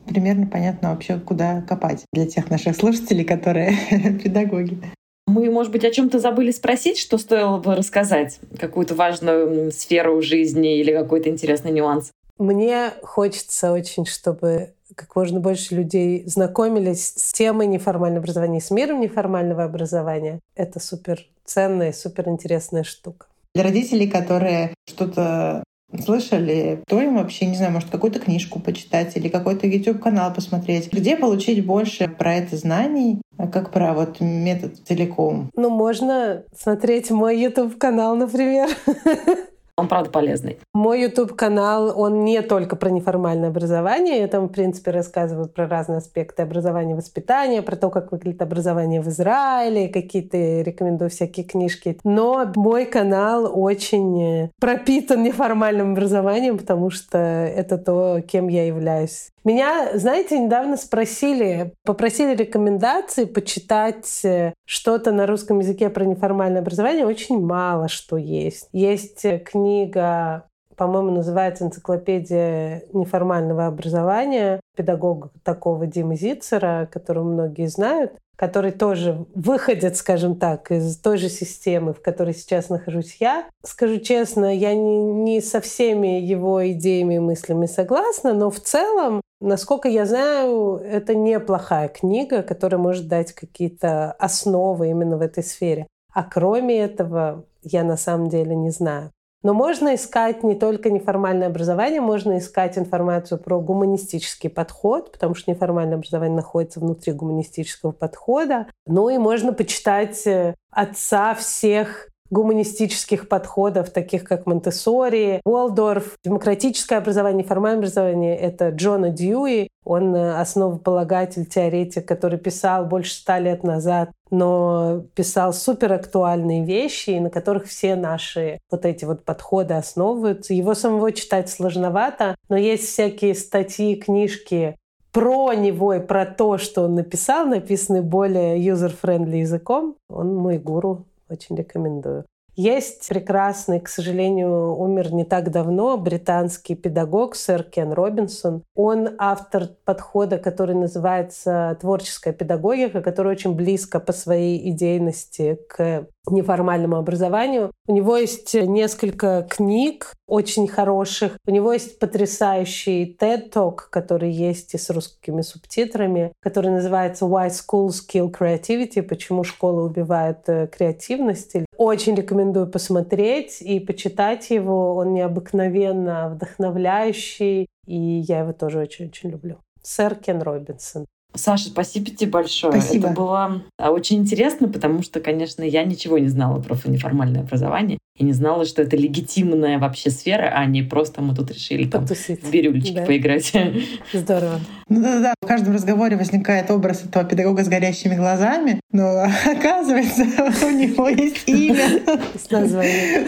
примерно 0.10 0.48
понятно 0.48 0.90
вообще, 0.90 1.20
куда 1.20 1.62
копать 1.62 2.04
для 2.12 2.26
тех 2.26 2.50
наших 2.50 2.76
слушателей, 2.76 3.24
которые 3.24 3.78
педагоги. 4.24 4.82
Мы, 5.28 5.52
может 5.52 5.72
быть, 5.72 5.86
о 5.86 5.92
чем-то 5.92 6.20
забыли 6.20 6.52
спросить, 6.52 6.98
что 6.98 7.18
стоило 7.20 7.60
бы 7.60 7.76
рассказать? 7.76 8.40
Какую-то 8.58 8.96
важную 8.96 9.72
сферу 9.72 10.22
жизни 10.22 10.80
или 10.80 10.92
какой-то 10.92 11.30
интересный 11.30 11.72
нюанс? 11.72 12.12
Мне 12.40 12.92
хочется 13.04 13.72
очень, 13.72 14.06
чтобы 14.06 14.74
как 14.96 15.16
можно 15.16 15.40
больше 15.40 15.76
людей 15.76 16.24
знакомились 16.26 17.14
с 17.16 17.32
темой 17.32 17.68
неформального 17.68 18.24
образования, 18.24 18.60
с 18.60 18.72
миром 18.72 19.00
неформального 19.02 19.64
образования. 19.64 20.40
Это 20.56 20.80
супер 20.80 21.26
ценная, 21.46 21.94
супер 21.94 22.28
интересная 22.28 22.84
штука. 22.84 23.28
Для 23.54 23.64
родителей, 23.64 24.10
которые 24.10 24.74
что-то 24.88 25.64
слышали, 25.98 26.84
то 26.88 27.02
им 27.02 27.16
вообще, 27.16 27.46
не 27.46 27.56
знаю, 27.56 27.72
может, 27.72 27.90
какую-то 27.90 28.20
книжку 28.20 28.60
почитать 28.60 29.16
или 29.18 29.28
какой-то 29.28 29.68
YouTube-канал 29.68 30.34
посмотреть, 30.34 30.92
где 30.92 31.16
получить 31.18 31.66
больше 31.66 32.08
про 32.08 32.36
это 32.36 32.58
знаний, 32.58 33.22
как 33.52 33.72
про 33.72 33.94
вот 33.94 34.20
метод 34.20 34.76
целиком. 34.86 35.50
Ну, 35.56 35.70
можно 35.70 36.44
смотреть 36.58 37.10
мой 37.12 37.40
YouTube-канал, 37.40 38.16
например. 38.16 38.70
Он, 39.80 39.88
правда, 39.88 40.10
полезный. 40.10 40.60
Мой 40.74 41.02
YouTube-канал, 41.02 41.94
он 42.00 42.24
не 42.24 42.42
только 42.42 42.76
про 42.76 42.90
неформальное 42.90 43.50
образование. 43.50 44.20
Я 44.20 44.28
там, 44.28 44.48
в 44.48 44.52
принципе, 44.52 44.92
рассказываю 44.92 45.48
про 45.48 45.68
разные 45.68 45.98
аспекты 45.98 46.44
образования 46.44 46.92
и 46.92 46.96
воспитания, 46.96 47.62
про 47.62 47.76
то, 47.76 47.90
как 47.90 48.12
выглядит 48.12 48.42
образование 48.42 49.02
в 49.02 49.08
Израиле, 49.08 49.88
какие-то 49.88 50.38
рекомендую 50.38 51.10
всякие 51.10 51.46
книжки. 51.46 51.98
Но 52.04 52.52
мой 52.56 52.86
канал 52.86 53.52
очень 53.54 54.22
э, 54.22 54.50
пропитан 54.60 55.24
неформальным 55.24 55.94
образованием, 55.94 56.58
потому 56.58 56.90
что 56.90 57.18
это 57.18 57.78
то, 57.78 58.22
кем 58.22 58.48
я 58.48 58.66
являюсь. 58.66 59.32
Меня, 59.46 59.98
знаете, 59.98 60.38
недавно 60.38 60.76
спросили, 60.76 61.74
попросили 61.84 62.36
рекомендации 62.36 63.26
почитать 63.26 64.22
э, 64.24 64.54
что-то 64.66 65.12
на 65.12 65.26
русском 65.26 65.60
языке 65.60 65.90
про 65.90 66.06
неформальное 66.06 66.62
образование. 66.62 67.06
Очень 67.06 67.40
мало 67.40 67.88
что 67.88 68.18
есть. 68.18 68.68
Есть 68.74 69.24
э, 69.26 69.40
книга 69.70 70.46
по-моему, 70.76 71.12
называется 71.12 71.66
«Энциклопедия 71.66 72.84
неформального 72.94 73.68
образования» 73.68 74.62
педагога 74.78 75.30
такого 75.44 75.86
Димы 75.88 76.16
Зицера, 76.16 76.88
которого 76.90 77.26
многие 77.26 77.68
знают, 77.68 78.14
который 78.38 78.72
тоже 78.72 79.26
выходит, 79.36 79.98
скажем 79.98 80.38
так, 80.38 80.72
из 80.72 80.98
той 80.98 81.18
же 81.18 81.28
системы, 81.28 81.94
в 81.94 82.02
которой 82.02 82.34
сейчас 82.34 82.70
нахожусь 82.70 83.18
я. 83.20 83.50
Скажу 83.62 84.00
честно, 84.00 84.56
я 84.56 84.74
не, 84.74 85.04
не 85.04 85.42
со 85.42 85.60
всеми 85.60 86.22
его 86.22 86.66
идеями 86.72 87.16
и 87.16 87.20
мыслями 87.20 87.66
согласна, 87.66 88.34
но 88.34 88.50
в 88.50 88.62
целом, 88.62 89.20
насколько 89.42 89.90
я 89.90 90.06
знаю, 90.06 90.78
это 90.78 91.14
неплохая 91.14 91.90
книга, 91.90 92.42
которая 92.42 92.80
может 92.80 93.10
дать 93.10 93.34
какие-то 93.34 94.14
основы 94.14 94.92
именно 94.92 95.18
в 95.18 95.22
этой 95.22 95.44
сфере. 95.44 95.88
А 96.14 96.24
кроме 96.24 96.80
этого, 96.80 97.44
я 97.64 97.84
на 97.84 97.98
самом 97.98 98.30
деле 98.30 98.56
не 98.56 98.70
знаю. 98.70 99.12
Но 99.42 99.54
можно 99.54 99.96
искать 99.96 100.44
не 100.44 100.56
только 100.56 100.90
неформальное 100.90 101.48
образование, 101.48 102.02
можно 102.02 102.38
искать 102.38 102.78
информацию 102.78 103.40
про 103.40 103.60
гуманистический 103.60 104.50
подход, 104.50 105.12
потому 105.12 105.34
что 105.36 105.50
неформальное 105.52 105.96
образование 105.96 106.36
находится 106.36 106.80
внутри 106.80 107.14
гуманистического 107.14 107.92
подхода. 107.92 108.68
Ну 108.86 109.10
и 109.10 109.18
можно 109.18 109.54
почитать 109.54 110.28
э, 110.28 110.56
отца 110.72 111.34
всех 111.36 112.10
гуманистических 112.30 113.28
подходов, 113.28 113.90
таких 113.90 114.24
как 114.24 114.46
Монтессори, 114.46 115.42
Уолдорф. 115.46 116.16
Демократическое 116.24 116.98
образование, 116.98 117.44
неформальное 117.44 117.80
образование— 117.80 118.38
это 118.38 118.70
Джона 118.70 119.10
Дьюи. 119.10 119.70
Он 119.84 120.16
э, 120.16 120.40
основополагатель, 120.40 121.46
теоретик, 121.46 122.08
который 122.08 122.38
писал 122.38 122.86
больше 122.86 123.14
ста 123.14 123.40
лет 123.40 123.64
назад, 123.64 124.12
но 124.30 125.04
писал 125.16 125.54
суперактуальные 125.54 126.64
вещи, 126.64 127.18
на 127.18 127.30
которых 127.30 127.66
все 127.66 127.96
наши 127.96 128.60
вот 128.70 128.86
эти 128.86 129.06
вот 129.06 129.26
подходы 129.26 129.74
основываются. 129.74 130.54
Его 130.54 130.76
самого 130.76 131.12
читать 131.12 131.50
сложновато, 131.50 132.36
но 132.50 132.58
есть 132.58 132.86
всякие 132.88 133.34
статьи, 133.34 133.96
книжки 133.96 134.76
про 135.12 135.54
него 135.54 135.94
и 135.96 136.00
про 136.00 136.26
то, 136.26 136.58
что 136.58 136.84
он 136.84 136.96
написал, 136.96 137.46
написаны 137.46 138.02
более 138.02 138.64
user-friendly 138.64 139.38
языком. 139.38 139.96
Он 140.10 140.36
мой 140.36 140.58
гуру. 140.58 141.06
Очень 141.30 141.56
рекомендую. 141.56 142.26
Есть 142.62 143.08
прекрасный, 143.08 143.80
к 143.80 143.88
сожалению, 143.88 144.76
умер 144.78 145.14
не 145.14 145.24
так 145.24 145.50
давно, 145.50 145.96
британский 145.96 146.76
педагог 146.76 147.36
сэр 147.36 147.64
Кен 147.64 147.94
Робинсон. 147.94 148.64
Он 148.76 149.12
автор 149.18 149.70
подхода, 149.86 150.40
который 150.40 150.76
называется 150.76 151.78
«Творческая 151.80 152.34
педагогика», 152.34 153.02
который 153.02 153.32
очень 153.32 153.56
близко 153.56 154.02
по 154.02 154.12
своей 154.12 154.70
идейности 154.72 155.58
к 155.70 156.06
неформальному 156.30 156.98
образованию. 156.98 157.72
У 157.88 157.94
него 157.94 158.18
есть 158.18 158.54
несколько 158.54 159.48
книг 159.50 160.14
очень 160.28 160.68
хороших. 160.68 161.38
У 161.48 161.52
него 161.52 161.72
есть 161.72 161.98
потрясающий 161.98 163.18
TED 163.20 163.52
Talk, 163.52 163.84
который 163.90 164.32
есть 164.32 164.74
и 164.74 164.78
с 164.78 164.90
русскими 164.90 165.42
субтитрами, 165.42 166.34
который 166.42 166.72
называется 166.72 167.24
«Why 167.24 167.50
Schools 167.50 168.02
Kill 168.12 168.32
Creativity», 168.32 169.02
«Почему 169.02 169.46
школа 169.46 169.84
убивает 169.84 170.40
э, 170.48 170.68
креативность». 170.68 171.56
Очень 171.80 172.16
рекомендую 172.16 172.70
посмотреть 172.70 173.62
и 173.62 173.80
почитать 173.80 174.50
его. 174.50 174.96
Он 174.96 175.14
необыкновенно 175.14 176.28
вдохновляющий, 176.28 177.68
и 177.86 177.96
я 177.98 178.40
его 178.40 178.52
тоже 178.52 178.80
очень-очень 178.80 179.30
люблю. 179.30 179.60
Сэр 179.82 180.16
Кен 180.16 180.42
Робинсон. 180.42 181.06
Саша, 181.36 181.66
спасибо 181.70 182.10
тебе 182.10 182.32
большое. 182.32 182.74
Спасибо. 182.74 183.08
Это 183.08 183.16
было 183.16 183.62
а, 183.78 183.92
очень 183.92 184.18
интересно, 184.18 184.68
потому 184.68 185.04
что, 185.04 185.20
конечно, 185.20 185.62
я 185.64 185.84
ничего 185.84 186.18
не 186.18 186.28
знала 186.28 186.60
про 186.60 186.76
неформальное 186.90 187.42
образование 187.42 188.00
и 188.18 188.24
не 188.24 188.34
знала, 188.34 188.66
что 188.66 188.82
это 188.82 188.98
легитимная 188.98 189.78
вообще 189.78 190.10
сфера, 190.10 190.52
а 190.56 190.66
не 190.66 190.82
просто 190.82 191.22
мы 191.22 191.36
тут 191.36 191.52
решили 191.52 191.86
там 191.88 192.02
Потусить. 192.02 192.44
в 192.44 192.52
бирюлечки 192.52 192.94
Да. 192.94 193.06
поиграть. 193.06 193.54
Здорово. 194.14 194.60
Ну 194.90 195.02
да-да-да, 195.02 195.34
в 195.42 195.46
каждом 195.48 195.74
разговоре 195.76 196.18
возникает 196.18 196.72
образ 196.72 197.06
этого 197.06 197.24
педагога 197.24 197.64
с 197.64 197.68
горящими 197.70 198.16
глазами, 198.16 198.82
но 198.92 199.26
оказывается, 199.46 200.24
у 200.66 200.72
него 200.72 201.10
есть 201.10 201.48
имя. 201.48 202.02
С 202.36 202.50
названием. 202.50 203.28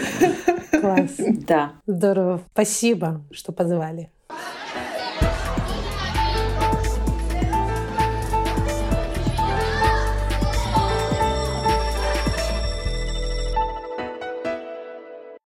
Класс. 0.80 1.12
Да. 1.46 1.72
Здорово. 1.86 2.42
Спасибо, 2.52 3.24
что 3.30 3.52
позвали. 3.52 4.10